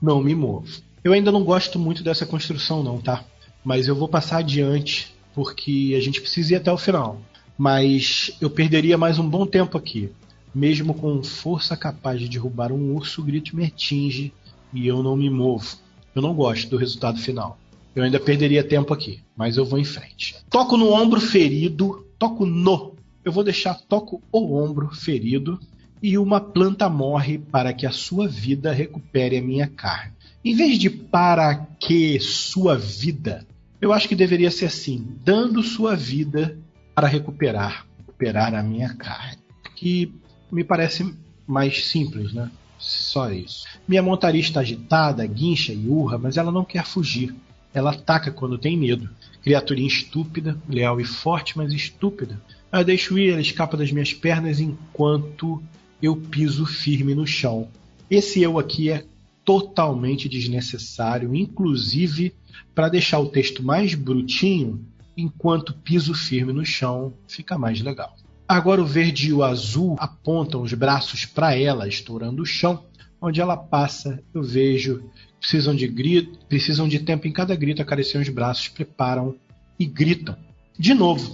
não 0.00 0.22
me 0.22 0.34
movo. 0.34 0.80
Eu 1.04 1.12
ainda 1.12 1.30
não 1.30 1.44
gosto 1.44 1.78
muito 1.78 2.02
dessa 2.02 2.24
construção, 2.24 2.82
não, 2.82 2.98
tá? 2.98 3.22
Mas 3.64 3.88
eu 3.88 3.94
vou 3.94 4.08
passar 4.08 4.38
adiante 4.38 5.14
porque 5.34 5.94
a 5.96 6.00
gente 6.00 6.20
precisa 6.20 6.54
ir 6.54 6.56
até 6.56 6.72
o 6.72 6.78
final. 6.78 7.20
Mas 7.56 8.32
eu 8.40 8.48
perderia 8.50 8.96
mais 8.96 9.18
um 9.18 9.28
bom 9.28 9.46
tempo 9.46 9.76
aqui. 9.76 10.10
Mesmo 10.54 10.94
com 10.94 11.22
força 11.22 11.76
capaz 11.76 12.18
de 12.18 12.28
derrubar 12.28 12.72
um 12.72 12.94
urso, 12.94 13.20
o 13.20 13.24
grito 13.24 13.54
me 13.54 13.64
atinge 13.64 14.32
e 14.72 14.86
eu 14.86 15.02
não 15.02 15.16
me 15.16 15.30
movo. 15.30 15.76
Eu 16.14 16.22
não 16.22 16.34
gosto 16.34 16.68
do 16.68 16.76
resultado 16.76 17.18
final. 17.20 17.58
Eu 17.94 18.02
ainda 18.02 18.18
perderia 18.18 18.64
tempo 18.64 18.94
aqui, 18.94 19.20
mas 19.36 19.56
eu 19.56 19.64
vou 19.64 19.78
em 19.78 19.84
frente. 19.84 20.36
Toco 20.48 20.76
no 20.76 20.92
ombro 20.92 21.20
ferido, 21.20 22.06
toco 22.18 22.46
no. 22.46 22.94
Eu 23.24 23.32
vou 23.32 23.44
deixar 23.44 23.74
toco 23.74 24.22
o 24.32 24.56
ombro 24.56 24.88
ferido 24.94 25.60
e 26.02 26.16
uma 26.16 26.40
planta 26.40 26.88
morre 26.88 27.38
para 27.38 27.72
que 27.72 27.86
a 27.86 27.90
sua 27.90 28.26
vida 28.26 28.72
recupere 28.72 29.36
a 29.36 29.42
minha 29.42 29.66
carne. 29.66 30.12
Em 30.42 30.54
vez 30.54 30.78
de 30.78 30.88
para 30.88 31.66
que 31.78 32.18
sua 32.18 32.76
vida, 32.76 33.46
eu 33.80 33.92
acho 33.92 34.08
que 34.08 34.16
deveria 34.16 34.50
ser 34.50 34.66
assim: 34.66 35.06
dando 35.22 35.62
sua 35.62 35.94
vida 35.94 36.56
para 36.94 37.06
recuperar, 37.06 37.86
recuperar 37.98 38.54
a 38.54 38.62
minha 38.62 38.94
carne. 38.94 39.38
Que 39.76 40.12
me 40.50 40.64
parece 40.64 41.14
mais 41.46 41.86
simples, 41.86 42.32
né? 42.32 42.50
Só 42.78 43.30
isso. 43.30 43.66
Minha 43.86 44.02
montaria 44.02 44.40
está 44.40 44.60
agitada, 44.60 45.26
guincha 45.26 45.72
e 45.72 45.86
urra, 45.86 46.16
mas 46.16 46.38
ela 46.38 46.50
não 46.50 46.64
quer 46.64 46.86
fugir. 46.86 47.34
Ela 47.74 47.90
ataca 47.90 48.30
quando 48.30 48.58
tem 48.58 48.76
medo. 48.76 49.08
Criaturinha 49.42 49.88
estúpida, 49.88 50.56
leal 50.68 51.00
e 51.00 51.04
forte, 51.04 51.56
mas 51.56 51.72
estúpida. 51.72 52.40
Eu 52.72 52.84
deixo 52.84 53.18
ir, 53.18 53.32
ela 53.32 53.40
escapa 53.40 53.76
das 53.76 53.92
minhas 53.92 54.14
pernas 54.14 54.60
enquanto 54.60 55.62
eu 56.02 56.16
piso 56.16 56.64
firme 56.64 57.14
no 57.14 57.26
chão. 57.26 57.68
Esse 58.10 58.40
eu 58.40 58.58
aqui 58.58 58.90
é 58.90 59.04
totalmente 59.44 60.28
desnecessário, 60.28 61.34
inclusive 61.34 62.34
para 62.74 62.88
deixar 62.88 63.18
o 63.18 63.28
texto 63.28 63.62
mais 63.62 63.94
brutinho, 63.94 64.84
enquanto 65.16 65.74
piso 65.74 66.14
firme 66.14 66.52
no 66.52 66.64
chão 66.64 67.12
fica 67.28 67.58
mais 67.58 67.80
legal. 67.80 68.16
Agora 68.48 68.82
o 68.82 68.86
verde 68.86 69.28
e 69.28 69.32
o 69.32 69.44
azul 69.44 69.96
apontam 69.98 70.62
os 70.62 70.72
braços 70.72 71.24
para 71.24 71.54
ela, 71.54 71.86
estourando 71.86 72.42
o 72.42 72.46
chão. 72.46 72.84
Onde 73.22 73.40
ela 73.40 73.56
passa, 73.56 74.22
eu 74.34 74.42
vejo 74.42 75.04
precisam 75.40 75.74
de 75.74 75.88
grito, 75.88 76.38
precisam 76.46 76.86
de 76.86 76.98
tempo 76.98 77.26
em 77.26 77.32
cada 77.32 77.56
grito, 77.56 77.80
acariciam 77.80 78.20
os 78.20 78.28
braços, 78.28 78.68
preparam 78.68 79.34
e 79.78 79.86
gritam. 79.86 80.36
De 80.78 80.92
novo, 80.94 81.32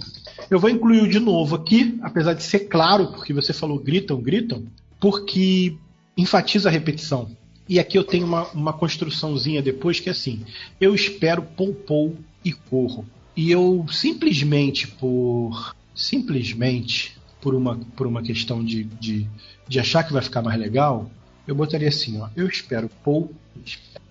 eu 0.49 0.59
vou 0.59 0.69
incluir 0.69 1.01
o 1.01 1.09
de 1.09 1.19
novo 1.19 1.55
aqui, 1.55 1.99
apesar 2.01 2.33
de 2.33 2.43
ser 2.43 2.61
claro, 2.61 3.07
porque 3.07 3.33
você 3.33 3.53
falou 3.53 3.77
gritam, 3.77 4.21
gritam, 4.21 4.65
porque 4.99 5.77
enfatiza 6.17 6.69
a 6.69 6.71
repetição. 6.71 7.29
E 7.69 7.79
aqui 7.79 7.97
eu 7.97 8.03
tenho 8.03 8.25
uma, 8.25 8.43
uma 8.49 8.73
construçãozinha 8.73 9.61
depois 9.61 9.99
que 9.99 10.09
é 10.09 10.11
assim: 10.11 10.43
eu 10.79 10.95
espero 10.95 11.41
pou 11.41 11.73
pou 11.73 12.15
e 12.43 12.51
corro. 12.53 13.05
E 13.35 13.51
eu 13.51 13.85
simplesmente 13.89 14.87
por 14.87 15.75
simplesmente 15.93 17.17
por 17.41 17.55
uma, 17.55 17.77
por 17.95 18.07
uma 18.07 18.21
questão 18.21 18.63
de, 18.63 18.83
de, 18.83 19.27
de 19.67 19.79
achar 19.79 20.03
que 20.03 20.13
vai 20.13 20.21
ficar 20.21 20.41
mais 20.41 20.59
legal, 20.59 21.09
eu 21.47 21.55
botaria 21.55 21.87
assim, 21.87 22.19
ó, 22.19 22.29
eu 22.35 22.47
espero 22.47 22.89
pou, 23.03 23.31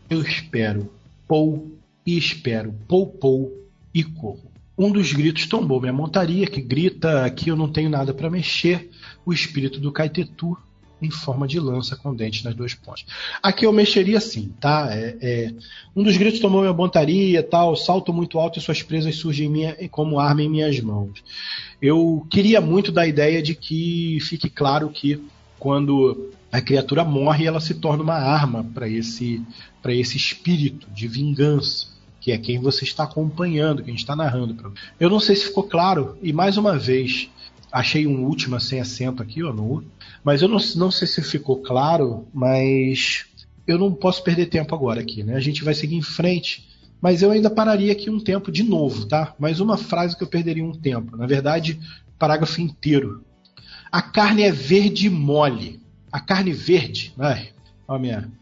eu 0.09 0.23
espero 0.23 0.91
pou 1.29 1.71
e 2.05 2.17
espero 2.17 2.73
pou 2.89 3.07
pou 3.07 3.67
e 3.95 4.03
corro. 4.03 4.51
Um 4.79 4.91
dos 4.93 5.13
gritos 5.13 5.47
tombou 5.47 5.81
minha 5.81 5.93
montaria, 5.93 6.47
que 6.47 6.61
grita 6.61 7.25
aqui 7.25 7.49
eu 7.49 7.57
não 7.57 7.71
tenho 7.71 7.89
nada 7.89 8.13
para 8.13 8.31
mexer, 8.31 8.91
o 9.25 9.33
espírito 9.33 9.81
do 9.81 9.93
Caetetu 9.93 10.57
em 11.01 11.11
forma 11.11 11.47
de 11.47 11.61
lança 11.61 11.95
com 11.97 12.15
dente 12.15 12.45
nas 12.45 12.55
duas 12.55 12.75
pontas. 12.75 13.05
Aqui 13.43 13.67
eu 13.67 13.73
mexeria 13.73 14.19
assim, 14.19 14.53
tá? 14.61 14.89
É, 14.91 15.17
é, 15.21 15.55
um 15.95 16.03
dos 16.03 16.17
gritos 16.17 16.41
tomou 16.41 16.63
minha 16.63 16.73
montaria, 16.73 17.43
tal, 17.43 17.77
salto 17.77 18.13
muito 18.13 18.39
alto 18.39 18.59
e 18.59 18.63
suas 18.63 18.83
presas 18.83 19.17
surgem 19.17 19.49
minha, 19.49 19.77
como 19.91 20.19
arma 20.19 20.43
em 20.43 20.49
minhas 20.49 20.81
mãos. 20.81 21.23
Eu 21.81 22.27
queria 22.31 22.61
muito 22.61 22.91
da 22.91 23.07
ideia 23.07 23.43
de 23.43 23.55
que 23.55 24.19
fique 24.23 24.49
claro 24.49 24.89
que 24.89 25.23
quando 25.59 26.31
a 26.51 26.61
criatura 26.61 27.05
morre, 27.05 27.47
ela 27.47 27.61
se 27.61 27.75
torna 27.75 28.03
uma 28.03 28.15
arma 28.15 28.65
para 28.65 28.89
esse, 28.89 29.43
esse 29.85 30.17
espírito 30.17 30.89
de 30.91 31.07
vingança 31.07 31.97
que 32.27 32.33
é 32.33 32.39
quem 32.39 32.59
você 32.59 32.83
está 32.83 33.05
acompanhando, 33.05 33.85
quem 33.85 33.95
está 33.95 34.17
narrando. 34.17 34.73
Eu 34.99 35.09
não 35.09 35.21
sei 35.21 35.37
se 35.37 35.45
ficou 35.45 35.63
claro, 35.63 36.19
e 36.21 36.33
mais 36.33 36.57
uma 36.57 36.77
vez, 36.77 37.31
achei 37.71 38.05
um 38.05 38.25
último 38.25 38.59
sem 38.61 38.81
acento 38.81 39.23
aqui, 39.23 39.45
ó, 39.45 39.53
no 39.53 39.63
mas 40.27 40.43
eu 40.43 40.49
não, 40.49 40.59
não 40.75 40.91
sei 40.91 41.07
se 41.07 41.23
ficou 41.23 41.63
claro, 41.63 42.27
mas 42.35 43.27
eu 43.65 43.79
não 43.79 43.95
posso 43.95 44.25
perder 44.25 44.47
tempo 44.47 44.75
agora 44.75 45.01
aqui, 45.01 45.23
né? 45.23 45.37
A 45.37 45.41
gente 45.41 45.63
vai 45.63 45.73
seguir 45.73 45.95
em 45.95 46.03
frente, 46.03 46.69
mas 47.01 47.23
eu 47.23 47.31
ainda 47.31 47.49
pararia 47.49 47.93
aqui 47.93 48.11
um 48.11 48.19
tempo 48.19 48.51
de 48.51 48.65
novo, 48.65 49.07
tá? 49.07 49.37
Mais 49.39 49.61
uma 49.61 49.79
frase 49.79 50.17
que 50.17 50.25
eu 50.25 50.27
perderia 50.27 50.65
um 50.65 50.73
tempo. 50.73 51.17
Na 51.17 51.29
verdade, 51.29 51.79
parágrafo 52.19 52.61
inteiro. 52.61 53.25
A 53.93 54.03
carne 54.03 54.43
é 54.43 54.51
verde 54.51 55.09
mole. 55.09 55.81
A 56.11 56.19
carne 56.19 56.53
verde, 56.53 57.15
vai, 57.17 57.51
ó. 57.87 57.97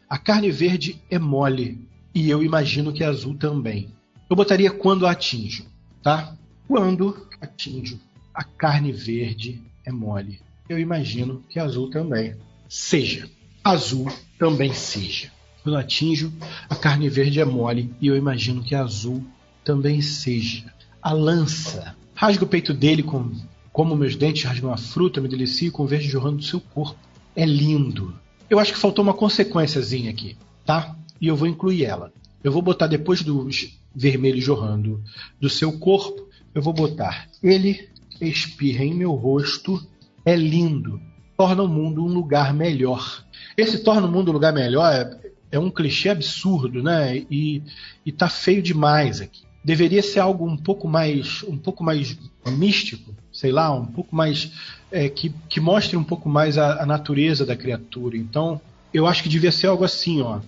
A 0.08 0.16
carne 0.16 0.50
verde 0.50 1.02
é 1.10 1.18
mole 1.18 1.86
e 2.14 2.30
eu 2.30 2.42
imagino 2.42 2.94
que 2.94 3.04
é 3.04 3.06
azul 3.06 3.34
também. 3.34 3.90
Eu 4.30 4.34
botaria 4.34 4.70
quando 4.70 5.06
atinjo, 5.06 5.66
tá? 6.02 6.34
Quando 6.66 7.28
atinjo. 7.42 8.00
A 8.32 8.42
carne 8.42 8.90
verde 8.90 9.60
é 9.84 9.92
mole 9.92 10.40
eu 10.68 10.78
imagino 10.78 11.42
que 11.48 11.58
azul 11.58 11.90
também 11.90 12.34
seja. 12.68 13.28
Azul 13.62 14.10
também 14.38 14.72
seja. 14.72 15.30
Quando 15.62 15.78
atinjo, 15.78 16.32
a 16.68 16.74
carne 16.74 17.08
verde 17.08 17.40
é 17.40 17.44
mole 17.44 17.94
e 18.00 18.06
eu 18.06 18.16
imagino 18.16 18.62
que 18.62 18.74
azul 18.74 19.24
também 19.64 20.00
seja. 20.00 20.72
a 21.02 21.12
lança. 21.12 21.96
Rasgo 22.14 22.44
o 22.44 22.48
peito 22.48 22.72
dele 22.72 23.02
com, 23.02 23.32
como 23.72 23.96
meus 23.96 24.16
dentes 24.16 24.44
rasgam 24.44 24.72
a 24.72 24.76
fruta, 24.76 25.20
me 25.20 25.28
delicio 25.28 25.72
com 25.72 25.82
o 25.82 25.86
verde 25.86 26.08
jorrando 26.08 26.38
do 26.38 26.44
seu 26.44 26.60
corpo. 26.60 26.98
É 27.36 27.44
lindo. 27.44 28.14
Eu 28.48 28.58
acho 28.58 28.72
que 28.72 28.78
faltou 28.78 29.02
uma 29.02 29.14
consequênciazinha 29.14 30.10
aqui, 30.10 30.36
tá? 30.64 30.96
E 31.20 31.26
eu 31.26 31.36
vou 31.36 31.48
incluir 31.48 31.84
ela. 31.84 32.12
Eu 32.42 32.52
vou 32.52 32.62
botar 32.62 32.86
depois 32.86 33.22
do 33.22 33.48
vermelho 33.94 34.40
jorrando 34.40 35.02
do 35.40 35.48
seu 35.48 35.78
corpo, 35.78 36.28
eu 36.54 36.62
vou 36.62 36.72
botar 36.72 37.28
ele 37.42 37.88
espirra 38.20 38.84
em 38.84 38.94
meu 38.94 39.12
rosto, 39.12 39.84
é 40.24 40.34
lindo, 40.34 41.00
torna 41.36 41.62
o 41.62 41.68
mundo 41.68 42.04
um 42.04 42.08
lugar 42.08 42.54
melhor. 42.54 43.24
Esse 43.56 43.78
torna 43.82 44.06
o 44.06 44.10
mundo 44.10 44.30
um 44.30 44.34
lugar 44.34 44.52
melhor 44.52 44.92
é, 44.92 45.32
é 45.52 45.58
um 45.58 45.70
clichê 45.70 46.08
absurdo, 46.08 46.82
né? 46.82 47.24
E, 47.30 47.62
e 48.04 48.12
tá 48.12 48.28
feio 48.28 48.62
demais 48.62 49.20
aqui. 49.20 49.42
Deveria 49.64 50.02
ser 50.02 50.20
algo 50.20 50.46
um 50.46 50.56
pouco 50.56 50.86
mais, 50.86 51.42
um 51.44 51.56
pouco 51.56 51.82
mais 51.82 52.18
místico, 52.46 53.14
sei 53.32 53.50
lá, 53.50 53.72
um 53.72 53.86
pouco 53.86 54.14
mais 54.14 54.52
é, 54.90 55.08
que, 55.08 55.32
que 55.48 55.60
mostre 55.60 55.96
um 55.96 56.04
pouco 56.04 56.28
mais 56.28 56.58
a, 56.58 56.82
a 56.82 56.86
natureza 56.86 57.46
da 57.46 57.56
criatura. 57.56 58.16
Então, 58.16 58.60
eu 58.92 59.06
acho 59.06 59.22
que 59.22 59.28
devia 59.28 59.50
ser 59.50 59.68
algo 59.68 59.84
assim, 59.84 60.20
ó. 60.20 60.40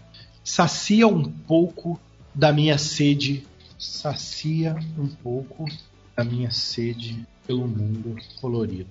Sacia 0.45 1.09
um 1.09 1.25
pouco 1.25 1.99
da 2.35 2.53
minha 2.53 2.79
sede, 2.79 3.45
sacia 3.79 4.77
um 4.99 5.09
pouco 5.09 5.67
da 6.15 6.23
minha 6.23 6.51
sede 6.51 7.27
pelo 7.47 7.67
mundo 7.67 8.17
colorido. 8.41 8.91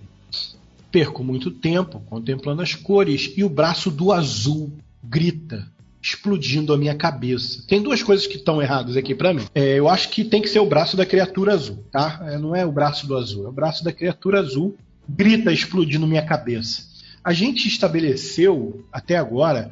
Perco 0.96 1.26
muito 1.26 1.52
tempo 1.52 2.00
contemplando 2.06 2.62
as 2.62 2.74
cores 2.74 3.34
e 3.36 3.44
o 3.44 3.50
braço 3.50 3.92
do 3.92 4.14
azul 4.14 4.72
grita, 5.04 5.70
explodindo 6.02 6.72
a 6.72 6.78
minha 6.78 6.96
cabeça. 6.96 7.66
Tem 7.68 7.82
duas 7.82 8.02
coisas 8.02 8.26
que 8.26 8.38
estão 8.38 8.62
erradas 8.62 8.96
aqui 8.96 9.14
para 9.14 9.34
mim. 9.34 9.44
É, 9.54 9.78
eu 9.78 9.90
acho 9.90 10.08
que 10.08 10.24
tem 10.24 10.42
que 10.42 10.48
ser 10.48 10.60
o 10.60 10.66
braço 10.66 10.96
da 10.96 11.06
criatura 11.06 11.54
azul, 11.54 11.84
tá? 11.92 12.26
É, 12.30 12.38
não 12.38 12.56
é 12.56 12.66
o 12.66 12.72
braço 12.72 13.06
do 13.06 13.18
azul, 13.18 13.46
é 13.46 13.50
o 13.50 13.52
braço 13.52 13.84
da 13.84 13.92
criatura 13.92 14.40
azul 14.40 14.78
grita 15.06 15.52
explodindo 15.52 16.08
minha 16.08 16.26
cabeça. 16.26 16.84
A 17.22 17.34
gente 17.34 17.68
estabeleceu 17.68 18.86
até 18.90 19.18
agora 19.18 19.72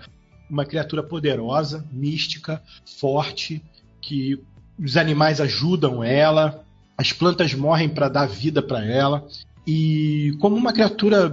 uma 0.49 0.65
criatura 0.65 1.01
poderosa, 1.01 1.85
mística, 1.89 2.61
forte, 2.99 3.63
que 4.01 4.37
os 4.77 4.97
animais 4.97 5.39
ajudam 5.39 6.03
ela, 6.03 6.65
as 6.97 7.13
plantas 7.13 7.53
morrem 7.53 7.87
para 7.87 8.09
dar 8.09 8.25
vida 8.25 8.61
para 8.61 8.85
ela. 8.85 9.25
E 9.65 10.35
como 10.39 10.55
uma 10.55 10.73
criatura, 10.73 11.31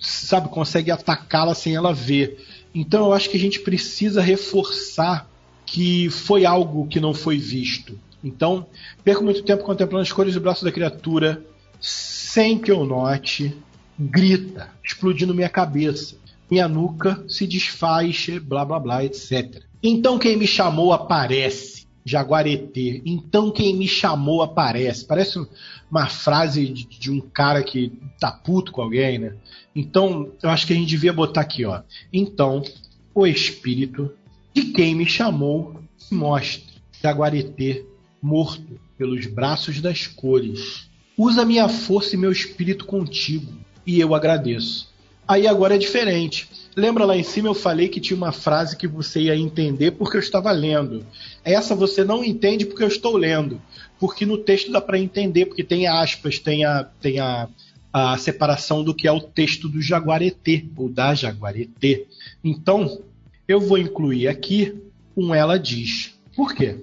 sabe, 0.00 0.48
consegue 0.48 0.90
atacá-la 0.90 1.54
sem 1.54 1.74
ela 1.74 1.92
ver. 1.92 2.44
Então 2.74 3.06
eu 3.06 3.12
acho 3.12 3.30
que 3.30 3.36
a 3.36 3.40
gente 3.40 3.60
precisa 3.60 4.20
reforçar 4.20 5.28
que 5.64 6.10
foi 6.10 6.44
algo 6.44 6.86
que 6.88 6.98
não 6.98 7.14
foi 7.14 7.38
visto. 7.38 7.98
Então, 8.22 8.66
perco 9.04 9.24
muito 9.24 9.42
tempo 9.42 9.64
contemplando 9.64 10.02
as 10.02 10.12
cores 10.12 10.34
do 10.34 10.40
braço 10.40 10.64
da 10.64 10.72
criatura, 10.72 11.42
sem 11.80 12.58
que 12.58 12.70
eu 12.70 12.84
note, 12.84 13.56
grita, 13.98 14.68
explodindo 14.82 15.34
minha 15.34 15.48
cabeça. 15.48 16.16
Minha 16.50 16.66
nuca 16.66 17.24
se 17.28 17.46
desfaz, 17.46 18.26
blá 18.42 18.64
blá 18.64 18.80
blá, 18.80 19.04
etc. 19.04 19.62
Então 19.82 20.18
quem 20.18 20.36
me 20.36 20.46
chamou 20.46 20.92
aparece 20.92 21.79
Jaguareté. 22.10 23.00
Então 23.06 23.50
quem 23.50 23.76
me 23.76 23.86
chamou 23.86 24.42
aparece. 24.42 25.04
Parece 25.04 25.38
uma 25.90 26.06
frase 26.06 26.66
de, 26.66 26.84
de, 26.84 27.10
um 27.10 27.20
cara 27.20 27.62
que 27.62 27.92
tá 28.18 28.32
puto 28.32 28.72
com 28.72 28.82
alguém, 28.82 29.18
né? 29.18 29.36
Então, 29.74 30.32
eu 30.42 30.50
acho 30.50 30.66
que 30.66 30.72
a 30.72 30.76
gente 30.76 30.88
devia 30.88 31.12
botar 31.12 31.42
aqui, 31.42 31.64
ó. 31.64 31.82
Então, 32.12 32.62
o 33.14 33.26
espírito 33.26 34.10
de 34.52 34.64
quem 34.72 34.94
me 34.94 35.06
chamou 35.06 35.80
se 35.96 36.14
mostra. 36.14 36.68
Jaguareté, 37.00 37.84
morto 38.20 38.80
pelos 38.98 39.26
braços 39.26 39.80
das 39.80 40.06
cores. 40.06 40.88
Usa 41.16 41.44
minha 41.44 41.68
força 41.68 42.14
e 42.14 42.18
meu 42.18 42.32
espírito 42.32 42.84
contigo, 42.84 43.52
e 43.86 44.00
eu 44.00 44.14
agradeço. 44.14 44.88
Aí 45.26 45.46
agora 45.46 45.74
é 45.74 45.78
diferente. 45.78 46.48
Lembra 46.76 47.04
lá 47.04 47.16
em 47.16 47.22
cima 47.22 47.48
eu 47.48 47.54
falei 47.54 47.88
que 47.88 48.00
tinha 48.00 48.16
uma 48.16 48.32
frase 48.32 48.76
que 48.76 48.86
você 48.86 49.22
ia 49.22 49.36
entender 49.36 49.92
porque 49.92 50.16
eu 50.16 50.20
estava 50.20 50.50
lendo. 50.50 51.04
Essa 51.44 51.74
você 51.74 52.04
não 52.04 52.24
entende 52.24 52.64
porque 52.64 52.82
eu 52.82 52.88
estou 52.88 53.16
lendo. 53.16 53.60
Porque 53.98 54.24
no 54.24 54.38
texto 54.38 54.72
dá 54.72 54.80
para 54.80 54.98
entender, 54.98 55.46
porque 55.46 55.62
tem 55.62 55.86
aspas, 55.86 56.38
tem 56.38 56.64
a, 56.64 56.84
tem 56.84 57.20
a, 57.20 57.48
a 57.92 58.16
separação 58.16 58.82
do 58.82 58.94
que 58.94 59.06
é 59.06 59.12
o 59.12 59.20
texto 59.20 59.68
do 59.68 59.82
Jaguareté, 59.82 60.64
ou 60.76 60.88
da 60.88 61.14
Jaguareté. 61.14 62.04
Então, 62.42 63.02
eu 63.46 63.60
vou 63.60 63.76
incluir 63.76 64.28
aqui 64.28 64.74
um 65.16 65.34
ela 65.34 65.58
diz. 65.58 66.14
Por 66.34 66.54
quê? 66.54 66.80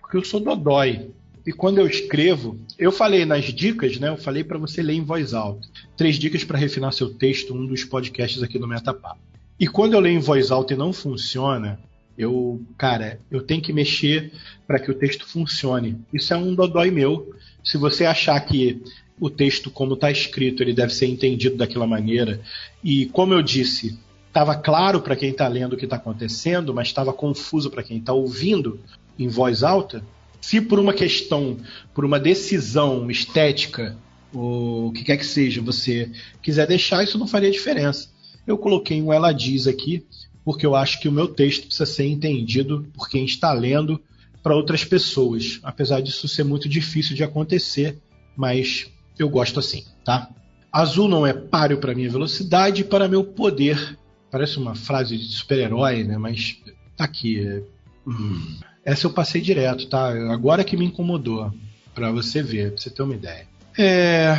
Porque 0.00 0.16
eu 0.16 0.24
sou 0.24 0.40
dodói. 0.40 1.10
E 1.48 1.52
quando 1.54 1.78
eu 1.78 1.86
escrevo, 1.86 2.58
eu 2.78 2.92
falei 2.92 3.24
nas 3.24 3.46
dicas, 3.46 3.98
né? 3.98 4.10
Eu 4.10 4.18
falei 4.18 4.44
para 4.44 4.58
você 4.58 4.82
ler 4.82 4.92
em 4.92 5.02
voz 5.02 5.32
alta. 5.32 5.66
Três 5.96 6.16
dicas 6.16 6.44
para 6.44 6.58
refinar 6.58 6.92
seu 6.92 7.08
texto, 7.08 7.54
um 7.54 7.64
dos 7.64 7.84
podcasts 7.84 8.42
aqui 8.42 8.58
do 8.58 8.68
Metapá. 8.68 9.16
E 9.58 9.66
quando 9.66 9.94
eu 9.94 10.00
leio 10.00 10.18
em 10.18 10.20
voz 10.20 10.50
alta 10.50 10.74
e 10.74 10.76
não 10.76 10.92
funciona, 10.92 11.80
eu, 12.18 12.60
cara, 12.76 13.18
eu 13.30 13.40
tenho 13.40 13.62
que 13.62 13.72
mexer 13.72 14.30
para 14.66 14.78
que 14.78 14.90
o 14.90 14.94
texto 14.94 15.26
funcione. 15.26 15.98
Isso 16.12 16.34
é 16.34 16.36
um 16.36 16.54
dodói 16.54 16.90
meu. 16.90 17.34
Se 17.64 17.78
você 17.78 18.04
achar 18.04 18.38
que 18.40 18.82
o 19.18 19.30
texto, 19.30 19.70
como 19.70 19.94
está 19.94 20.10
escrito, 20.10 20.62
ele 20.62 20.74
deve 20.74 20.92
ser 20.92 21.06
entendido 21.06 21.56
daquela 21.56 21.86
maneira, 21.86 22.42
e 22.84 23.06
como 23.06 23.32
eu 23.32 23.40
disse, 23.40 23.98
estava 24.26 24.54
claro 24.54 25.00
para 25.00 25.16
quem 25.16 25.30
está 25.30 25.48
lendo 25.48 25.72
o 25.72 25.76
que 25.78 25.86
está 25.86 25.96
acontecendo, 25.96 26.74
mas 26.74 26.88
estava 26.88 27.10
confuso 27.10 27.70
para 27.70 27.82
quem 27.82 27.96
está 27.96 28.12
ouvindo 28.12 28.78
em 29.18 29.28
voz 29.28 29.62
alta, 29.62 30.04
se 30.40 30.60
por 30.60 30.78
uma 30.78 30.92
questão, 30.92 31.58
por 31.94 32.04
uma 32.04 32.18
decisão 32.18 33.10
estética, 33.10 33.96
ou 34.32 34.88
o 34.88 34.92
que 34.92 35.04
quer 35.04 35.16
que 35.16 35.26
seja, 35.26 35.60
você 35.60 36.10
quiser 36.42 36.66
deixar, 36.66 37.02
isso 37.02 37.18
não 37.18 37.26
faria 37.26 37.50
diferença. 37.50 38.08
Eu 38.46 38.56
coloquei 38.58 39.00
um 39.02 39.12
ela 39.12 39.32
diz 39.32 39.66
aqui, 39.66 40.06
porque 40.44 40.64
eu 40.64 40.74
acho 40.74 41.00
que 41.00 41.08
o 41.08 41.12
meu 41.12 41.28
texto 41.28 41.66
precisa 41.66 41.86
ser 41.86 42.06
entendido 42.06 42.86
por 42.94 43.08
quem 43.08 43.24
está 43.24 43.52
lendo 43.52 44.00
para 44.42 44.56
outras 44.56 44.84
pessoas. 44.84 45.60
Apesar 45.62 46.00
disso 46.00 46.26
ser 46.28 46.44
muito 46.44 46.68
difícil 46.68 47.14
de 47.14 47.22
acontecer, 47.22 47.98
mas 48.36 48.90
eu 49.18 49.28
gosto 49.28 49.58
assim, 49.58 49.84
tá? 50.04 50.30
Azul 50.72 51.08
não 51.08 51.26
é 51.26 51.32
páreo 51.32 51.78
para 51.78 51.94
minha 51.94 52.10
velocidade 52.10 52.82
e 52.82 52.84
para 52.84 53.08
meu 53.08 53.24
poder. 53.24 53.98
Parece 54.30 54.58
uma 54.58 54.74
frase 54.74 55.16
de 55.16 55.24
super-herói, 55.24 56.04
né? 56.04 56.18
Mas 56.18 56.58
tá 56.96 57.04
aqui. 57.04 57.62
Hum. 58.06 58.56
Essa 58.84 59.06
eu 59.06 59.12
passei 59.12 59.40
direto, 59.40 59.88
tá? 59.88 60.08
Agora 60.32 60.64
que 60.64 60.76
me 60.76 60.86
incomodou, 60.86 61.52
para 61.94 62.12
você 62.12 62.42
ver, 62.42 62.72
pra 62.72 62.80
você 62.80 62.90
ter 62.90 63.02
uma 63.02 63.14
ideia. 63.14 63.46
É, 63.76 64.36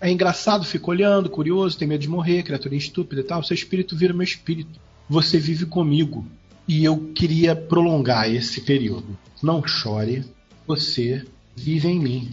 é 0.00 0.10
engraçado, 0.10 0.64
fico 0.64 0.90
olhando, 0.90 1.30
curioso, 1.30 1.78
tem 1.78 1.88
medo 1.88 2.00
de 2.00 2.08
morrer, 2.08 2.42
criatura 2.42 2.74
estúpida 2.74 3.20
e 3.20 3.24
tal. 3.24 3.42
Seu 3.42 3.54
espírito 3.54 3.96
vira 3.96 4.14
meu 4.14 4.22
espírito. 4.22 4.80
Você 5.08 5.38
vive 5.38 5.66
comigo. 5.66 6.26
E 6.66 6.84
eu 6.84 7.12
queria 7.14 7.56
prolongar 7.56 8.30
esse 8.30 8.60
período. 8.60 9.18
Não 9.42 9.66
chore, 9.66 10.24
você 10.66 11.24
vive 11.56 11.88
em 11.88 11.98
mim. 11.98 12.32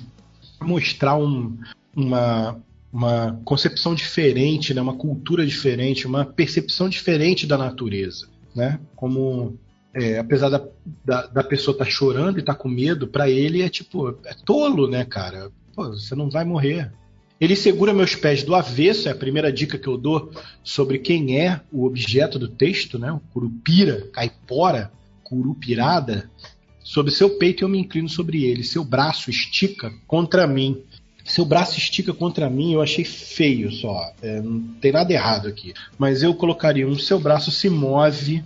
Mostrar 0.61 1.15
um, 1.15 1.57
uma, 1.95 2.59
uma 2.91 3.39
concepção 3.45 3.95
diferente, 3.95 4.73
né? 4.73 4.81
uma 4.81 4.95
cultura 4.95 5.45
diferente, 5.45 6.05
uma 6.05 6.25
percepção 6.25 6.89
diferente 6.89 7.47
da 7.47 7.57
natureza. 7.57 8.27
Né? 8.53 8.79
Como 8.95 9.57
é, 9.95 10.19
apesar 10.19 10.49
da, 10.49 10.61
da, 11.05 11.27
da 11.27 11.43
pessoa 11.43 11.73
estar 11.73 11.85
tá 11.85 11.89
chorando 11.89 12.37
e 12.37 12.41
estar 12.41 12.53
tá 12.53 12.59
com 12.59 12.67
medo, 12.67 13.07
para 13.07 13.29
ele 13.29 13.61
é 13.61 13.69
tipo, 13.69 14.09
é 14.25 14.33
tolo, 14.45 14.89
né, 14.89 15.05
cara? 15.05 15.49
Pô, 15.73 15.87
você 15.87 16.13
não 16.13 16.29
vai 16.29 16.43
morrer. 16.43 16.91
Ele 17.39 17.55
segura 17.55 17.93
meus 17.93 18.13
pés 18.13 18.43
do 18.43 18.53
avesso, 18.53 19.07
é 19.07 19.11
a 19.11 19.15
primeira 19.15 19.51
dica 19.51 19.77
que 19.77 19.87
eu 19.87 19.97
dou 19.97 20.31
sobre 20.63 20.99
quem 20.99 21.39
é 21.39 21.61
o 21.71 21.85
objeto 21.85 22.37
do 22.37 22.49
texto, 22.49 22.99
né? 22.99 23.11
O 23.11 23.19
curupira, 23.31 24.07
caipora, 24.11 24.91
curupirada, 25.23 26.29
sobre 26.83 27.11
seu 27.11 27.37
peito 27.37 27.63
eu 27.63 27.69
me 27.69 27.79
inclino 27.79 28.09
sobre 28.09 28.43
ele. 28.43 28.63
Seu 28.63 28.83
braço 28.83 29.29
estica 29.29 29.93
contra 30.05 30.45
mim. 30.45 30.83
Seu 31.23 31.45
braço 31.45 31.77
estica 31.77 32.13
contra 32.13 32.49
mim, 32.49 32.73
eu 32.73 32.81
achei 32.81 33.03
feio 33.03 33.71
só. 33.71 34.13
É, 34.21 34.41
não 34.41 34.61
tem 34.79 34.91
nada 34.91 35.11
errado 35.11 35.47
aqui. 35.47 35.73
Mas 35.97 36.21
eu 36.21 36.33
colocaria 36.35 36.87
um 36.87 36.99
seu 36.99 37.19
braço 37.19 37.49
se 37.49 37.69
move 37.69 38.43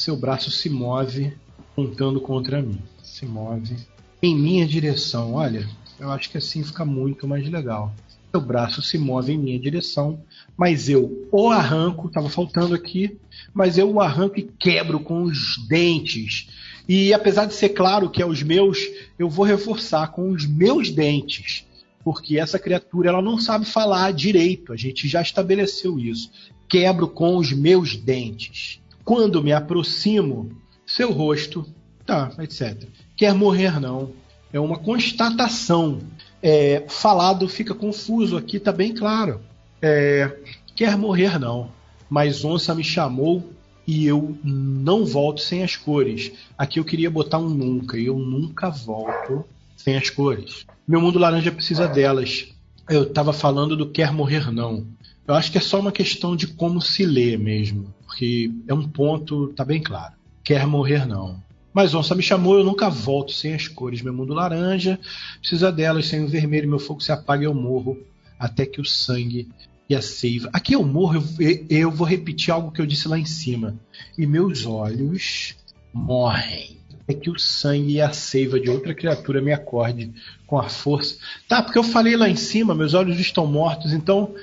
seu 0.00 0.16
braço 0.16 0.50
se 0.50 0.70
move 0.70 1.32
apontando 1.58 2.20
contra 2.20 2.62
mim. 2.62 2.80
Se 3.02 3.26
move 3.26 3.76
em 4.22 4.34
minha 4.34 4.66
direção. 4.66 5.34
Olha, 5.34 5.68
eu 5.98 6.10
acho 6.10 6.30
que 6.30 6.38
assim 6.38 6.64
fica 6.64 6.86
muito 6.86 7.28
mais 7.28 7.46
legal. 7.48 7.94
Seu 8.30 8.40
braço 8.40 8.80
se 8.80 8.96
move 8.96 9.32
em 9.32 9.38
minha 9.38 9.58
direção, 9.58 10.22
mas 10.56 10.88
eu 10.88 11.28
o 11.30 11.50
arranco, 11.50 12.06
estava 12.06 12.30
faltando 12.30 12.74
aqui, 12.74 13.18
mas 13.52 13.76
eu 13.76 13.92
o 13.92 14.00
arranco 14.00 14.38
e 14.38 14.42
quebro 14.42 15.00
com 15.00 15.22
os 15.22 15.58
dentes. 15.68 16.48
E 16.88 17.12
apesar 17.12 17.44
de 17.44 17.54
ser 17.54 17.70
claro 17.70 18.08
que 18.08 18.22
é 18.22 18.26
os 18.26 18.42
meus, 18.42 18.78
eu 19.18 19.28
vou 19.28 19.44
reforçar 19.44 20.12
com 20.12 20.30
os 20.30 20.46
meus 20.46 20.90
dentes, 20.90 21.66
porque 22.02 22.38
essa 22.38 22.58
criatura 22.58 23.10
ela 23.10 23.20
não 23.20 23.38
sabe 23.38 23.66
falar 23.66 24.12
direito. 24.12 24.72
A 24.72 24.76
gente 24.76 25.06
já 25.06 25.20
estabeleceu 25.20 25.98
isso. 25.98 26.30
Quebro 26.68 27.08
com 27.08 27.36
os 27.36 27.52
meus 27.52 27.96
dentes. 27.96 28.79
Quando 29.10 29.42
me 29.42 29.52
aproximo, 29.52 30.52
seu 30.86 31.10
rosto, 31.10 31.66
tá, 32.06 32.30
etc. 32.38 32.84
Quer 33.16 33.34
morrer 33.34 33.80
não. 33.80 34.12
é 34.52 34.60
uma 34.60 34.78
constatação. 34.78 35.98
É, 36.40 36.84
falado 36.86 37.48
fica 37.48 37.74
confuso, 37.74 38.36
aqui 38.36 38.58
está 38.58 38.70
bem 38.70 38.94
claro. 38.94 39.40
É, 39.82 40.38
quer 40.76 40.96
morrer 40.96 41.40
não, 41.40 41.72
mas 42.08 42.44
onça 42.44 42.72
me 42.72 42.84
chamou 42.84 43.50
e 43.84 44.06
eu 44.06 44.38
não 44.44 45.04
volto 45.04 45.40
sem 45.40 45.64
as 45.64 45.74
cores. 45.74 46.30
Aqui 46.56 46.78
eu 46.78 46.84
queria 46.84 47.10
botar 47.10 47.38
um 47.38 47.48
nunca, 47.48 47.98
e 47.98 48.06
eu 48.06 48.16
nunca 48.16 48.70
volto 48.70 49.44
sem 49.76 49.96
as 49.96 50.08
cores. 50.08 50.64
Meu 50.86 51.00
mundo 51.00 51.18
laranja 51.18 51.50
precisa 51.50 51.88
delas. 51.88 52.46
Eu 52.88 53.02
estava 53.02 53.32
falando 53.32 53.76
do 53.76 53.90
quer 53.90 54.12
morrer 54.12 54.52
não. 54.52 54.86
Eu 55.26 55.34
acho 55.34 55.50
que 55.50 55.58
é 55.58 55.60
só 55.60 55.80
uma 55.80 55.90
questão 55.90 56.36
de 56.36 56.46
como 56.46 56.80
se 56.80 57.04
lê 57.04 57.36
mesmo, 57.36 57.92
porque 58.10 58.50
é 58.66 58.74
um 58.74 58.88
ponto, 58.88 59.52
tá 59.54 59.64
bem 59.64 59.80
claro. 59.80 60.14
Quer 60.42 60.66
morrer 60.66 61.06
não. 61.06 61.40
Mas 61.72 61.94
onça 61.94 62.12
me 62.12 62.22
chamou, 62.22 62.58
eu 62.58 62.64
nunca 62.64 62.90
volto 62.90 63.32
sem 63.32 63.54
as 63.54 63.68
cores. 63.68 64.02
Meu 64.02 64.12
mundo 64.12 64.34
laranja 64.34 64.98
precisa 65.38 65.70
delas, 65.70 66.06
sem 66.06 66.24
o 66.24 66.28
vermelho, 66.28 66.68
meu 66.68 66.80
fogo 66.80 67.00
se 67.00 67.12
apaga 67.12 67.44
e 67.44 67.46
eu 67.46 67.54
morro 67.54 67.96
até 68.36 68.66
que 68.66 68.80
o 68.80 68.84
sangue 68.84 69.48
e 69.88 69.94
a 69.94 70.02
seiva. 70.02 70.50
Aqui 70.52 70.74
eu 70.74 70.82
morro, 70.82 71.24
eu, 71.38 71.66
eu 71.70 71.90
vou 71.90 72.04
repetir 72.04 72.52
algo 72.52 72.72
que 72.72 72.80
eu 72.80 72.86
disse 72.86 73.06
lá 73.06 73.16
em 73.16 73.24
cima. 73.24 73.76
E 74.18 74.26
meus 74.26 74.66
olhos 74.66 75.54
morrem. 75.94 76.78
É 77.06 77.14
que 77.14 77.30
o 77.30 77.38
sangue 77.38 77.92
e 77.92 78.00
a 78.00 78.12
seiva 78.12 78.58
de 78.58 78.68
outra 78.68 78.92
criatura 78.92 79.40
me 79.40 79.52
acorde 79.52 80.12
com 80.48 80.58
a 80.58 80.68
força. 80.68 81.16
Tá, 81.46 81.62
porque 81.62 81.78
eu 81.78 81.84
falei 81.84 82.16
lá 82.16 82.28
em 82.28 82.36
cima, 82.36 82.74
meus 82.74 82.92
olhos 82.92 83.20
estão 83.20 83.46
mortos, 83.46 83.92
então 83.92 84.34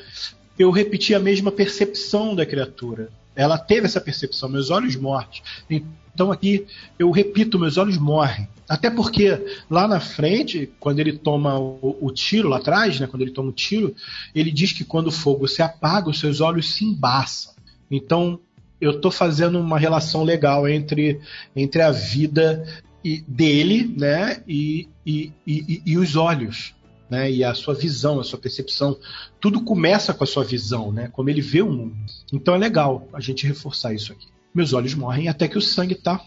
eu 0.58 0.72
repeti 0.72 1.14
a 1.14 1.20
mesma 1.20 1.52
percepção 1.52 2.34
da 2.34 2.46
criatura. 2.46 3.10
Ela 3.38 3.58
teve 3.60 3.86
essa 3.86 4.02
percepção, 4.02 4.50
meus 4.50 4.72
olhos 4.72 4.96
mortos. 4.96 5.44
Então 5.70 6.32
aqui 6.32 6.66
eu 6.98 7.12
repito, 7.12 7.60
meus 7.60 7.78
olhos 7.78 7.98
morrem. 7.98 8.50
Até 8.68 8.90
porque 8.90 9.62
lá 9.70 9.88
na 9.88 10.00
frente, 10.00 10.70
quando 10.80 11.00
ele 11.00 11.14
toma 11.14 11.58
o, 11.58 11.96
o, 12.02 12.12
tiro 12.12 12.50
lá 12.50 12.58
atrás, 12.58 13.00
né, 13.00 13.06
quando 13.06 13.22
ele 13.22 13.32
toma 13.32 13.50
o 13.50 13.54
tiro, 13.54 13.96
ele 14.34 14.52
diz 14.52 14.74
que 14.74 14.84
quando 14.84 15.08
o 15.08 15.12
fogo 15.12 15.48
se 15.48 15.62
apaga, 15.62 16.10
os 16.10 16.20
seus 16.20 16.42
olhos 16.42 16.74
se 16.74 16.84
embaçam. 16.84 17.54
Então 17.90 18.40
eu 18.82 18.92
estou 18.92 19.12
fazendo 19.12 19.60
uma 19.60 19.78
relação 19.78 20.24
legal 20.24 20.68
entre, 20.68 21.22
entre 21.56 21.82
a 21.84 21.92
vida 21.92 22.66
e, 23.04 23.24
dele 23.28 23.94
né, 23.96 24.42
e, 24.48 24.90
e, 25.06 25.32
e, 25.46 25.82
e 25.86 25.98
os 25.98 26.16
olhos. 26.16 26.74
Né, 27.10 27.32
e 27.32 27.42
a 27.42 27.54
sua 27.54 27.74
visão, 27.74 28.20
a 28.20 28.24
sua 28.24 28.38
percepção, 28.38 28.98
tudo 29.40 29.62
começa 29.62 30.14
com 30.14 30.26
a 30.26 30.28
sua 30.28 30.44
visão, 30.44 30.92
né, 30.92 31.08
como 31.14 31.30
ele 31.30 31.40
vê 31.40 31.62
o 31.62 31.72
mundo. 31.72 31.96
Então 32.34 32.54
é 32.54 32.58
legal 32.58 33.08
a 33.14 33.22
gente 33.22 33.48
reforçar 33.48 33.94
isso 33.94 34.12
aqui. 34.12 34.28
Meus 34.54 34.74
olhos 34.74 34.94
morrem 34.94 35.30
até 35.30 35.48
que 35.48 35.58
o 35.58 35.62
sangue 35.62 35.96
tá. 35.96 36.22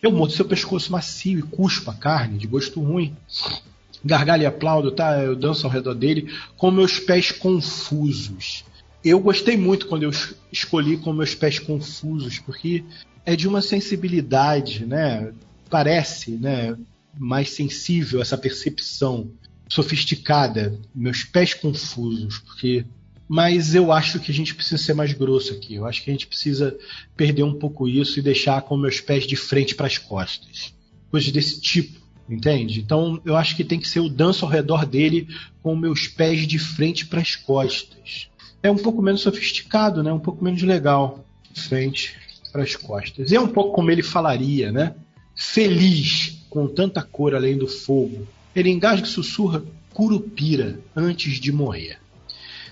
Eu 0.00 0.12
mordo 0.12 0.34
seu 0.34 0.44
pescoço 0.44 0.92
macio 0.92 1.38
e 1.38 1.42
cuspo 1.42 1.90
a 1.90 1.94
carne, 1.94 2.38
de 2.38 2.46
gosto 2.46 2.80
ruim. 2.80 3.16
Gargalho 4.04 4.42
e 4.42 4.46
aplaudo, 4.46 4.92
tá? 4.92 5.22
Eu 5.22 5.34
danço 5.34 5.66
ao 5.66 5.72
redor 5.72 5.94
dele 5.94 6.30
com 6.56 6.70
meus 6.70 7.00
pés 7.00 7.32
confusos. 7.32 8.64
Eu 9.02 9.18
gostei 9.18 9.56
muito 9.56 9.86
quando 9.86 10.02
eu 10.02 10.10
escolhi 10.52 10.98
com 10.98 11.12
meus 11.12 11.34
pés 11.34 11.58
confusos, 11.58 12.38
porque 12.38 12.84
é 13.24 13.34
de 13.34 13.48
uma 13.48 13.62
sensibilidade, 13.62 14.84
né? 14.84 15.32
Parece, 15.70 16.32
né? 16.32 16.76
Mais 17.16 17.50
sensível 17.50 18.20
essa 18.20 18.36
percepção 18.36 19.30
sofisticada, 19.68 20.78
meus 20.94 21.24
pés 21.24 21.54
confusos, 21.54 22.38
porque 22.38 22.84
mas 23.26 23.74
eu 23.74 23.90
acho 23.90 24.20
que 24.20 24.30
a 24.30 24.34
gente 24.34 24.54
precisa 24.54 24.82
ser 24.82 24.94
mais 24.94 25.12
grosso 25.12 25.54
aqui. 25.54 25.74
Eu 25.74 25.86
acho 25.86 26.02
que 26.02 26.10
a 26.10 26.12
gente 26.12 26.26
precisa 26.26 26.76
perder 27.16 27.42
um 27.42 27.54
pouco 27.54 27.88
isso 27.88 28.18
e 28.18 28.22
deixar 28.22 28.60
com 28.62 28.76
meus 28.76 29.00
pés 29.00 29.26
de 29.26 29.34
frente 29.34 29.74
para 29.74 29.86
as 29.86 29.96
costas. 29.96 30.74
Coisas 31.10 31.32
desse 31.32 31.60
tipo, 31.60 31.98
entende? 32.28 32.80
Então 32.80 33.20
eu 33.24 33.34
acho 33.36 33.56
que 33.56 33.64
tem 33.64 33.80
que 33.80 33.88
ser 33.88 34.00
o 34.00 34.10
danço 34.10 34.44
ao 34.44 34.50
redor 34.50 34.84
dele 34.84 35.26
com 35.62 35.74
meus 35.74 36.06
pés 36.06 36.46
de 36.46 36.58
frente 36.58 37.06
para 37.06 37.20
as 37.20 37.34
costas. 37.34 38.28
É 38.62 38.70
um 38.70 38.76
pouco 38.76 39.00
menos 39.00 39.22
sofisticado, 39.22 40.02
né? 40.02 40.12
Um 40.12 40.20
pouco 40.20 40.44
menos 40.44 40.62
legal. 40.62 41.24
Frente 41.54 42.14
para 42.52 42.62
as 42.62 42.76
costas. 42.76 43.30
E 43.30 43.36
é 43.36 43.40
um 43.40 43.48
pouco 43.48 43.72
como 43.72 43.90
ele 43.90 44.02
falaria, 44.02 44.70
né? 44.70 44.94
Feliz 45.34 46.44
com 46.50 46.68
tanta 46.68 47.02
cor 47.02 47.34
além 47.34 47.56
do 47.56 47.66
fogo. 47.66 48.26
Ele 48.54 48.70
engasga 48.70 49.06
e 49.06 49.10
sussurra 49.10 49.62
curupira 49.92 50.78
antes 50.94 51.38
de 51.40 51.52
morrer. 51.52 51.98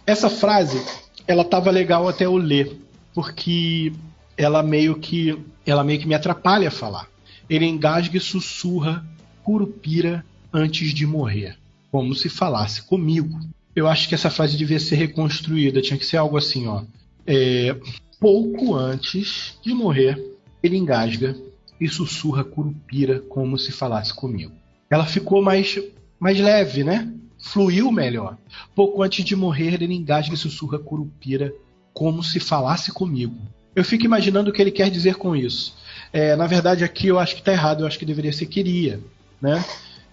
Essa 0.07 0.29
frase, 0.29 0.83
ela 1.27 1.45
tava 1.45 1.71
legal 1.71 2.09
até 2.09 2.27
eu 2.27 2.37
ler, 2.37 2.77
porque 3.15 3.93
ela 4.37 4.63
meio 4.63 4.99
que 4.99 5.39
ela 5.65 5.85
meio 5.85 6.01
que 6.01 6.09
me 6.09 6.15
atrapalha 6.15 6.69
a 6.69 6.73
falar. 6.73 7.09
Ele 7.49 7.67
engasga 7.67 8.17
e 8.17 8.21
sussurra 8.21 9.07
curupira 9.43 10.25
antes 10.53 10.93
de 10.93 11.07
morrer, 11.07 11.57
como 11.91 12.15
se 12.15 12.29
falasse 12.29 12.83
comigo. 12.83 13.39
Eu 13.75 13.87
acho 13.89 14.09
que 14.09 14.15
essa 14.15 14.31
frase 14.31 14.57
devia 14.57 14.81
ser 14.81 14.97
reconstruída, 14.97 15.81
tinha 15.81 15.99
que 15.99 16.05
ser 16.05 16.17
algo 16.17 16.37
assim, 16.37 16.67
ó. 16.67 16.83
É, 17.27 17.77
pouco 18.21 18.75
antes 18.75 19.59
de 19.63 19.73
morrer, 19.73 20.21
ele 20.63 20.77
engasga 20.77 21.37
e 21.81 21.89
sussurra 21.89 22.45
curupira 22.45 23.21
como 23.21 23.59
se 23.59 23.73
falasse 23.73 24.15
comigo. 24.15 24.53
Ela 24.93 25.07
ficou 25.07 25.43
mais 25.43 25.79
mais 26.21 26.39
leve, 26.39 26.85
né? 26.85 27.13
fluiu 27.43 27.91
melhor. 27.91 28.39
Pouco 28.75 29.03
antes 29.03 29.25
de 29.25 29.35
morrer, 29.35 29.75
ele 29.75 29.93
engasga 29.93 30.35
e 30.35 30.39
sussurra 30.39 30.79
Curupira 30.79 31.53
como 31.93 32.23
se 32.23 32.41
falasse 32.41 32.93
comigo. 32.93 33.37
Eu 33.75 33.85
fico 33.85 34.05
imaginando 34.05 34.51
o 34.51 34.53
que 34.53 34.63
ele 34.63 34.71
quer 34.71 34.91
dizer 34.91 35.17
com 35.17 35.35
isso. 35.35 35.75
É, 36.13 36.37
na 36.37 36.47
verdade, 36.47 36.85
aqui 36.85 37.09
eu 37.09 37.19
acho 37.19 37.35
que 37.35 37.41
está 37.41 37.53
errado, 37.53 37.81
eu 37.81 37.87
acho 37.87 37.99
que 37.99 38.07
deveria 38.07 38.33
ser 38.33 38.47
queria. 38.47 39.01
Né? 39.41 39.63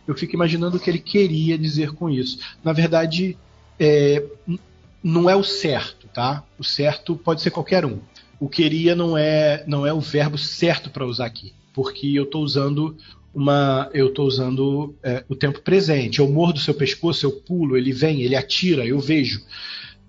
Eu 0.07 0.15
fico 0.15 0.33
imaginando 0.33 0.77
o 0.77 0.79
que 0.79 0.89
ele 0.89 0.99
queria 0.99 1.57
dizer 1.57 1.93
com 1.93 2.09
isso. 2.09 2.39
Na 2.63 2.73
verdade, 2.73 3.37
é, 3.79 4.23
não 5.03 5.29
é 5.29 5.35
o 5.35 5.43
certo, 5.43 6.07
tá? 6.07 6.43
O 6.57 6.63
certo 6.63 7.15
pode 7.15 7.41
ser 7.41 7.51
qualquer 7.51 7.85
um. 7.85 7.99
O 8.39 8.49
queria 8.49 8.95
não 8.95 9.17
é, 9.17 9.63
não 9.67 9.85
é 9.85 9.93
o 9.93 9.99
verbo 9.99 10.37
certo 10.37 10.89
para 10.89 11.05
usar 11.05 11.25
aqui, 11.25 11.53
porque 11.73 12.07
eu 12.07 12.23
estou 12.23 12.41
usando 12.41 12.97
uma. 13.33 13.89
Eu 13.93 14.07
estou 14.07 14.25
usando 14.25 14.95
é, 15.03 15.23
o 15.27 15.35
tempo 15.35 15.61
presente. 15.61 16.19
Eu 16.19 16.29
mordo 16.29 16.59
seu 16.59 16.73
pescoço, 16.73 17.25
eu 17.25 17.31
pulo, 17.31 17.77
ele 17.77 17.91
vem, 17.91 18.21
ele 18.21 18.35
atira, 18.35 18.85
eu 18.85 18.99
vejo. 18.99 19.41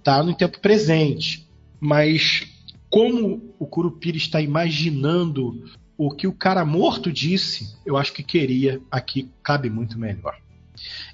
Tá 0.03 0.23
no 0.23 0.35
tempo 0.35 0.61
presente. 0.61 1.49
Mas 1.79 2.47
como 2.89 3.55
o 3.59 3.67
Curupira 3.67 4.17
está 4.17 4.41
imaginando 4.41 5.65
o 5.97 6.11
que 6.11 6.27
o 6.27 6.33
cara 6.33 6.65
morto 6.65 7.13
disse, 7.13 7.77
eu 7.85 7.97
acho 7.97 8.13
que 8.13 8.23
queria 8.23 8.81
aqui 8.91 9.31
cabe 9.43 9.69
muito 9.69 9.99
melhor. 9.99 10.37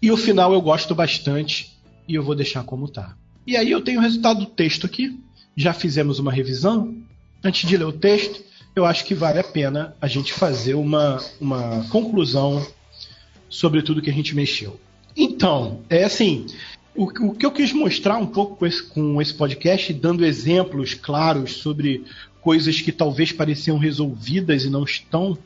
E 0.01 0.11
o 0.11 0.17
final 0.17 0.53
eu 0.53 0.61
gosto 0.61 0.95
bastante 0.95 1.77
e 2.09 2.15
eu 2.15 2.23
vou 2.23 2.35
deixar 2.35 2.63
como 2.65 2.89
tá. 2.89 3.17
E 3.47 3.57
aí 3.57 3.71
eu 3.71 3.81
tenho 3.83 3.99
o 3.99 4.03
resultado 4.03 4.41
do 4.41 4.47
texto 4.47 4.87
aqui. 4.87 5.19
Já 5.57 5.73
fizemos 5.73 6.19
uma 6.19 6.33
revisão. 6.33 6.97
Antes 7.43 7.69
de 7.69 7.77
ler 7.77 7.85
o 7.85 7.93
texto, 7.93 8.43
eu 8.77 8.85
acho 8.85 9.07
que 9.07 9.15
vale 9.15 9.39
a 9.39 9.45
pena 9.45 9.97
a 9.99 10.07
gente 10.07 10.35
fazer 10.35 10.75
uma, 10.75 11.19
uma 11.41 11.87
conclusão 11.89 12.65
sobre 13.49 13.81
tudo 13.81 14.03
que 14.03 14.11
a 14.11 14.13
gente 14.13 14.37
mexeu. 14.37 14.79
Então, 15.17 15.81
é 15.89 16.05
assim, 16.05 16.45
o, 16.95 17.05
o 17.05 17.35
que 17.35 17.47
eu 17.47 17.51
quis 17.51 17.73
mostrar 17.73 18.19
um 18.19 18.27
pouco 18.27 18.57
com 18.57 18.67
esse, 18.67 18.83
com 18.83 19.21
esse 19.23 19.33
podcast, 19.33 19.95
dando 19.95 20.27
exemplos 20.27 20.93
claros 20.93 21.55
sobre 21.55 22.05
coisas 22.43 22.79
que 22.83 22.93
talvez 22.93 23.33
pareciam 23.33 23.79
resolvidas 23.79 24.65
e 24.65 24.71
não 24.71 24.85
estão, 24.85 25.39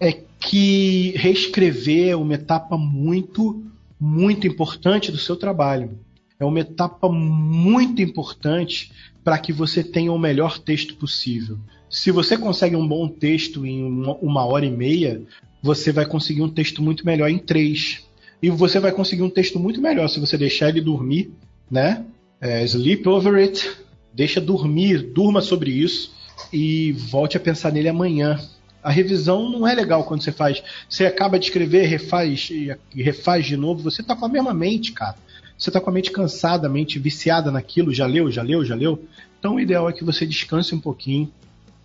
é 0.00 0.12
que 0.40 1.12
reescrever 1.14 2.08
é 2.08 2.16
uma 2.16 2.34
etapa 2.34 2.78
muito, 2.78 3.62
muito 4.00 4.46
importante 4.46 5.12
do 5.12 5.18
seu 5.18 5.36
trabalho. 5.36 5.98
É 6.40 6.44
uma 6.44 6.60
etapa 6.60 7.06
muito 7.10 8.00
importante 8.00 8.90
para 9.22 9.38
que 9.38 9.52
você 9.52 9.84
tenha 9.84 10.10
o 10.10 10.18
melhor 10.18 10.58
texto 10.58 10.96
possível. 10.96 11.58
Se 11.88 12.10
você 12.10 12.36
consegue 12.36 12.74
um 12.74 12.86
bom 12.86 13.08
texto 13.08 13.64
em 13.64 13.82
uma, 13.84 14.44
hora 14.44 14.66
e 14.66 14.70
meia, 14.70 15.22
você 15.62 15.92
vai 15.92 16.04
conseguir 16.04 16.42
um 16.42 16.48
texto 16.48 16.82
muito 16.82 17.06
melhor 17.06 17.28
em 17.28 17.38
três. 17.38 18.04
E 18.42 18.50
você 18.50 18.78
vai 18.80 18.92
conseguir 18.92 19.22
um 19.22 19.30
texto 19.30 19.58
muito 19.58 19.80
melhor 19.80 20.08
se 20.08 20.20
você 20.20 20.36
deixar 20.36 20.68
ele 20.68 20.80
dormir, 20.80 21.32
né? 21.70 22.04
É, 22.40 22.64
sleep 22.64 23.08
over 23.08 23.34
it, 23.36 23.70
deixa 24.12 24.40
dormir, 24.40 24.98
durma 24.98 25.40
sobre 25.40 25.70
isso 25.70 26.12
e 26.52 26.92
volte 26.92 27.36
a 27.36 27.40
pensar 27.40 27.72
nele 27.72 27.88
amanhã. 27.88 28.38
A 28.82 28.90
revisão 28.90 29.48
não 29.50 29.66
é 29.66 29.74
legal 29.74 30.04
quando 30.04 30.22
você 30.22 30.32
faz. 30.32 30.62
Você 30.88 31.06
acaba 31.06 31.38
de 31.38 31.46
escrever, 31.46 31.86
refaz 31.86 32.50
e 32.50 33.02
refaz 33.02 33.46
de 33.46 33.56
novo, 33.56 33.82
você 33.82 34.02
tá 34.02 34.14
com 34.14 34.26
a 34.26 34.28
mesma 34.28 34.52
mente, 34.52 34.92
cara. 34.92 35.16
Você 35.58 35.70
tá 35.70 35.80
com 35.80 35.88
a 35.88 35.92
mente 35.92 36.10
cansada, 36.10 36.66
a 36.66 36.70
mente 36.70 36.98
viciada 36.98 37.50
naquilo, 37.50 37.92
já 37.92 38.06
leu, 38.06 38.30
já 38.30 38.42
leu, 38.42 38.64
já 38.64 38.74
leu. 38.74 39.02
Então 39.38 39.54
o 39.54 39.60
ideal 39.60 39.88
é 39.88 39.92
que 39.92 40.04
você 40.04 40.26
descanse 40.26 40.74
um 40.74 40.80
pouquinho, 40.80 41.32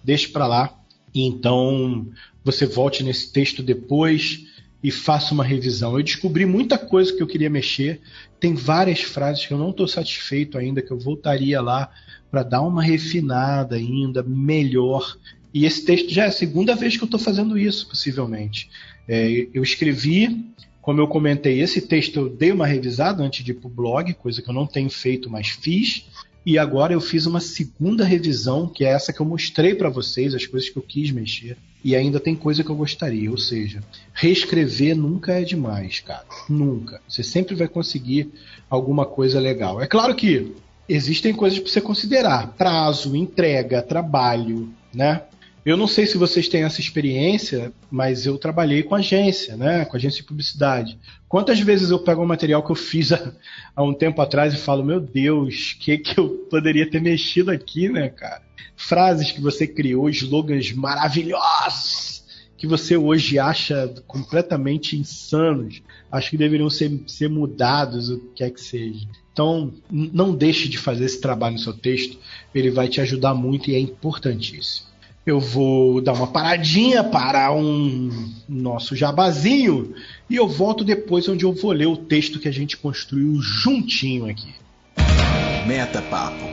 deixe 0.04 0.28
para 0.28 0.48
lá 0.48 0.82
e 1.14 1.26
então 1.26 2.08
você 2.44 2.66
volte 2.66 3.04
nesse 3.04 3.32
texto 3.32 3.62
depois 3.62 4.46
e 4.84 4.90
faça 4.90 5.34
uma 5.34 5.44
revisão. 5.44 5.98
Eu 5.98 6.04
descobri 6.04 6.46
muita 6.46 6.78
coisa 6.78 7.14
que 7.16 7.22
eu 7.22 7.28
queria 7.28 7.50
mexer. 7.50 8.02
Tem 8.40 8.56
várias 8.56 9.02
frases 9.02 9.46
que 9.46 9.54
eu 9.54 9.58
não 9.58 9.70
estou 9.70 9.88
satisfeito 9.88 10.58
ainda, 10.58 10.82
que 10.82 10.92
eu 10.92 10.98
voltaria 10.98 11.62
lá 11.62 11.92
para 12.32 12.44
dar 12.44 12.62
uma 12.62 12.82
refinada 12.82 13.76
ainda 13.76 14.24
melhor. 14.24 15.18
E 15.54 15.66
esse 15.66 15.86
texto 15.86 16.10
já 16.10 16.24
é 16.24 16.28
a 16.28 16.32
segunda 16.32 16.76
vez 16.76 16.98
que 16.98 17.04
eu 17.04 17.06
estou 17.06 17.20
fazendo 17.20 17.58
isso, 17.58 17.88
possivelmente. 17.88 18.70
É, 19.08 19.48
eu 19.54 19.62
escrevi 19.62 20.46
Como 20.82 21.00
eu 21.00 21.08
comentei, 21.08 21.62
esse 21.62 21.82
texto 21.82 22.18
eu 22.18 22.30
dei 22.30 22.52
uma 22.52 22.66
revisada 22.66 23.22
antes 23.22 23.46
de 23.46 23.52
ir 23.52 23.56
pro 23.56 23.70
blog, 23.70 24.16
coisa 24.16 24.42
que 24.42 24.50
eu 24.50 24.54
não 24.54 24.66
tenho 24.66 24.90
feito, 24.90 25.30
mas 25.30 25.50
fiz. 25.50 26.08
E 26.46 26.58
agora 26.58 26.94
eu 26.94 27.02
fiz 27.02 27.26
uma 27.26 27.40
segunda 27.40 28.04
revisão, 28.04 28.68
que 28.68 28.84
é 28.84 28.90
essa 28.90 29.14
que 29.14 29.20
eu 29.20 29.26
mostrei 29.26 29.76
para 29.76 29.90
vocês, 29.90 30.34
as 30.34 30.46
coisas 30.46 30.70
que 30.70 30.78
eu 30.78 30.82
quis 30.82 31.12
mexer. 31.12 31.58
E 31.84 31.96
ainda 31.96 32.20
tem 32.20 32.36
coisa 32.36 32.64
que 32.64 32.70
eu 32.70 32.76
gostaria, 32.76 33.30
ou 33.30 33.38
seja, 33.38 33.84
reescrever 34.14 34.96
nunca 34.96 35.34
é 35.34 35.44
demais, 35.44 36.00
cara. 36.00 36.26
Nunca. 36.50 37.02
Você 37.08 37.24
sempre 37.24 37.56
vai 37.56 37.68
conseguir 37.68 38.32
alguma 38.70 39.06
coisa 39.06 39.40
legal. 39.40 39.82
É 39.82 39.88
claro 39.88 40.16
que 40.16 40.52
existem 40.88 41.34
coisas 41.34 41.60
para 41.60 41.72
você 41.72 41.82
considerar: 41.82 42.54
prazo, 42.58 43.16
entrega, 43.16 43.82
trabalho, 43.82 44.72
né? 44.94 45.24
Eu 45.64 45.78
não 45.78 45.86
sei 45.86 46.08
se 46.08 46.18
vocês 46.18 46.48
têm 46.48 46.64
essa 46.64 46.82
experiência, 46.82 47.72
mas 47.90 48.26
eu 48.26 48.38
trabalhei 48.38 48.82
com 48.82 48.96
agência, 48.96 49.56
né? 49.56 49.86
Com 49.86 49.96
agência 49.96 50.18
de 50.18 50.28
publicidade. 50.28 50.98
Quantas 51.30 51.60
vezes 51.60 51.92
eu 51.92 52.00
pego 52.00 52.24
um 52.24 52.28
material 52.28 52.64
que 52.64 52.72
eu 52.72 52.76
fiz 52.76 53.12
há, 53.12 53.32
há 53.76 53.84
um 53.84 53.94
tempo 53.94 54.20
atrás 54.22 54.54
e 54.54 54.58
falo, 54.58 54.84
meu 54.84 55.00
Deus, 55.00 55.78
que 55.80 56.00
que 56.00 56.20
eu 56.20 56.30
poderia 56.50 56.90
ter 56.90 57.00
mexido 57.00 57.52
aqui, 57.52 57.90
né, 57.90 58.10
cara? 58.10 58.42
Frases 58.76 59.32
que 59.32 59.40
você 59.40 59.68
criou, 59.68 60.10
slogans 60.10 60.72
maravilhosos 60.72 62.22
que 62.62 62.68
você 62.68 62.96
hoje 62.96 63.40
acha 63.40 63.92
completamente 64.06 64.96
insanos, 64.96 65.82
acho 66.12 66.30
que 66.30 66.38
deveriam 66.38 66.70
ser, 66.70 66.92
ser 67.08 67.28
mudados, 67.28 68.10
o 68.10 68.20
que 68.36 68.44
é 68.44 68.52
que 68.52 68.62
seja. 68.62 69.08
Então, 69.34 69.74
não 69.90 70.36
deixe 70.36 70.70
de 70.70 70.78
fazer 70.78 71.06
esse 71.06 71.20
trabalho 71.20 71.54
no 71.54 71.60
seu 71.60 71.74
texto, 71.74 72.20
ele 72.54 72.70
vai 72.70 72.88
te 72.88 73.02
ajudar 73.02 73.34
muito 73.34 73.72
e 73.72 73.74
é 73.74 73.80
importantíssimo. 73.80 74.91
Eu 75.24 75.40
vou 75.40 76.02
dar 76.02 76.14
uma 76.14 76.26
paradinha 76.26 77.04
para 77.04 77.54
um 77.54 78.10
nosso 78.50 78.96
jabazinho 78.96 79.94
e 80.28 80.36
eu 80.36 80.48
volto 80.48 80.84
depois 80.84 81.30
onde 81.30 81.46
eu 81.46 81.54
vou 81.54 81.72
ler 81.72 81.86
o 81.86 81.96
texto 81.96 82.40
que 82.40 82.48
a 82.48 82.52
gente 82.52 82.76
construiu 82.76 83.40
juntinho 83.40 84.26
aqui. 84.26 84.52
Meta 85.68 86.02
Papo. 86.02 86.44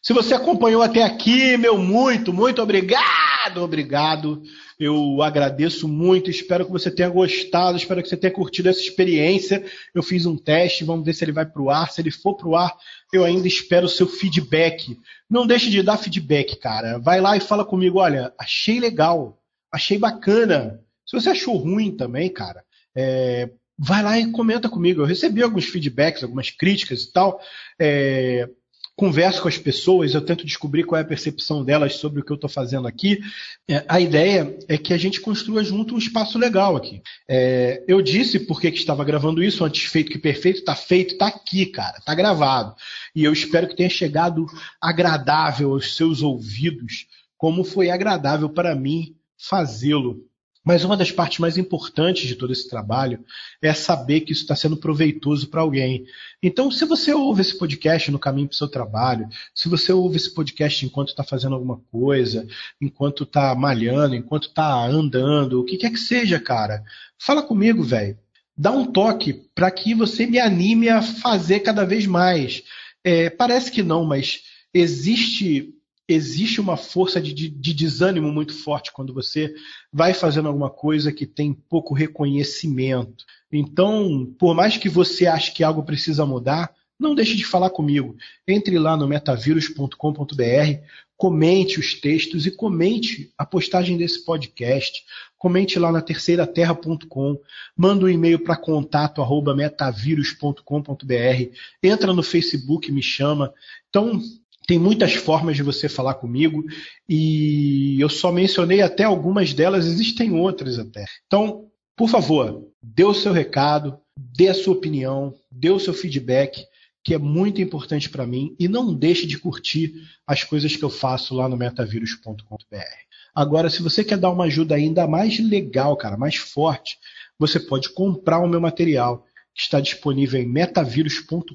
Se 0.00 0.12
você 0.12 0.34
acompanhou 0.34 0.82
até 0.82 1.02
aqui, 1.02 1.56
meu 1.56 1.76
muito, 1.76 2.32
muito 2.32 2.62
obrigado, 2.62 3.60
obrigado. 3.60 4.40
Eu 4.78 5.20
agradeço 5.20 5.88
muito, 5.88 6.30
espero 6.30 6.64
que 6.64 6.70
você 6.70 6.92
tenha 6.92 7.08
gostado, 7.08 7.76
espero 7.76 8.00
que 8.00 8.08
você 8.08 8.16
tenha 8.16 8.32
curtido 8.32 8.68
essa 8.68 8.78
experiência. 8.78 9.64
Eu 9.92 10.04
fiz 10.04 10.24
um 10.26 10.36
teste, 10.36 10.84
vamos 10.84 11.04
ver 11.04 11.12
se 11.12 11.24
ele 11.24 11.32
vai 11.32 11.44
para 11.44 11.60
o 11.60 11.70
ar. 11.70 11.90
Se 11.90 12.00
ele 12.00 12.12
for 12.12 12.36
para 12.36 12.46
o 12.46 12.54
ar, 12.54 12.72
eu 13.12 13.24
ainda 13.24 13.46
espero 13.46 13.86
o 13.86 13.90
seu 13.90 14.06
feedback. 14.06 14.98
Não 15.28 15.46
deixe 15.46 15.70
de 15.70 15.82
dar 15.82 15.96
feedback, 15.96 16.56
cara. 16.56 16.98
Vai 16.98 17.20
lá 17.20 17.36
e 17.36 17.40
fala 17.40 17.64
comigo, 17.64 17.98
olha, 17.98 18.32
achei 18.38 18.80
legal, 18.80 19.40
achei 19.72 19.98
bacana. 19.98 20.80
Se 21.06 21.18
você 21.18 21.30
achou 21.30 21.56
ruim 21.56 21.96
também, 21.96 22.32
cara, 22.32 22.64
é, 22.94 23.50
vai 23.78 24.02
lá 24.02 24.18
e 24.18 24.30
comenta 24.32 24.68
comigo. 24.68 25.02
Eu 25.02 25.06
recebi 25.06 25.42
alguns 25.42 25.66
feedbacks, 25.66 26.22
algumas 26.22 26.50
críticas 26.50 27.02
e 27.02 27.12
tal. 27.12 27.40
É, 27.78 28.48
converso 28.96 29.42
com 29.42 29.48
as 29.48 29.58
pessoas, 29.58 30.14
eu 30.14 30.22
tento 30.22 30.46
descobrir 30.46 30.84
qual 30.84 30.98
é 30.98 31.02
a 31.02 31.06
percepção 31.06 31.62
delas 31.62 31.96
sobre 31.96 32.20
o 32.20 32.24
que 32.24 32.32
eu 32.32 32.36
estou 32.36 32.48
fazendo 32.48 32.88
aqui. 32.88 33.20
É, 33.68 33.84
a 33.86 34.00
ideia 34.00 34.56
é 34.66 34.78
que 34.78 34.94
a 34.94 34.96
gente 34.96 35.20
construa 35.20 35.62
junto 35.62 35.94
um 35.94 35.98
espaço 35.98 36.38
legal 36.38 36.74
aqui. 36.74 37.02
É, 37.28 37.84
eu 37.86 38.00
disse 38.00 38.40
por 38.40 38.58
que 38.58 38.68
estava 38.68 39.04
gravando 39.04 39.42
isso, 39.42 39.62
antes 39.62 39.84
feito 39.84 40.10
que 40.10 40.18
perfeito, 40.18 40.60
está 40.60 40.74
feito, 40.74 41.12
está 41.12 41.26
aqui, 41.26 41.66
cara, 41.66 41.98
está 41.98 42.14
gravado. 42.14 42.74
E 43.14 43.22
eu 43.22 43.32
espero 43.34 43.68
que 43.68 43.76
tenha 43.76 43.90
chegado 43.90 44.46
agradável 44.80 45.72
aos 45.72 45.94
seus 45.94 46.22
ouvidos, 46.22 47.06
como 47.36 47.64
foi 47.64 47.90
agradável 47.90 48.48
para 48.48 48.74
mim 48.74 49.14
fazê-lo. 49.38 50.25
Mas 50.66 50.82
uma 50.82 50.96
das 50.96 51.12
partes 51.12 51.38
mais 51.38 51.56
importantes 51.56 52.26
de 52.26 52.34
todo 52.34 52.52
esse 52.52 52.68
trabalho 52.68 53.24
é 53.62 53.72
saber 53.72 54.22
que 54.22 54.32
isso 54.32 54.42
está 54.42 54.56
sendo 54.56 54.76
proveitoso 54.76 55.46
para 55.46 55.60
alguém. 55.60 56.04
Então, 56.42 56.72
se 56.72 56.84
você 56.84 57.14
ouve 57.14 57.42
esse 57.42 57.56
podcast 57.56 58.10
no 58.10 58.18
caminho 58.18 58.48
para 58.48 58.54
o 58.54 58.56
seu 58.56 58.66
trabalho, 58.66 59.28
se 59.54 59.68
você 59.68 59.92
ouve 59.92 60.16
esse 60.16 60.34
podcast 60.34 60.84
enquanto 60.84 61.10
está 61.10 61.22
fazendo 61.22 61.54
alguma 61.54 61.80
coisa, 61.92 62.44
enquanto 62.80 63.22
está 63.22 63.54
malhando, 63.54 64.16
enquanto 64.16 64.48
está 64.48 64.84
andando, 64.84 65.60
o 65.60 65.64
que 65.64 65.76
quer 65.76 65.90
que 65.90 66.00
seja, 66.00 66.40
cara, 66.40 66.82
fala 67.16 67.44
comigo, 67.44 67.84
velho. 67.84 68.18
Dá 68.58 68.72
um 68.72 68.86
toque 68.86 69.34
para 69.54 69.70
que 69.70 69.94
você 69.94 70.26
me 70.26 70.40
anime 70.40 70.88
a 70.88 71.00
fazer 71.00 71.60
cada 71.60 71.84
vez 71.84 72.06
mais. 72.06 72.64
É, 73.04 73.30
parece 73.30 73.70
que 73.70 73.84
não, 73.84 74.04
mas 74.04 74.42
existe 74.74 75.75
existe 76.08 76.60
uma 76.60 76.76
força 76.76 77.20
de, 77.20 77.32
de, 77.32 77.48
de, 77.48 77.74
desânimo 77.74 78.30
muito 78.30 78.54
forte 78.54 78.92
quando 78.92 79.12
você 79.12 79.52
vai 79.92 80.14
fazendo 80.14 80.48
alguma 80.48 80.70
coisa 80.70 81.12
que 81.12 81.26
tem 81.26 81.52
pouco 81.52 81.94
reconhecimento. 81.94 83.24
Então, 83.52 84.32
por 84.38 84.54
mais 84.54 84.76
que 84.76 84.88
você 84.88 85.26
ache 85.26 85.52
que 85.52 85.64
algo 85.64 85.82
precisa 85.82 86.24
mudar, 86.24 86.72
não 86.98 87.14
deixe 87.14 87.36
de 87.36 87.44
falar 87.44 87.68
comigo. 87.70 88.16
Entre 88.46 88.78
lá 88.78 88.96
no 88.96 89.06
metavírus.com.br, 89.06 90.80
comente 91.16 91.80
os 91.80 91.94
textos 91.94 92.46
e 92.46 92.50
comente 92.50 93.32
a 93.36 93.44
postagem 93.44 93.96
desse 93.96 94.24
podcast. 94.24 95.04
Comente 95.36 95.78
lá 95.78 95.92
na 95.92 96.00
terceiraterra.com, 96.00 97.38
manda 97.76 98.06
um 98.06 98.08
e-mail 98.08 98.38
para 98.38 98.56
contato@metavírus.com.br, 98.56 101.52
entra 101.82 102.14
no 102.14 102.22
Facebook, 102.22 102.90
me 102.90 103.02
chama. 103.02 103.52
Então, 103.88 104.22
tem 104.66 104.78
muitas 104.78 105.14
formas 105.14 105.56
de 105.56 105.62
você 105.62 105.88
falar 105.88 106.14
comigo 106.14 106.64
e 107.08 108.00
eu 108.00 108.08
só 108.08 108.32
mencionei 108.32 108.82
até 108.82 109.04
algumas 109.04 109.54
delas, 109.54 109.86
existem 109.86 110.32
outras 110.32 110.78
até. 110.78 111.04
Então, 111.26 111.66
por 111.96 112.08
favor, 112.08 112.66
dê 112.82 113.04
o 113.04 113.14
seu 113.14 113.32
recado, 113.32 113.98
dê 114.18 114.48
a 114.48 114.54
sua 114.54 114.74
opinião, 114.74 115.34
dê 115.50 115.70
o 115.70 115.78
seu 115.78 115.94
feedback, 115.94 116.64
que 117.02 117.14
é 117.14 117.18
muito 117.18 117.62
importante 117.62 118.10
para 118.10 118.26
mim, 118.26 118.54
e 118.58 118.66
não 118.66 118.92
deixe 118.92 119.26
de 119.26 119.38
curtir 119.38 119.94
as 120.26 120.42
coisas 120.42 120.74
que 120.74 120.84
eu 120.84 120.90
faço 120.90 121.34
lá 121.34 121.48
no 121.48 121.56
metavírus.com.br. 121.56 123.06
Agora, 123.34 123.70
se 123.70 123.82
você 123.82 124.02
quer 124.02 124.18
dar 124.18 124.30
uma 124.30 124.44
ajuda 124.44 124.74
ainda 124.74 125.06
mais 125.06 125.38
legal, 125.38 125.96
cara, 125.96 126.16
mais 126.16 126.36
forte, 126.36 126.98
você 127.38 127.60
pode 127.60 127.90
comprar 127.90 128.40
o 128.40 128.48
meu 128.48 128.60
material 128.60 129.24
que 129.56 129.62
está 129.62 129.80
disponível 129.80 130.38
em 130.38 130.46
metavírus.com.br 130.46 131.54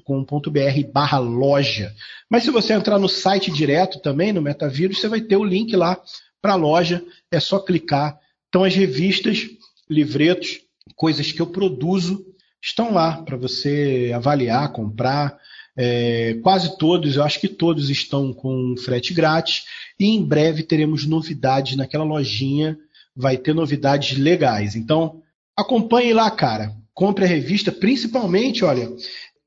barra 0.92 1.18
loja. 1.18 1.94
Mas 2.28 2.42
se 2.42 2.50
você 2.50 2.72
entrar 2.72 2.98
no 2.98 3.08
site 3.08 3.52
direto 3.52 4.00
também, 4.00 4.32
no 4.32 4.42
Metavírus, 4.42 4.98
você 4.98 5.08
vai 5.08 5.20
ter 5.20 5.36
o 5.36 5.44
link 5.44 5.76
lá 5.76 5.96
para 6.40 6.54
a 6.54 6.56
loja, 6.56 7.04
é 7.30 7.38
só 7.38 7.60
clicar. 7.60 8.18
Então 8.48 8.64
as 8.64 8.74
revistas, 8.74 9.46
livretos, 9.88 10.58
coisas 10.96 11.30
que 11.30 11.40
eu 11.40 11.46
produzo 11.46 12.26
estão 12.60 12.92
lá 12.92 13.22
para 13.22 13.36
você 13.36 14.10
avaliar, 14.12 14.72
comprar. 14.72 15.38
É, 15.76 16.34
quase 16.42 16.76
todos, 16.76 17.14
eu 17.14 17.22
acho 17.22 17.40
que 17.40 17.48
todos 17.48 17.88
estão 17.88 18.32
com 18.32 18.74
frete 18.76 19.14
grátis. 19.14 19.62
E 19.98 20.06
em 20.06 20.24
breve 20.24 20.64
teremos 20.64 21.06
novidades 21.06 21.76
naquela 21.76 22.02
lojinha. 22.02 22.76
Vai 23.14 23.36
ter 23.36 23.54
novidades 23.54 24.18
legais. 24.18 24.74
Então, 24.74 25.22
acompanhe 25.56 26.12
lá, 26.12 26.28
cara 26.32 26.81
compre 26.94 27.24
a 27.24 27.28
revista, 27.28 27.72
principalmente, 27.72 28.64
olha, 28.64 28.90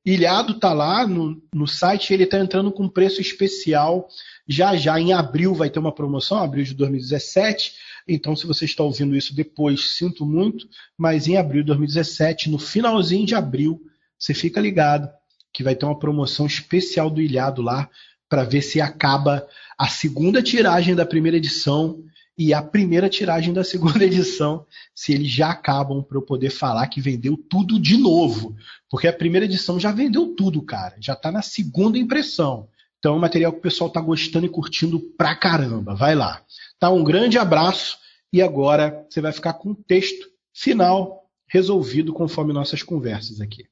Ilhado 0.05 0.59
tá 0.59 0.71
lá 0.71 1.07
no, 1.07 1.41
no 1.53 1.67
site, 1.67 2.13
ele 2.13 2.27
tá 2.27 2.39
entrando 2.39 2.71
com 2.71 2.87
preço 2.87 3.19
especial. 3.19 4.07
Já 4.47 4.75
já 4.75 4.99
em 4.99 5.13
abril 5.13 5.55
vai 5.55 5.67
ter 5.67 5.79
uma 5.79 5.93
promoção, 5.93 6.37
abril 6.37 6.63
de 6.63 6.75
2017. 6.75 7.73
Então, 8.07 8.35
se 8.35 8.45
você 8.45 8.65
está 8.65 8.83
ouvindo 8.83 9.15
isso 9.15 9.35
depois, 9.35 9.97
sinto 9.97 10.23
muito, 10.23 10.67
mas 10.95 11.27
em 11.27 11.37
abril 11.37 11.63
de 11.63 11.67
2017, 11.67 12.51
no 12.51 12.59
finalzinho 12.59 13.25
de 13.25 13.33
abril, 13.33 13.81
você 14.17 14.31
fica 14.33 14.61
ligado 14.61 15.09
que 15.51 15.63
vai 15.63 15.75
ter 15.75 15.85
uma 15.85 15.97
promoção 15.97 16.45
especial 16.45 17.09
do 17.09 17.19
Ilhado 17.19 17.63
lá 17.63 17.89
para 18.29 18.43
ver 18.43 18.61
se 18.61 18.79
acaba 18.79 19.47
a 19.75 19.87
segunda 19.87 20.41
tiragem 20.41 20.93
da 20.93 21.05
primeira 21.05 21.37
edição 21.37 22.03
e 22.37 22.53
a 22.53 22.61
primeira 22.61 23.09
tiragem 23.09 23.53
da 23.53 23.63
segunda 23.63 24.03
edição, 24.05 24.65
se 24.93 25.13
eles 25.13 25.31
já 25.31 25.51
acabam 25.51 26.03
para 26.03 26.17
eu 26.17 26.21
poder 26.21 26.49
falar 26.49 26.87
que 26.87 27.01
vendeu 27.01 27.37
tudo 27.37 27.79
de 27.79 27.97
novo. 27.97 28.55
Porque 28.89 29.07
a 29.07 29.13
primeira 29.13 29.45
edição 29.45 29.79
já 29.79 29.91
vendeu 29.91 30.35
tudo, 30.35 30.61
cara. 30.61 30.95
Já 30.99 31.13
está 31.13 31.31
na 31.31 31.41
segunda 31.41 31.97
impressão. 31.97 32.67
Então 32.99 33.13
é 33.13 33.17
um 33.17 33.21
material 33.21 33.51
que 33.51 33.59
o 33.59 33.61
pessoal 33.61 33.87
está 33.87 34.01
gostando 34.01 34.45
e 34.45 34.49
curtindo 34.49 34.99
pra 34.99 35.35
caramba. 35.35 35.95
Vai 35.95 36.15
lá. 36.15 36.41
Tá, 36.79 36.89
um 36.89 37.03
grande 37.03 37.37
abraço 37.37 37.97
e 38.33 38.41
agora 38.41 39.05
você 39.09 39.21
vai 39.21 39.31
ficar 39.31 39.53
com 39.53 39.71
o 39.71 39.75
texto 39.75 40.27
final 40.53 41.23
resolvido 41.47 42.11
conforme 42.11 42.51
nossas 42.51 42.81
conversas 42.83 43.39
aqui. 43.39 43.65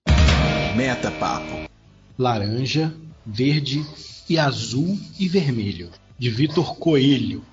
Meta 0.76 1.11
Papo. 1.11 1.70
Laranja, 2.18 2.93
verde 3.26 3.84
e 4.30 4.38
azul 4.38 4.97
e 5.20 5.28
vermelho. 5.28 5.89
De 6.18 6.30
Vitor 6.30 6.78
Coelho. 6.78 7.43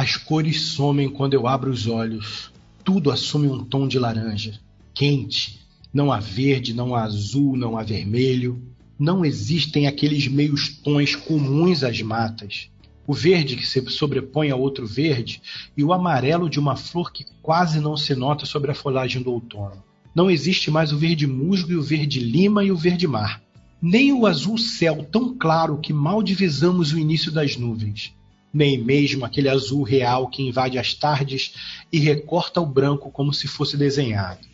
As 0.00 0.16
cores 0.16 0.60
somem 0.60 1.08
quando 1.08 1.34
eu 1.34 1.48
abro 1.48 1.72
os 1.72 1.88
olhos. 1.88 2.52
Tudo 2.84 3.10
assume 3.10 3.48
um 3.48 3.64
tom 3.64 3.88
de 3.88 3.98
laranja, 3.98 4.60
quente. 4.94 5.58
Não 5.92 6.12
há 6.12 6.20
verde, 6.20 6.72
não 6.72 6.94
há 6.94 7.02
azul, 7.02 7.56
não 7.56 7.76
há 7.76 7.82
vermelho. 7.82 8.62
Não 8.96 9.24
existem 9.24 9.88
aqueles 9.88 10.28
meios 10.28 10.68
tons 10.68 11.16
comuns 11.16 11.82
às 11.82 12.00
matas. 12.00 12.70
O 13.08 13.12
verde 13.12 13.56
que 13.56 13.66
se 13.66 13.84
sobrepõe 13.90 14.52
a 14.52 14.56
outro 14.56 14.86
verde 14.86 15.42
e 15.76 15.82
o 15.82 15.92
amarelo 15.92 16.48
de 16.48 16.60
uma 16.60 16.76
flor 16.76 17.10
que 17.10 17.26
quase 17.42 17.80
não 17.80 17.96
se 17.96 18.14
nota 18.14 18.46
sobre 18.46 18.70
a 18.70 18.76
folhagem 18.76 19.20
do 19.20 19.32
outono. 19.32 19.82
Não 20.14 20.30
existe 20.30 20.70
mais 20.70 20.92
o 20.92 20.96
verde 20.96 21.26
musgo 21.26 21.72
e 21.72 21.76
o 21.76 21.82
verde 21.82 22.20
lima 22.20 22.62
e 22.62 22.70
o 22.70 22.76
verde 22.76 23.08
mar. 23.08 23.42
Nem 23.82 24.12
o 24.12 24.26
azul 24.26 24.58
céu 24.58 25.04
tão 25.10 25.36
claro 25.36 25.78
que 25.78 25.92
mal 25.92 26.22
divisamos 26.22 26.92
o 26.92 26.98
início 27.00 27.32
das 27.32 27.56
nuvens. 27.56 28.16
Nem 28.52 28.78
mesmo 28.78 29.24
aquele 29.24 29.48
azul 29.48 29.82
real 29.82 30.28
que 30.28 30.42
invade 30.42 30.78
as 30.78 30.94
tardes 30.94 31.54
e 31.92 31.98
recorta 31.98 32.60
o 32.60 32.66
branco 32.66 33.10
como 33.10 33.32
se 33.32 33.46
fosse 33.46 33.76
desenhado. 33.76 34.46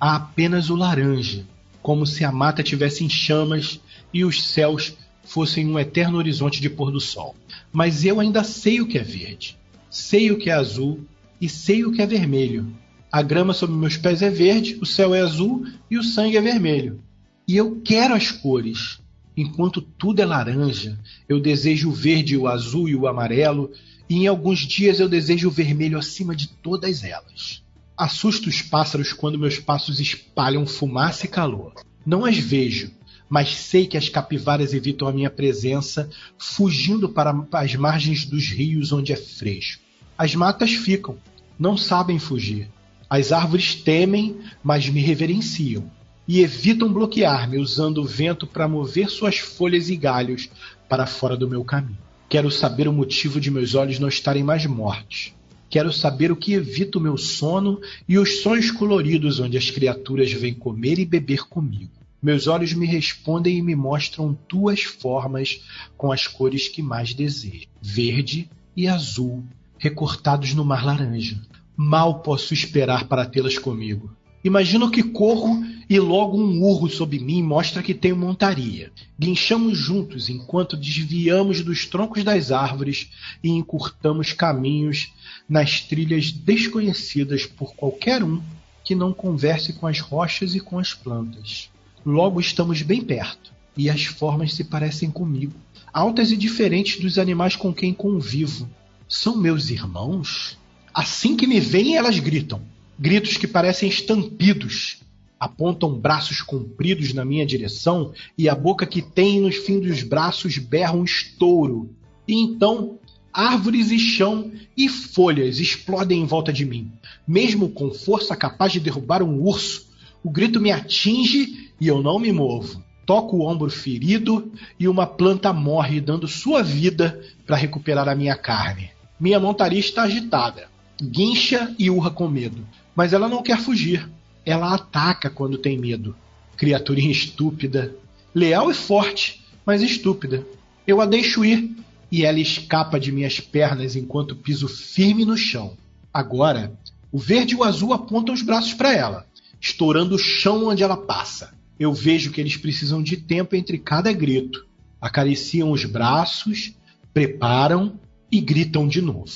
Há 0.00 0.16
apenas 0.16 0.70
o 0.70 0.76
laranja, 0.76 1.44
como 1.82 2.06
se 2.06 2.24
a 2.24 2.32
mata 2.32 2.62
tivesse 2.62 3.04
em 3.04 3.08
chamas 3.08 3.80
e 4.12 4.24
os 4.24 4.42
céus 4.42 4.94
fossem 5.24 5.66
um 5.66 5.78
eterno 5.78 6.18
horizonte 6.18 6.60
de 6.60 6.70
pôr 6.70 6.90
do 6.90 7.00
sol. 7.00 7.34
Mas 7.72 8.04
eu 8.04 8.20
ainda 8.20 8.44
sei 8.44 8.80
o 8.80 8.86
que 8.86 8.98
é 8.98 9.02
verde, 9.02 9.56
sei 9.90 10.30
o 10.30 10.38
que 10.38 10.50
é 10.50 10.52
azul 10.52 11.00
e 11.40 11.48
sei 11.48 11.84
o 11.84 11.92
que 11.92 12.02
é 12.02 12.06
vermelho. 12.06 12.72
A 13.10 13.20
grama 13.20 13.52
sob 13.52 13.72
meus 13.72 13.96
pés 13.96 14.22
é 14.22 14.30
verde, 14.30 14.78
o 14.80 14.86
céu 14.86 15.14
é 15.14 15.20
azul 15.20 15.66
e 15.90 15.98
o 15.98 16.02
sangue 16.02 16.36
é 16.36 16.40
vermelho. 16.40 17.02
E 17.46 17.56
eu 17.56 17.80
quero 17.84 18.14
as 18.14 18.30
cores. 18.30 19.01
Enquanto 19.36 19.80
tudo 19.80 20.20
é 20.20 20.26
laranja, 20.26 20.98
eu 21.26 21.40
desejo 21.40 21.88
o 21.88 21.92
verde, 21.92 22.36
o 22.36 22.46
azul 22.46 22.88
e 22.88 22.94
o 22.94 23.06
amarelo, 23.06 23.70
e 24.08 24.16
em 24.16 24.26
alguns 24.26 24.60
dias 24.60 25.00
eu 25.00 25.08
desejo 25.08 25.48
o 25.48 25.50
vermelho 25.50 25.98
acima 25.98 26.36
de 26.36 26.48
todas 26.48 27.02
elas. 27.02 27.62
Assusto 27.96 28.48
os 28.50 28.60
pássaros 28.60 29.12
quando 29.12 29.38
meus 29.38 29.58
passos 29.58 30.00
espalham 30.00 30.66
fumaça 30.66 31.24
e 31.24 31.28
calor. 31.28 31.72
Não 32.04 32.24
as 32.26 32.36
vejo, 32.36 32.90
mas 33.28 33.56
sei 33.56 33.86
que 33.86 33.96
as 33.96 34.10
capivaras 34.10 34.74
evitam 34.74 35.08
a 35.08 35.12
minha 35.12 35.30
presença, 35.30 36.10
fugindo 36.36 37.08
para 37.08 37.34
as 37.52 37.74
margens 37.74 38.26
dos 38.26 38.48
rios 38.48 38.92
onde 38.92 39.12
é 39.12 39.16
fresco. 39.16 39.82
As 40.18 40.34
matas 40.34 40.72
ficam, 40.72 41.16
não 41.58 41.76
sabem 41.76 42.18
fugir. 42.18 42.68
As 43.08 43.32
árvores 43.32 43.74
temem, 43.74 44.36
mas 44.62 44.88
me 44.88 45.00
reverenciam 45.00 45.90
e 46.26 46.40
evitam 46.40 46.92
bloquear-me 46.92 47.58
usando 47.58 47.98
o 47.98 48.06
vento 48.06 48.46
para 48.46 48.68
mover 48.68 49.08
suas 49.08 49.38
folhas 49.38 49.88
e 49.88 49.96
galhos 49.96 50.48
para 50.88 51.06
fora 51.06 51.36
do 51.36 51.48
meu 51.48 51.64
caminho. 51.64 51.98
Quero 52.28 52.50
saber 52.50 52.88
o 52.88 52.92
motivo 52.92 53.40
de 53.40 53.50
meus 53.50 53.74
olhos 53.74 53.98
não 53.98 54.08
estarem 54.08 54.42
mais 54.42 54.64
mortos. 54.66 55.34
Quero 55.68 55.92
saber 55.92 56.30
o 56.30 56.36
que 56.36 56.52
evita 56.52 56.98
o 56.98 57.00
meu 57.00 57.16
sono 57.16 57.80
e 58.08 58.18
os 58.18 58.42
sonhos 58.42 58.70
coloridos 58.70 59.40
onde 59.40 59.56
as 59.56 59.70
criaturas 59.70 60.32
vêm 60.32 60.54
comer 60.54 60.98
e 60.98 61.04
beber 61.04 61.48
comigo. 61.48 61.90
Meus 62.22 62.46
olhos 62.46 62.72
me 62.72 62.86
respondem 62.86 63.56
e 63.56 63.62
me 63.62 63.74
mostram 63.74 64.38
duas 64.48 64.82
formas 64.82 65.60
com 65.96 66.12
as 66.12 66.26
cores 66.26 66.68
que 66.68 66.82
mais 66.82 67.12
desejo: 67.14 67.66
verde 67.80 68.48
e 68.76 68.86
azul, 68.86 69.42
recortados 69.78 70.54
no 70.54 70.64
mar 70.64 70.84
laranja. 70.84 71.40
Mal 71.76 72.20
posso 72.20 72.54
esperar 72.54 73.08
para 73.08 73.26
tê-las 73.26 73.58
comigo. 73.58 74.14
Imagino 74.44 74.90
que 74.90 75.02
corro 75.02 75.64
e 75.92 76.00
logo 76.00 76.38
um 76.38 76.62
urro 76.62 76.88
sob 76.88 77.18
mim 77.18 77.42
mostra 77.42 77.82
que 77.82 77.92
tenho 77.92 78.16
montaria. 78.16 78.90
Guinchamos 79.20 79.76
juntos 79.76 80.30
enquanto 80.30 80.74
desviamos 80.74 81.60
dos 81.60 81.84
troncos 81.84 82.24
das 82.24 82.50
árvores 82.50 83.10
e 83.44 83.50
encurtamos 83.50 84.32
caminhos 84.32 85.12
nas 85.46 85.82
trilhas 85.82 86.32
desconhecidas 86.32 87.44
por 87.44 87.74
qualquer 87.74 88.24
um 88.24 88.40
que 88.82 88.94
não 88.94 89.12
converse 89.12 89.74
com 89.74 89.86
as 89.86 90.00
rochas 90.00 90.54
e 90.54 90.60
com 90.60 90.78
as 90.78 90.94
plantas. 90.94 91.68
Logo 92.06 92.40
estamos 92.40 92.80
bem 92.80 93.02
perto, 93.02 93.52
e 93.76 93.90
as 93.90 94.06
formas 94.06 94.54
se 94.54 94.64
parecem 94.64 95.10
comigo, 95.10 95.52
altas 95.92 96.32
e 96.32 96.38
diferentes 96.38 96.98
dos 97.02 97.18
animais 97.18 97.54
com 97.54 97.70
quem 97.70 97.92
convivo. 97.92 98.66
São 99.06 99.36
meus 99.36 99.68
irmãos? 99.68 100.56
Assim 100.94 101.36
que 101.36 101.46
me 101.46 101.60
veem, 101.60 101.98
elas 101.98 102.18
gritam. 102.18 102.62
Gritos 102.98 103.36
que 103.36 103.46
parecem 103.46 103.90
estampidos. 103.90 105.02
Apontam 105.42 105.98
braços 105.98 106.40
compridos 106.40 107.12
na 107.12 107.24
minha 107.24 107.44
direção 107.44 108.12
e 108.38 108.48
a 108.48 108.54
boca 108.54 108.86
que 108.86 109.02
tem 109.02 109.40
nos 109.40 109.56
fins 109.56 109.80
dos 109.80 110.04
braços 110.04 110.56
berra 110.56 110.92
um 110.92 111.02
estouro. 111.02 111.90
E 112.28 112.34
então, 112.40 113.00
árvores 113.32 113.90
e 113.90 113.98
chão 113.98 114.52
e 114.76 114.88
folhas 114.88 115.58
explodem 115.58 116.20
em 116.20 116.26
volta 116.26 116.52
de 116.52 116.64
mim. 116.64 116.92
Mesmo 117.26 117.70
com 117.70 117.90
força 117.90 118.36
capaz 118.36 118.70
de 118.70 118.78
derrubar 118.78 119.20
um 119.20 119.42
urso, 119.42 119.88
o 120.22 120.30
grito 120.30 120.60
me 120.60 120.70
atinge 120.70 121.72
e 121.80 121.88
eu 121.88 122.00
não 122.00 122.20
me 122.20 122.30
movo. 122.30 122.80
Toco 123.04 123.38
o 123.38 123.44
ombro 123.44 123.68
ferido 123.68 124.52
e 124.78 124.86
uma 124.86 125.08
planta 125.08 125.52
morre, 125.52 126.00
dando 126.00 126.28
sua 126.28 126.62
vida 126.62 127.20
para 127.44 127.56
recuperar 127.56 128.08
a 128.08 128.14
minha 128.14 128.36
carne. 128.36 128.90
Minha 129.18 129.40
montaria 129.40 129.80
está 129.80 130.02
agitada, 130.02 130.68
guincha 131.02 131.74
e 131.80 131.90
urra 131.90 132.12
com 132.12 132.28
medo, 132.28 132.64
mas 132.94 133.12
ela 133.12 133.28
não 133.28 133.42
quer 133.42 133.58
fugir. 133.58 134.08
Ela 134.44 134.74
ataca 134.74 135.30
quando 135.30 135.58
tem 135.58 135.78
medo. 135.78 136.14
Criaturinha 136.56 137.10
estúpida, 137.10 137.94
leal 138.34 138.70
e 138.70 138.74
forte, 138.74 139.44
mas 139.64 139.82
estúpida. 139.82 140.46
Eu 140.86 141.00
a 141.00 141.06
deixo 141.06 141.44
ir 141.44 141.76
e 142.10 142.24
ela 142.24 142.38
escapa 142.38 143.00
de 143.00 143.10
minhas 143.10 143.40
pernas 143.40 143.96
enquanto 143.96 144.36
piso 144.36 144.68
firme 144.68 145.24
no 145.24 145.36
chão. 145.36 145.76
Agora, 146.12 146.72
o 147.10 147.18
verde 147.18 147.54
e 147.54 147.56
o 147.56 147.64
azul 147.64 147.92
apontam 147.92 148.34
os 148.34 148.42
braços 148.42 148.74
para 148.74 148.94
ela, 148.94 149.26
estourando 149.60 150.16
o 150.16 150.18
chão 150.18 150.68
onde 150.68 150.82
ela 150.82 150.96
passa. 150.96 151.54
Eu 151.78 151.92
vejo 151.92 152.30
que 152.30 152.40
eles 152.40 152.56
precisam 152.56 153.02
de 153.02 153.16
tempo 153.16 153.56
entre 153.56 153.78
cada 153.78 154.12
grito. 154.12 154.66
Acariciam 155.00 155.70
os 155.70 155.84
braços, 155.84 156.74
preparam 157.12 157.98
e 158.30 158.40
gritam 158.40 158.86
de 158.86 159.00
novo. 159.00 159.32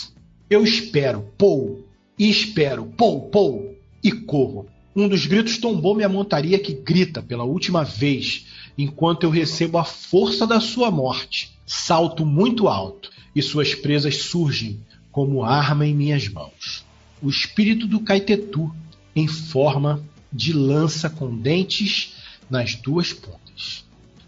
Eu 0.49 0.63
espero, 0.63 1.23
pou, 1.37 1.87
e 2.19 2.31
espero, 2.31 2.87
pou, 2.97 3.29
pou, 3.31 3.75
e 4.03 4.13
corro. 4.13 4.67
Um 4.97 5.09
dos 5.09 5.27
gritos 5.27 5.59
tombou 5.59 5.95
minha 5.95 6.09
montaria 6.09 6.59
que 6.59 6.73
grita 6.73 7.23
pela 7.23 7.45
última 7.45 7.85
vez, 7.85 8.47
enquanto 8.79 9.25
eu 9.25 9.31
recebo 9.31 9.77
a 9.77 9.85
força 9.85 10.47
da 10.47 10.59
sua 10.59 10.91
morte. 10.91 11.55
Salto 11.67 12.25
muito 12.25 12.67
alto 12.67 13.11
e 13.35 13.43
suas 13.43 13.75
presas 13.75 14.17
surgem 14.23 14.81
como 15.13 15.45
arma 15.45 15.87
em 15.87 15.95
minhas 15.95 16.27
mãos. 16.29 16.83
O 17.21 17.29
espírito 17.29 17.87
do 17.87 18.01
Caetetu 18.01 18.75
em 19.15 19.29
forma 19.29 20.03
de 20.33 20.55
lança 20.55 21.11
com 21.11 21.37
dentes 21.37 22.15
nas 22.49 22.75
duas 22.75 23.13
pontas. 23.13 23.85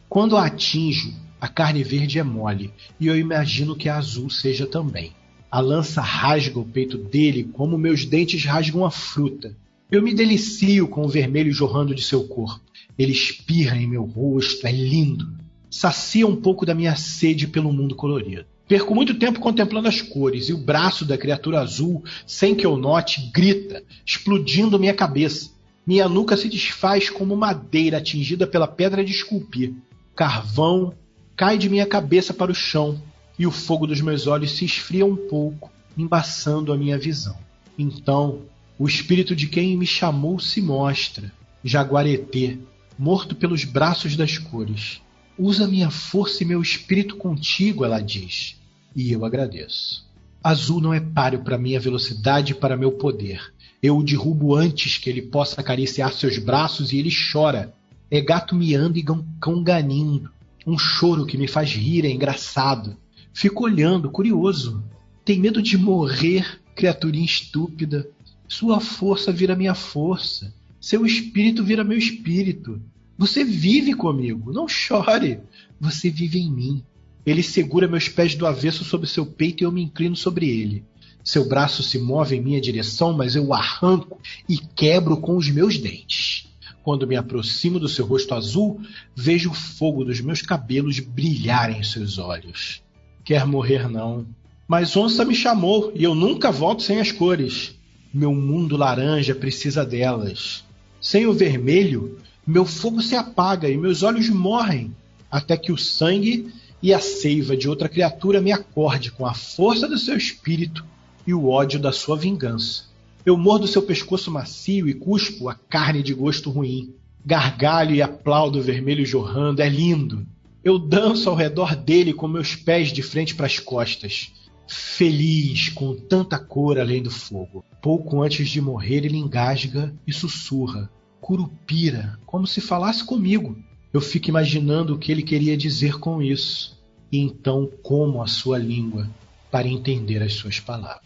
Quando 0.07 0.37
a 0.37 0.45
atinjo, 0.45 1.15
a 1.41 1.49
carne 1.49 1.83
verde 1.83 2.19
é 2.19 2.23
mole 2.23 2.71
e 3.01 3.07
eu 3.07 3.19
imagino 3.19 3.75
que 3.75 3.89
a 3.89 3.97
azul 3.97 4.29
seja 4.29 4.67
também. 4.67 5.13
A 5.51 5.61
lança 5.61 6.03
rasga 6.03 6.59
o 6.59 6.65
peito 6.65 6.99
dele 6.99 7.49
como 7.55 7.79
meus 7.79 8.05
dentes 8.05 8.45
rasgam 8.45 8.85
a 8.85 8.91
fruta. 8.91 9.57
Eu 9.91 10.03
me 10.03 10.13
delicio 10.13 10.87
com 10.87 11.07
o 11.07 11.09
vermelho 11.09 11.51
jorrando 11.51 11.95
de 11.95 12.03
seu 12.03 12.29
corpo. 12.29 12.61
Ele 12.99 13.13
espirra 13.13 13.75
em 13.75 13.87
meu 13.87 14.05
rosto, 14.05 14.67
é 14.67 14.71
lindo. 14.71 15.33
Sacia 15.71 16.27
um 16.27 16.37
pouco 16.37 16.67
da 16.67 16.75
minha 16.75 16.95
sede 16.95 17.47
pelo 17.47 17.73
mundo 17.73 17.95
colorido. 17.95 18.45
Perco 18.69 18.95
muito 18.95 19.19
tempo 19.19 19.41
contemplando 19.41 19.89
as 19.89 20.03
cores 20.03 20.51
e 20.51 20.53
o 20.53 20.59
braço 20.59 21.07
da 21.07 21.17
criatura 21.17 21.61
azul, 21.61 22.05
sem 22.27 22.55
que 22.55 22.67
eu 22.67 22.77
note, 22.77 23.31
grita, 23.33 23.83
explodindo 24.05 24.79
minha 24.79 24.93
cabeça. 24.93 25.53
Minha 25.87 26.07
nuca 26.07 26.37
se 26.37 26.51
desfaz 26.51 27.09
como 27.09 27.35
madeira 27.35 27.97
atingida 27.97 28.47
pela 28.47 28.69
pedra 28.69 29.03
de 29.03 29.11
esculpir. 29.11 29.73
Carvão 30.15 30.93
cai 31.35 31.57
de 31.57 31.71
minha 31.71 31.87
cabeça 31.87 32.35
para 32.35 32.53
o 32.53 32.55
chão 32.55 33.01
e 33.39 33.47
o 33.47 33.51
fogo 33.51 33.87
dos 33.87 34.03
meus 34.03 34.27
olhos 34.27 34.51
se 34.51 34.67
esfria 34.67 35.07
um 35.07 35.17
pouco, 35.17 35.73
embaçando 35.97 36.75
a 36.75 36.77
minha 36.77 36.99
visão. 36.99 37.39
Então, 37.79 38.43
o 38.79 38.87
espírito 38.87 39.35
de 39.35 39.49
quem 39.49 39.77
me 39.77 39.87
chamou 39.87 40.39
se 40.39 40.61
mostra, 40.61 41.33
Jaguaretê, 41.65 42.59
morto 42.99 43.35
pelos 43.35 43.65
braços 43.65 44.17
das 44.17 44.39
cores. 44.39 45.03
Usa 45.37 45.67
minha 45.67 45.91
força 45.91 46.43
e 46.43 46.47
meu 46.47 46.63
espírito 46.63 47.17
contigo, 47.17 47.85
ela 47.85 48.01
diz, 48.01 48.57
e 48.95 49.13
eu 49.13 49.25
agradeço. 49.25 50.07
Azul 50.43 50.81
não 50.81 50.95
é 50.95 51.01
páreo 51.01 51.43
para 51.43 51.59
minha 51.59 51.81
velocidade 51.81 52.53
e 52.53 52.55
para 52.55 52.77
meu 52.77 52.93
poder. 52.93 53.53
Eu 53.83 53.97
o 53.99 54.05
derrubo 54.05 54.55
antes 54.55 54.97
que 54.97 55.11
ele 55.11 55.23
possa 55.23 55.61
acariciar 55.61 56.13
seus 56.13 56.39
braços 56.39 56.93
e 56.93 56.99
ele 56.99 57.11
chora. 57.33 57.75
É 58.11 58.21
gato 58.21 58.55
miando 58.55 58.99
e 58.99 59.05
cão 59.41 59.63
ganindo. 59.63 60.31
Um 60.67 60.79
choro 60.79 61.27
que 61.27 61.37
me 61.37 61.49
faz 61.49 61.73
rir, 61.73 62.05
é 62.05 62.11
engraçado. 62.11 62.97
Fico 63.33 63.65
olhando, 63.65 64.11
curioso. 64.11 64.83
Tem 65.25 65.39
medo 65.39 65.61
de 65.61 65.77
morrer, 65.77 66.61
criaturinha 66.75 67.25
estúpida. 67.25 68.09
Sua 68.49 68.81
força 68.81 69.31
vira 69.31 69.55
minha 69.55 69.75
força. 69.75 70.55
Seu 70.81 71.05
espírito 71.05 71.63
vira 71.63 71.85
meu 71.85 71.99
espírito. 71.99 72.81
Você 73.19 73.45
vive 73.45 73.93
comigo, 73.95 74.53
não 74.53 74.67
chore. 74.67 75.41
Você 75.79 76.09
vive 76.09 76.39
em 76.39 76.51
mim. 76.51 76.85
Ele 77.27 77.43
segura 77.43 77.87
meus 77.87 78.09
pés 78.09 78.35
do 78.35 78.47
avesso 78.47 78.85
sobre 78.85 79.07
seu 79.07 79.27
peito 79.27 79.63
e 79.63 79.65
eu 79.65 79.71
me 79.73 79.83
inclino 79.83 80.17
sobre 80.17 80.49
ele. 80.49 80.83
Seu 81.23 81.47
braço 81.47 81.83
se 81.83 81.99
move 81.99 82.37
em 82.37 82.41
minha 82.41 82.61
direção, 82.61 83.13
mas 83.13 83.37
eu 83.37 83.49
o 83.49 83.55
arranco 83.55 84.19
e 84.49 84.57
quebro 84.57 85.19
com 85.19 85.37
os 85.37 85.51
meus 85.51 85.77
dentes. 85.77 86.49
Quando 86.83 87.07
me 87.07 87.17
aproximo 87.17 87.79
do 87.79 87.87
seu 87.87 88.07
rosto 88.07 88.33
azul, 88.35 88.81
vejo 89.15 89.51
o 89.51 89.55
fogo 89.55 90.07
dos 90.07 90.23
meus 90.23 90.41
cabelos 90.41 91.01
brilhar 91.01 91.71
em 91.71 91.83
seus 91.83 92.17
olhos. 92.17 92.83
Quer 93.23 93.47
morrer, 93.47 93.91
não. 93.91 94.27
Mas 94.67 94.97
onça 94.97 95.23
me 95.23 95.35
chamou 95.35 95.93
e 95.95 96.03
eu 96.03 96.15
nunca 96.15 96.51
volto 96.51 96.83
sem 96.83 96.99
as 96.99 97.13
cores. 97.13 97.78
Meu 98.19 98.35
mundo 98.35 98.77
laranja 98.77 99.33
precisa 99.33 99.87
delas. 99.87 100.65
Sem 101.01 101.29
o 101.29 101.33
vermelho, 101.33 102.19
meu 102.45 102.65
fogo 102.65 103.01
se 103.01 103.15
apaga 103.15 103.69
e 103.69 103.77
meus 103.77 104.03
olhos 104.03 104.29
morrem, 104.29 104.93
até 105.31 105.57
que 105.57 105.71
o 105.71 105.79
sangue 105.79 106.53
e 106.83 106.93
a 106.93 106.99
seiva 106.99 107.57
de 107.57 107.69
outra 107.69 107.89
criatura 107.89 108.41
me 108.41 108.51
acorde 108.51 109.13
com 109.13 109.25
a 109.25 109.35
força 109.35 109.87
do 109.87 109.97
seu 109.97 110.17
espírito 110.17 110.85
e 111.25 111.33
o 111.33 111.49
ódio 111.49 111.79
da 111.79 111.93
sua 111.93 112.17
vingança. 112.17 112.87
Eu 113.25 113.37
mordo 113.37 113.69
seu 113.69 113.83
pescoço 113.83 114.33
macio 114.33 114.89
e 114.89 114.95
cuspo 114.95 115.49
a 115.49 115.55
carne 115.55 116.03
de 116.03 116.13
gosto 116.13 116.51
ruim. 116.51 116.93
Gargalho 117.25 117.95
e 117.95 118.03
aplaudo 118.03 118.59
o 118.59 118.63
vermelho 118.63 119.07
jorrando, 119.07 119.63
é 119.63 119.69
lindo. 119.69 120.27
Eu 120.65 120.77
danço 120.77 121.31
ao 121.31 121.37
redor 121.37 121.77
dele 121.77 122.13
com 122.13 122.27
meus 122.27 122.57
pés 122.57 122.89
de 122.89 123.01
frente 123.01 123.37
para 123.37 123.47
as 123.47 123.61
costas, 123.61 124.33
feliz 124.69 125.71
com 125.71 125.95
tanta 125.95 126.39
cor 126.39 126.79
além 126.79 127.03
do 127.03 127.11
fogo. 127.11 127.65
Pouco 127.83 128.23
antes 128.23 128.49
de 128.49 128.61
morrer, 128.61 129.05
ele 129.05 129.17
engasga 129.17 129.95
e 130.07 130.13
sussurra: 130.13 130.91
Curupira, 131.21 132.19
como 132.27 132.47
se 132.47 132.61
falasse 132.61 133.03
comigo. 133.03 133.57
Eu 133.93 134.03
fico 134.03 134.29
imaginando 134.29 134.95
o 134.95 134.99
que 134.99 135.11
ele 135.11 135.23
queria 135.23 135.57
dizer 135.57 135.99
com 135.99 136.23
isso, 136.23 136.79
e 137.11 137.19
então 137.19 137.71
como 137.83 138.23
a 138.23 138.27
sua 138.27 138.59
língua 138.59 139.09
para 139.51 139.67
entender 139.67 140.23
as 140.23 140.35
suas 140.35 140.61
palavras. 140.61 141.03